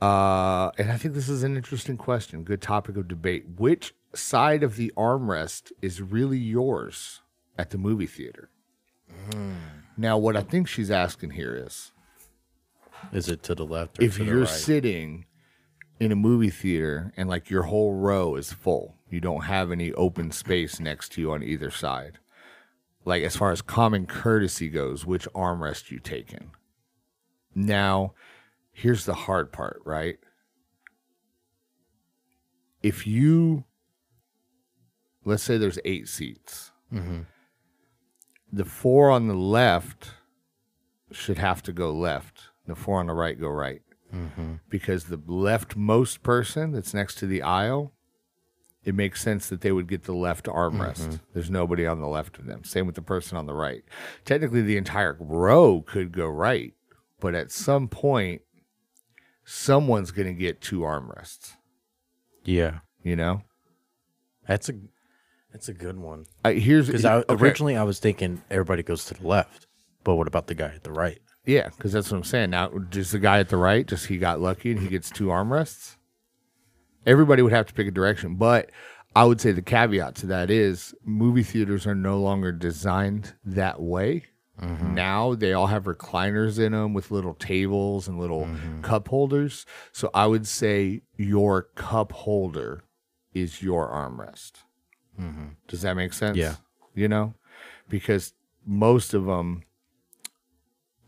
[0.00, 2.42] Uh, and I think this is an interesting question.
[2.42, 3.44] Good topic of debate.
[3.58, 7.20] Which side of the armrest is really yours
[7.58, 8.50] at the movie theater?
[9.32, 9.54] Hmm.
[9.96, 11.92] Now, what I think she's asking here is
[13.12, 13.98] Is it to the left?
[13.98, 14.48] Or if to the you're right?
[14.48, 15.26] sitting
[16.00, 19.92] in a movie theater and like your whole row is full, you don't have any
[19.92, 22.18] open space next to you on either side.
[23.04, 26.50] Like as far as common courtesy goes, which armrest you take in.
[27.54, 28.14] Now,
[28.72, 30.18] here's the hard part, right?
[32.82, 33.64] If you
[35.24, 36.72] let's say there's 8 seats.
[36.92, 37.20] Mm-hmm.
[38.52, 40.12] The four on the left
[41.10, 42.50] should have to go left.
[42.66, 43.82] The four on the right go right.
[44.14, 44.54] Mm-hmm.
[44.68, 47.92] Because the leftmost person that's next to the aisle,
[48.84, 51.00] it makes sense that they would get the left armrest.
[51.00, 51.16] Mm-hmm.
[51.32, 52.62] There's nobody on the left of them.
[52.64, 53.82] Same with the person on the right.
[54.24, 56.74] Technically, the entire row could go right,
[57.18, 58.42] but at some point,
[59.44, 61.54] someone's going to get two armrests.
[62.44, 63.42] yeah, You know,
[64.46, 64.74] that's a
[65.54, 66.26] that's a good one.
[66.44, 67.34] I, here's Because I, okay.
[67.34, 69.68] originally I was thinking everybody goes to the left,
[70.02, 71.20] but what about the guy at the right?
[71.46, 72.50] Yeah, because that's what I'm saying.
[72.50, 75.26] Now, just the guy at the right, just he got lucky and he gets two
[75.26, 75.94] armrests.
[77.06, 78.70] Everybody would have to pick a direction, but
[79.14, 83.80] I would say the caveat to that is movie theaters are no longer designed that
[83.80, 84.24] way.
[84.60, 84.94] Mm-hmm.
[84.94, 88.80] Now they all have recliners in them with little tables and little mm-hmm.
[88.80, 89.66] cup holders.
[89.92, 92.82] So I would say your cup holder
[93.32, 94.63] is your armrest.
[95.20, 95.46] Mm-hmm.
[95.68, 96.36] Does that make sense?
[96.36, 96.56] Yeah.
[96.94, 97.34] You know,
[97.88, 98.34] because
[98.66, 99.64] most of them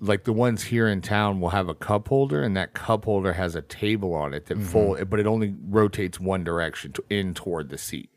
[0.00, 3.32] like the ones here in town will have a cup holder and that cup holder
[3.32, 4.66] has a table on it that mm-hmm.
[4.66, 8.10] full but it only rotates one direction to in toward the seat.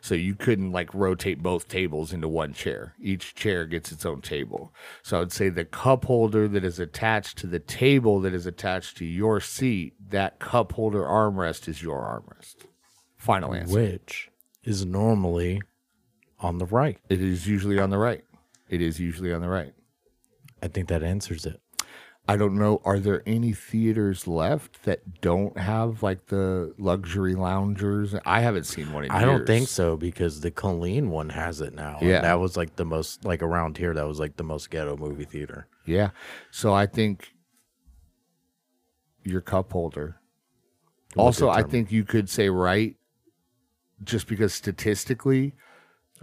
[0.00, 2.94] So you couldn't like rotate both tables into one chair.
[2.98, 4.72] Each chair gets its own table.
[5.02, 8.46] So i would say the cup holder that is attached to the table that is
[8.46, 12.66] attached to your seat that cup holder armrest is your armrest.
[13.18, 13.74] Final answer.
[13.74, 14.27] Which
[14.68, 15.60] is normally
[16.40, 16.98] on the right.
[17.08, 18.22] it is usually on the right
[18.68, 19.72] it is usually on the right
[20.62, 21.60] I think that answers it.
[22.30, 22.82] I don't know.
[22.84, 28.14] Are there any theaters left that don't have like the luxury loungers?
[28.26, 29.46] I haven't seen one in I don't years.
[29.46, 31.96] think so because the Colleen one has it now.
[32.00, 32.20] and Yeah.
[32.22, 33.94] that was like the most like around here.
[33.94, 35.68] That was like the most ghetto movie theater.
[35.86, 36.10] Yeah.
[36.50, 37.32] So I think
[39.24, 40.20] your cup holder.
[41.16, 42.96] We'll also, I think you could say right,
[44.04, 45.54] just because statistically,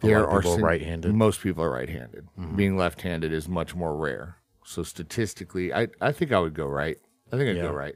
[0.02, 1.10] there are sin- right-handed.
[1.10, 1.18] Mm-hmm.
[1.18, 2.28] Most people are right-handed.
[2.56, 4.38] Being left-handed is much more rare.
[4.66, 6.98] So statistically, I I think I would go right.
[7.32, 7.64] I think I'd Yeah.
[7.64, 7.96] go right.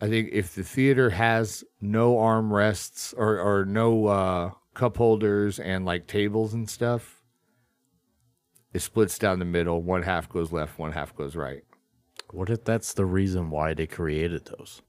[0.00, 5.84] I think if the theater has no armrests or or no uh, cup holders and
[5.84, 7.22] like tables and stuff,
[8.72, 9.82] it splits down the middle.
[9.82, 11.62] One half goes left, one half goes right.
[12.30, 14.82] What if that's the reason why they created those?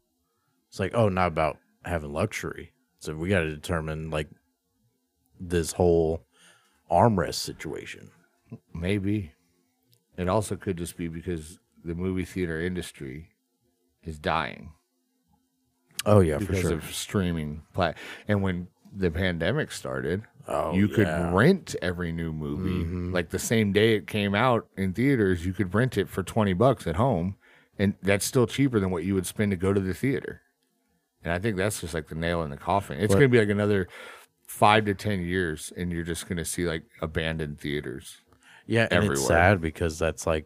[0.70, 2.74] It's like, oh, not about having luxury.
[3.00, 4.28] So we got to determine like
[5.40, 6.26] this whole
[6.92, 8.12] armrest situation.
[8.74, 9.32] Maybe.
[10.18, 13.30] It also could just be because the movie theater industry
[14.04, 14.72] is dying
[16.06, 16.74] Oh yeah, for because sure.
[16.74, 17.62] of streaming.
[17.74, 17.98] Plat-
[18.28, 21.20] and when the pandemic started, Oh, you could yeah.
[21.20, 21.36] Mm-hmm.
[21.36, 23.12] rent every new movie.
[23.14, 26.54] Like the same day it came out in theaters, you could rent it for 20
[26.54, 27.36] bucks at home.
[27.78, 30.42] And that's still cheaper than what you would spend to go to the theater.
[31.24, 32.98] And I think that's just like the nail in the coffin.
[33.00, 33.88] It's going to be like another
[34.48, 38.18] five to 10 years, and you're just going to see like abandoned theaters.
[38.66, 40.46] Yeah, and it's sad because that's like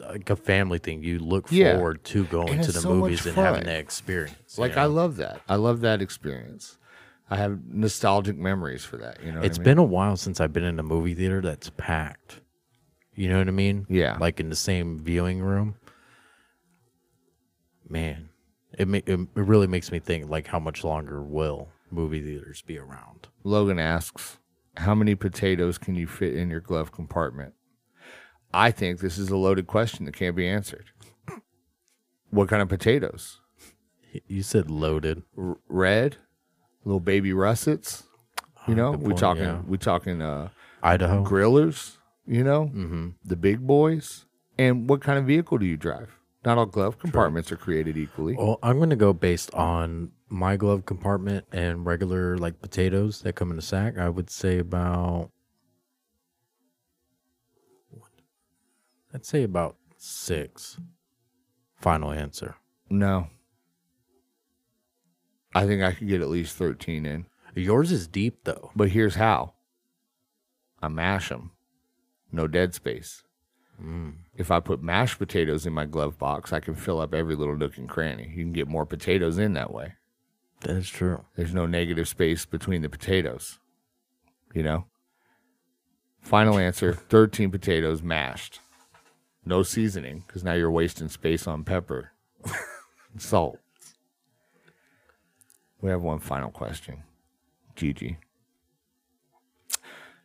[0.00, 1.02] like a family thing.
[1.02, 1.74] You look Yeah.
[1.74, 4.58] forward to going to the so movies and having that experience.
[4.58, 4.82] Like you know?
[4.82, 5.40] I love that.
[5.48, 6.78] I love that experience.
[7.30, 9.22] I have nostalgic memories for that.
[9.22, 9.64] You know, It's I mean?
[9.64, 12.40] been a while since I've been in a movie theater that's packed.
[13.14, 13.86] You know what I mean?
[13.88, 14.16] Yeah.
[14.20, 15.76] Like in the same viewing room.
[17.88, 18.30] Man,
[18.78, 22.78] it ma- it really makes me think like how much longer will movie theaters be
[22.78, 23.28] around?
[23.42, 24.38] Logan asks,
[24.76, 27.54] "How many potatoes can you fit in your glove compartment?"
[28.52, 30.90] I think this is a loaded question that can't be answered.
[32.30, 33.40] What kind of potatoes?
[34.28, 35.22] You said loaded.
[35.36, 36.16] R- red,
[36.84, 38.04] little baby russets.
[38.66, 39.60] You know, good we point, talking yeah.
[39.66, 40.48] we talking uh,
[40.82, 41.24] Idaho.
[41.24, 41.96] grillers.
[42.26, 43.08] You know, mm-hmm.
[43.24, 44.24] the big boys.
[44.56, 46.16] And what kind of vehicle do you drive?
[46.44, 48.36] Not all glove compartments are created equally.
[48.36, 53.50] Well, I'm gonna go based on my glove compartment and regular like potatoes that come
[53.50, 53.96] in a sack.
[53.96, 55.30] I would say about
[59.14, 60.78] I'd say about six.
[61.76, 62.56] Final answer.
[62.90, 63.28] No,
[65.54, 67.26] I think I could get at least thirteen in.
[67.54, 68.70] Yours is deep though.
[68.74, 69.54] But here's how.
[70.82, 71.52] I mash them.
[72.32, 73.22] No dead space.
[74.36, 77.56] If I put mashed potatoes in my glove box, I can fill up every little
[77.56, 78.28] nook and cranny.
[78.34, 79.94] You can get more potatoes in that way.
[80.60, 81.24] That is true.
[81.36, 83.58] There's no negative space between the potatoes.
[84.54, 84.86] You know?
[86.20, 88.60] Final answer 13 potatoes mashed.
[89.44, 92.12] No seasoning, because now you're wasting space on pepper,
[92.44, 92.54] and
[93.20, 93.58] salt.
[95.82, 97.02] We have one final question.
[97.76, 98.16] Gigi.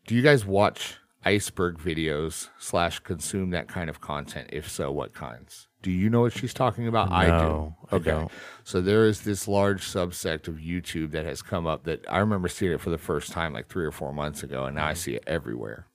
[0.07, 4.49] Do you guys watch iceberg videos slash consume that kind of content?
[4.51, 5.67] If so, what kinds?
[5.81, 7.11] Do you know what she's talking about?
[7.11, 7.87] I No, do.
[7.91, 8.11] I Okay.
[8.11, 8.31] don't.
[8.63, 12.47] So there is this large subsect of YouTube that has come up that I remember
[12.49, 14.93] seeing it for the first time like three or four months ago, and now I
[14.93, 15.87] see it everywhere.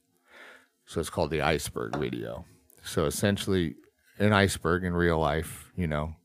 [0.86, 2.46] So it's called the iceberg video.
[2.82, 3.74] So essentially,
[4.18, 6.16] an iceberg in real life, you know,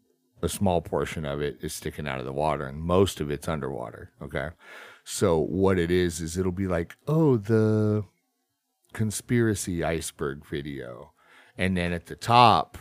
[0.41, 3.47] a small portion of it is sticking out of the water, and most of it's
[3.47, 4.11] underwater.
[4.21, 4.49] Okay.
[5.03, 8.03] So what it is is it'll be like, oh, the
[8.93, 11.13] conspiracy iceberg video,
[11.57, 12.77] and then at the top,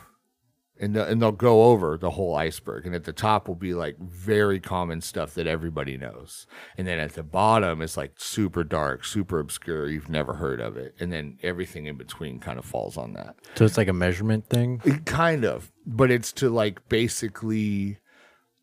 [0.80, 3.74] and the, and they'll go over the whole iceberg, and at the top will be
[3.74, 8.62] like very common stuff that everybody knows, and then at the bottom is like super
[8.62, 12.64] dark, super obscure, you've never heard of it, and then everything in between kind of
[12.64, 13.34] falls on that.
[13.56, 14.80] So it's like a measurement thing.
[14.84, 17.98] It kind of, but it's to like basically,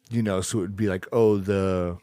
[0.09, 1.97] you know, so it would be like, oh, the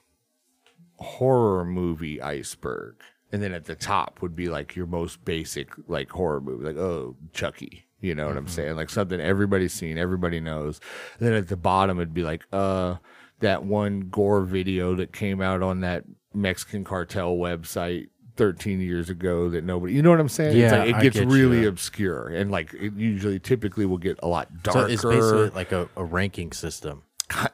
[0.98, 2.96] horror movie iceberg.
[3.32, 6.76] And then at the top would be like your most basic like horror movie, like,
[6.76, 7.86] oh, Chucky.
[8.00, 8.74] You know what I'm saying?
[8.76, 10.80] Like something everybody's seen, everybody knows.
[11.18, 12.96] And then at the bottom it'd be like, uh,
[13.38, 16.04] that one gore video that came out on that
[16.34, 20.56] Mexican cartel website 13 years ago that nobody, you know what I'm saying?
[20.56, 21.68] Yeah, like, it gets get really you.
[21.68, 24.80] obscure and like it usually typically will get a lot darker.
[24.80, 27.04] So it's basically like a, a ranking system.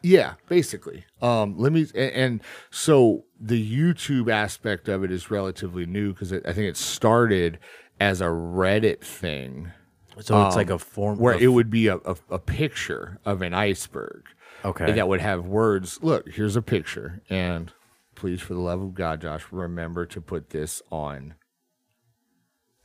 [0.02, 1.04] Yeah, basically.
[1.20, 6.32] Um, let me and, and so the YouTube aspect of it is relatively new because
[6.32, 7.58] I think it started
[8.00, 9.72] as a Reddit thing
[10.20, 13.18] So it's like a form Um, where of, it would be a, a, a picture
[13.24, 14.24] of an iceberg
[14.64, 14.90] okay.
[14.92, 16.00] that would have words.
[16.02, 17.72] Look, here's a picture, and
[18.14, 21.34] please, for the love of God, Josh, remember to put this on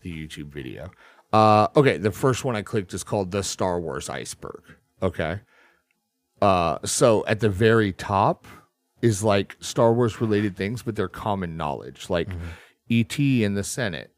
[0.01, 0.91] the YouTube video.
[1.31, 4.61] Uh, okay, the first one I clicked is called the Star Wars iceberg.
[5.01, 5.39] Okay,
[6.43, 8.45] uh, so at the very top
[9.01, 12.27] is like Star Wars related things, but they're common knowledge, like
[12.91, 14.09] ET in the Senate.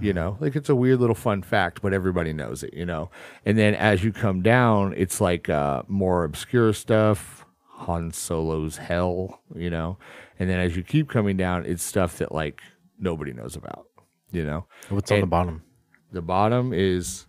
[0.00, 3.10] You know, like it's a weird little fun fact, but everybody knows it, you know.
[3.44, 9.42] And then as you come down, it's like uh, more obscure stuff, Han Solo's Hell,
[9.54, 9.98] you know.
[10.38, 12.62] And then as you keep coming down, it's stuff that like
[12.98, 13.86] nobody knows about,
[14.32, 14.66] you know.
[14.88, 15.62] What's on the bottom?
[16.10, 17.26] The bottom is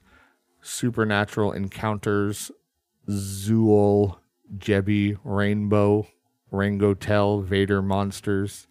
[0.61, 2.51] supernatural encounters,
[3.09, 4.17] Zool,
[4.57, 6.07] Jebby, Rainbow,
[6.51, 8.67] Rango Tell, Vader monsters,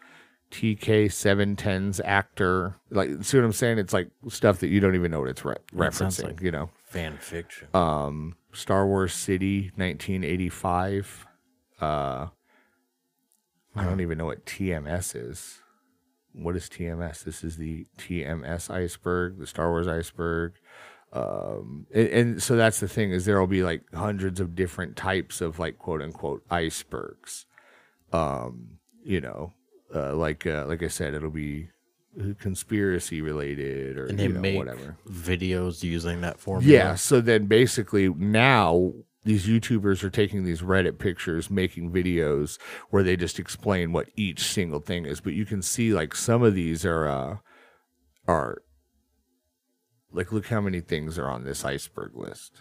[0.51, 2.77] TK seven tens actor.
[2.90, 3.78] Like, see what I'm saying?
[3.78, 6.24] It's like stuff that you don't even know what it's re- referencing.
[6.24, 7.69] like- you know, Fan fiction.
[7.74, 11.27] um, Star Wars City, 1985.
[11.81, 12.28] Uh,
[13.74, 15.59] I don't even know what TMS is.
[16.35, 17.24] What is TMS?
[17.24, 20.53] This is the TMS iceberg, the Star Wars iceberg.
[21.12, 24.97] Um, and, and so that's the thing is there will be like hundreds of different
[24.97, 27.47] types of like quote unquote icebergs.
[28.12, 29.52] Um, you know,
[29.94, 31.68] uh, like uh, like I said, it'll be
[32.39, 34.97] conspiracy related or and they you know, make whatever.
[35.09, 36.72] videos using that formula.
[36.72, 36.94] Yeah.
[36.94, 38.93] So then basically now
[39.24, 42.59] these YouTubers are taking these Reddit pictures, making videos
[42.90, 45.20] where they just explain what each single thing is.
[45.20, 47.36] But you can see like some of these are uh
[48.26, 48.62] are
[50.12, 52.52] like look how many things are on this iceberg list.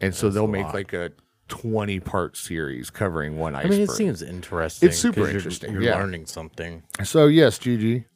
[0.00, 0.74] and so That's they'll a make lot.
[0.74, 1.12] like a
[1.48, 3.72] twenty part series covering one iceberg.
[3.72, 3.88] I iceberg.
[3.88, 4.88] mean, it seems interesting.
[4.88, 5.96] It's super 'cause you're- interesting, You're yeah.
[5.98, 6.82] learning something.
[7.04, 8.06] So yes, Gigi,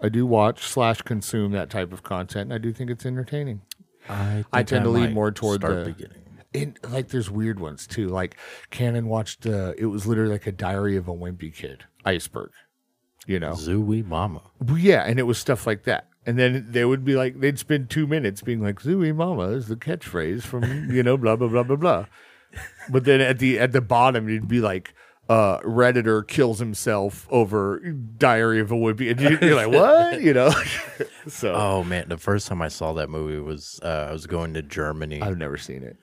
[0.00, 2.44] I do watch slash consume that type of content.
[2.50, 3.62] and I do think it's entertaining.
[4.08, 6.16] I, I tend to lean might more toward start the- beginning.
[6.52, 8.08] And like, there's weird ones too.
[8.08, 8.36] Like
[8.70, 9.46] Cannon watched.
[9.46, 12.50] Uh, it was literally like a Diary of a Wimpy Kid iceberg.
[13.26, 14.40] You know, Zoo-Wee Mama.
[14.58, 16.08] Well, yeah, and it was stuff like that.
[16.26, 19.68] And then they would be like, they'd spend two minutes being like, "Zoo-Wee Mama" is
[19.68, 22.06] the catchphrase from you know, blah blah blah blah blah.
[22.90, 24.92] But then at the at the bottom, it'd be like,
[25.30, 30.34] uh, "Redditor kills himself over Diary of a Wimpy," and you- you're like, "What?" You
[30.34, 30.50] know.
[31.28, 34.52] so Oh man, the first time I saw that movie was uh, I was going
[34.54, 35.22] to Germany.
[35.22, 35.96] I've never seen it.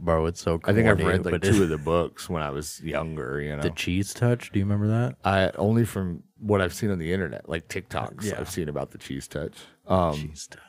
[0.00, 0.60] Bro, it's so.
[0.64, 3.40] I think I've read like two of the books when I was younger.
[3.40, 4.50] You know, the cheese touch.
[4.52, 5.16] Do you remember that?
[5.24, 8.24] I only from what I've seen on the internet, like TikToks.
[8.24, 8.36] Yeah.
[8.38, 9.54] I've seen about the cheese touch.
[9.86, 10.62] Um, cheese touch.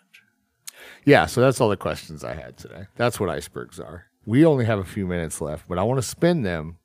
[1.06, 2.88] Yeah, so that's all the questions I had today.
[2.95, 4.06] That's what icebergs are.
[4.26, 6.77] We only have a few minutes left, but I want to spend them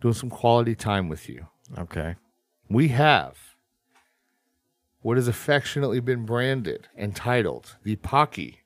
[0.00, 1.46] doing some quality time with you.
[1.78, 2.16] Okay.
[2.68, 3.36] We have
[5.00, 8.58] what has affectionately been branded and titled the Paqui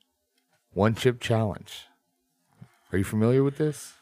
[0.72, 1.85] One Chip Challenge.
[2.92, 3.94] Are you familiar with this?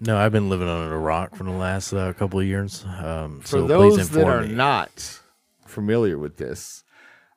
[0.00, 2.84] No, I've been living under a rock for the last uh, couple of years.
[2.84, 4.54] Um, For so those that are me.
[4.54, 5.20] not
[5.66, 6.84] familiar with this,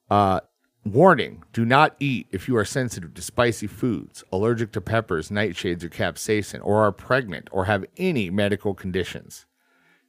[0.09, 0.39] uh,
[0.85, 5.83] warning do not eat if you are sensitive to spicy foods, allergic to peppers, nightshades,
[5.83, 9.45] or capsaicin, or are pregnant or have any medical conditions.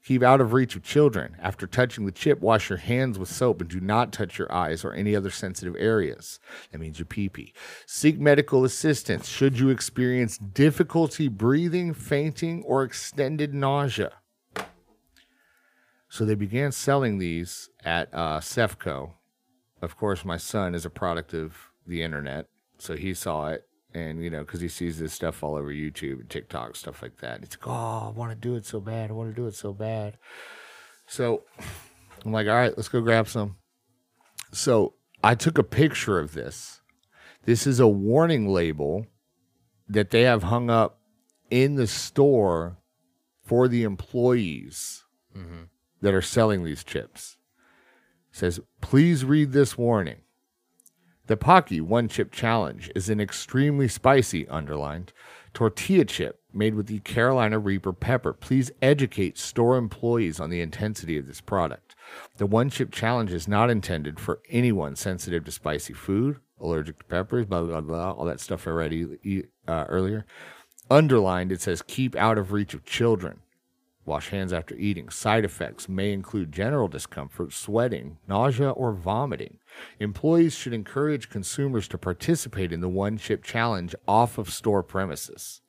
[0.04, 1.34] Keep out of reach of children.
[1.40, 4.84] After touching the chip, wash your hands with soap and do not touch your eyes
[4.84, 6.38] or any other sensitive areas.
[6.70, 7.54] That means your pee pee.
[7.86, 14.12] Seek medical assistance should you experience difficulty breathing, fainting, or extended nausea.
[16.10, 19.14] So they began selling these at uh, Cefco.
[19.80, 22.46] Of course, my son is a product of the internet,
[22.78, 26.20] so he saw it, and you know, because he sees this stuff all over YouTube
[26.20, 27.42] and TikTok, stuff like that.
[27.42, 29.10] it's like, "Oh, I want to do it so bad.
[29.10, 30.18] I want to do it so bad."
[31.06, 31.42] So
[32.24, 33.56] I'm like, "All right, let's go grab some."
[34.52, 36.80] So I took a picture of this.
[37.44, 39.06] This is a warning label
[39.88, 40.98] that they have hung up
[41.50, 42.78] in the store
[43.42, 45.04] for the employees
[45.36, 45.64] mm-hmm.
[46.00, 47.36] that are selling these chips.
[48.32, 50.22] It says, please read this warning.
[51.26, 55.14] The Paqui One Chip Challenge is an extremely spicy, underlined,
[55.54, 58.34] tortilla chip made with the Carolina Reaper pepper.
[58.34, 61.96] Please educate store employees on the intensity of this product.
[62.36, 67.04] The One Chip Challenge is not intended for anyone sensitive to spicy food, allergic to
[67.06, 70.26] peppers, blah, blah, blah, all that stuff I read uh, earlier.
[70.90, 73.40] Underlined, it says, keep out of reach of children.
[74.06, 75.08] Wash hands after eating.
[75.08, 79.58] Side effects may include general discomfort, sweating, nausea, or vomiting.
[79.98, 85.62] Employees should encourage consumers to participate in the one chip challenge off of store premises.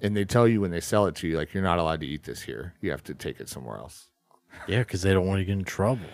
[0.00, 2.06] And they tell you when they sell it to you, like, you're not allowed to
[2.06, 2.74] eat this here.
[2.80, 4.10] You have to take it somewhere else.
[4.68, 6.06] Yeah, because they don't want to get in trouble.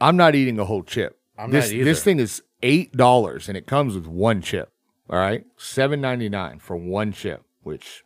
[0.00, 1.18] I'm not eating a whole chip.
[1.36, 1.84] I'm this, not either.
[1.84, 4.72] This thing is $8 and it comes with one chip.
[5.10, 5.44] All right.
[5.58, 8.04] $7.99 for one chip, which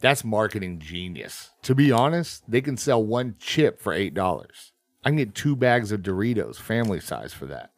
[0.00, 1.50] that's marketing genius.
[1.62, 4.70] To be honest, they can sell one chip for $8.
[5.04, 7.72] I can get two bags of Doritos, family size, for that.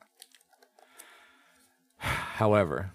[1.98, 2.92] However,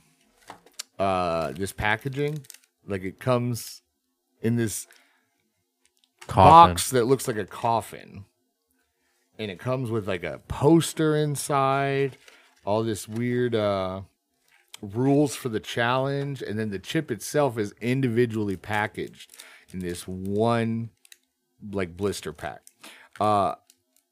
[1.00, 2.42] uh, this packaging,
[2.88, 3.82] like it comes
[4.42, 4.88] in this
[6.28, 6.72] Coffin.
[6.72, 8.26] box that looks like a coffin.
[9.38, 12.18] And it comes with like a poster inside,
[12.64, 14.02] all this weird uh,
[14.86, 19.32] rules for the challenge, and then the chip itself is individually packaged
[19.74, 20.90] in this one
[21.72, 22.62] like blister pack.
[23.20, 23.56] Uh,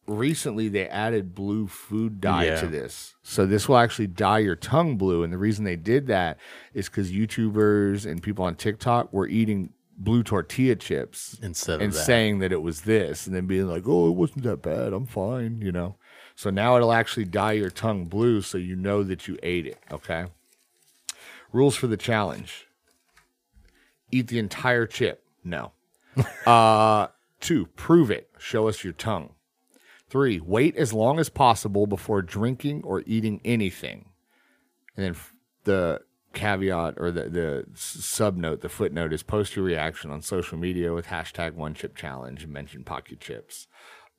[0.08, 2.60] recently they added blue food dye Yeah.
[2.62, 3.16] to this.
[3.24, 5.24] So this will actually dye your tongue blue.
[5.24, 6.38] And the reason they did that
[6.74, 11.94] is because YouTubers and people on TikTok were eating blue tortilla chips Instead of and
[11.94, 11.98] that.
[12.06, 14.92] saying that it was this and then being like, oh, it wasn't that bad.
[14.94, 15.96] I'm fine, you know.
[16.36, 19.78] So now it'll actually dye your tongue blue so you know that you ate it,
[19.92, 20.26] okay?
[21.54, 22.68] Rules for the challenge.
[24.12, 25.24] Eat the entire chip.
[25.44, 25.72] No.
[26.46, 27.08] uh
[27.40, 28.30] two, prove it.
[28.38, 29.34] Show us your tongue.
[30.10, 34.10] Three, wait as long as possible before drinking or eating anything.
[34.96, 35.16] And then
[35.64, 36.02] the
[36.34, 40.94] caveat or the, the sub note, the footnote is post your reaction on social media
[40.94, 43.68] with hashtag one chip challenge and mention Paqui Chips.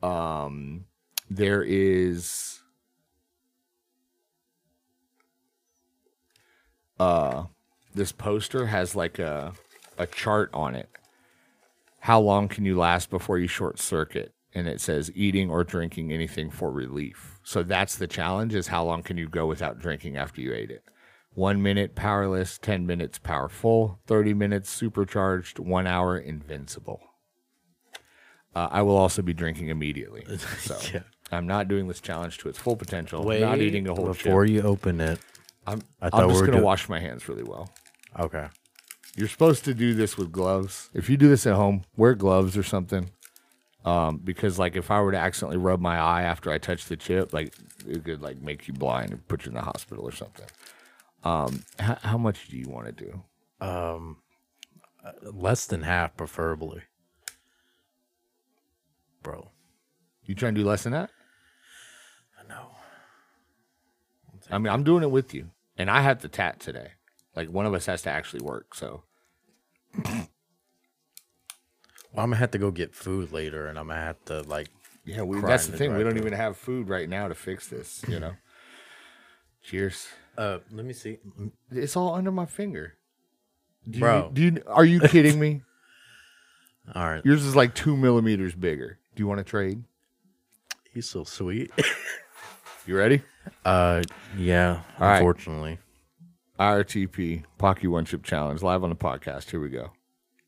[0.03, 0.87] Um,
[1.31, 2.61] there is
[7.01, 7.45] uh
[7.95, 9.53] this poster has like a
[9.99, 10.89] a chart on it.
[12.01, 14.33] How long can you last before you short circuit?
[14.57, 17.41] And it says eating or drinking anything for relief.
[17.43, 20.71] So that's the challenge is how long can you go without drinking after you ate
[20.71, 20.83] it?
[21.37, 27.01] one minute powerless, 10 minutes powerful, 30 minutes supercharged, one hour invincible.
[28.55, 30.25] Uh, I will also be drinking immediately.
[30.61, 31.03] So Yeah.
[31.33, 33.25] I'm not doing this challenge to its full potential.
[33.25, 34.55] Wait, not eating a whole before chip.
[34.55, 35.19] you open it.
[35.67, 37.71] I'm, I I'm we just going to do- wash my hands really well.
[38.19, 38.47] Okay.
[39.17, 40.91] You're supposed to do this with gloves.
[40.93, 43.11] If you do this at home, wear gloves or something.
[43.85, 46.97] Um, because like if I were to accidentally rub my eye after I touch the
[46.97, 47.55] chip, like
[47.87, 50.47] it could like make you blind and put you in the hospital or something.
[51.23, 53.23] Um, how, how much do you want to do?
[53.65, 54.19] Um,
[55.05, 56.83] uh, less than half, preferably.
[59.23, 59.51] Bro,
[60.25, 61.11] You trying to do less than that?
[62.49, 62.69] no.
[64.51, 66.93] I mean, I'm doing it with you, and I have the tat today.
[67.35, 68.75] Like one of us has to actually work.
[68.75, 69.03] So
[70.05, 70.29] Well,
[72.23, 74.69] I'm gonna have to go get food later, and I'm gonna have to like.
[75.05, 75.97] yeah, we, that's the to thing.
[75.97, 76.21] We don't through.
[76.21, 78.05] even have food right now to fix this.
[78.09, 78.33] You know.
[79.63, 80.09] Cheers.
[80.37, 81.19] Uh, let me see,
[81.71, 82.95] It's all under my finger.
[83.89, 84.33] Do Bro.
[84.35, 84.63] You, do you?
[84.67, 85.63] Are you kidding me?
[86.95, 88.99] All right, Yours is like two millimeters bigger.
[89.15, 89.85] Do you want to trade?
[90.93, 91.71] he's so sweet.
[92.87, 93.23] You ready?
[93.65, 94.03] uh,
[94.37, 94.83] yeah.
[95.01, 95.17] All right.
[95.17, 95.79] unfortunately,
[96.59, 99.51] RTP Paqui One Chip Challenge live on the podcast.
[99.51, 99.93] Here we go.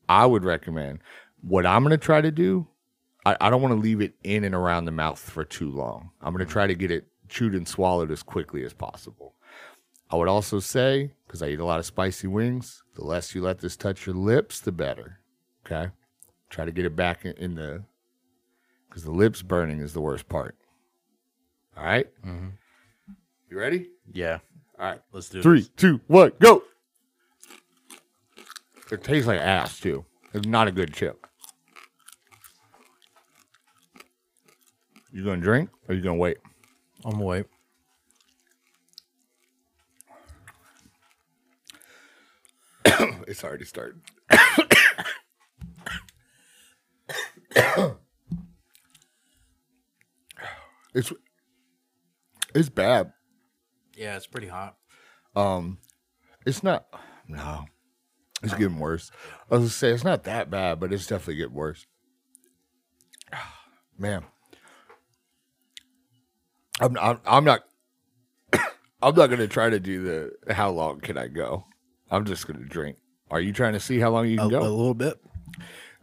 [0.07, 0.99] I would recommend
[1.41, 2.67] what I'm going to try to do.
[3.25, 6.11] I, I don't want to leave it in and around the mouth for too long.
[6.21, 9.33] I'm going to try to get it chewed and swallowed as quickly as possible.
[10.09, 13.41] I would also say, because I eat a lot of spicy wings, the less you
[13.41, 15.19] let this touch your lips, the better.
[15.65, 15.91] Okay.
[16.49, 17.83] Try to get it back in, in the,
[18.87, 20.55] because the lips burning is the worst part.
[21.77, 22.07] All right?
[22.25, 22.47] Mm-hmm.
[23.49, 23.89] You ready?
[24.11, 24.39] yeah.
[24.79, 25.01] All right.
[25.11, 25.69] Let's do Three, this.
[25.69, 26.63] two, one, go.
[28.91, 30.05] It tastes like ass too.
[30.33, 31.25] It's not a good chip.
[35.11, 36.37] You gonna drink or you gonna wait?
[37.03, 37.45] I'm gonna wait.
[43.27, 43.99] It's already started.
[50.93, 51.11] it's
[52.53, 53.13] it's bad.
[53.95, 54.75] Yeah, it's pretty hot.
[55.35, 55.79] Um,
[56.45, 56.85] it's not.
[57.27, 57.65] No,
[58.41, 59.11] it's getting worse.
[59.49, 61.85] I was gonna say it's not that bad, but it's definitely getting worse.
[63.97, 64.23] Man,
[66.79, 67.63] I'm I'm, I'm not.
[69.01, 70.03] I'm not gonna try to do
[70.45, 71.65] the how long can I go.
[72.09, 72.97] I'm just gonna drink.
[73.29, 74.61] Are you trying to see how long you can a go?
[74.61, 75.19] A little bit.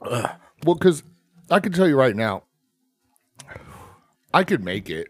[0.01, 1.03] Well, because
[1.51, 2.45] I can tell you right now,
[4.33, 5.09] I could make it.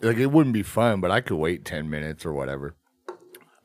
[0.00, 2.74] Like it wouldn't be fun, but I could wait ten minutes or whatever.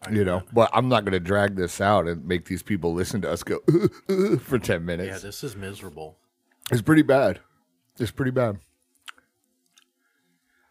[0.10, 3.22] You know, but I'm not going to drag this out and make these people listen
[3.22, 3.60] to us go
[4.40, 5.10] for ten minutes.
[5.10, 6.18] Yeah, this is miserable.
[6.72, 7.42] It's pretty bad.
[8.00, 8.60] It's pretty bad.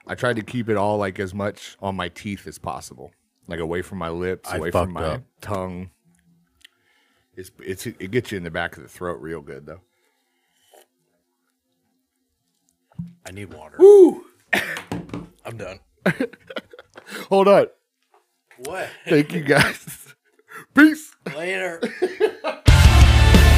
[0.06, 3.12] I tried to keep it all like as much on my teeth as possible,
[3.46, 5.22] like away from my lips, I away from my up.
[5.42, 5.90] tongue.
[7.36, 9.82] It's it's it gets you in the back of the throat real good though.
[13.26, 13.76] I need water.
[13.78, 14.24] Woo!
[15.48, 15.80] I'm done.
[17.30, 17.66] Hold on.
[18.58, 18.90] What?
[19.08, 20.14] Thank you guys.
[20.74, 21.10] Peace.
[21.34, 21.80] Later.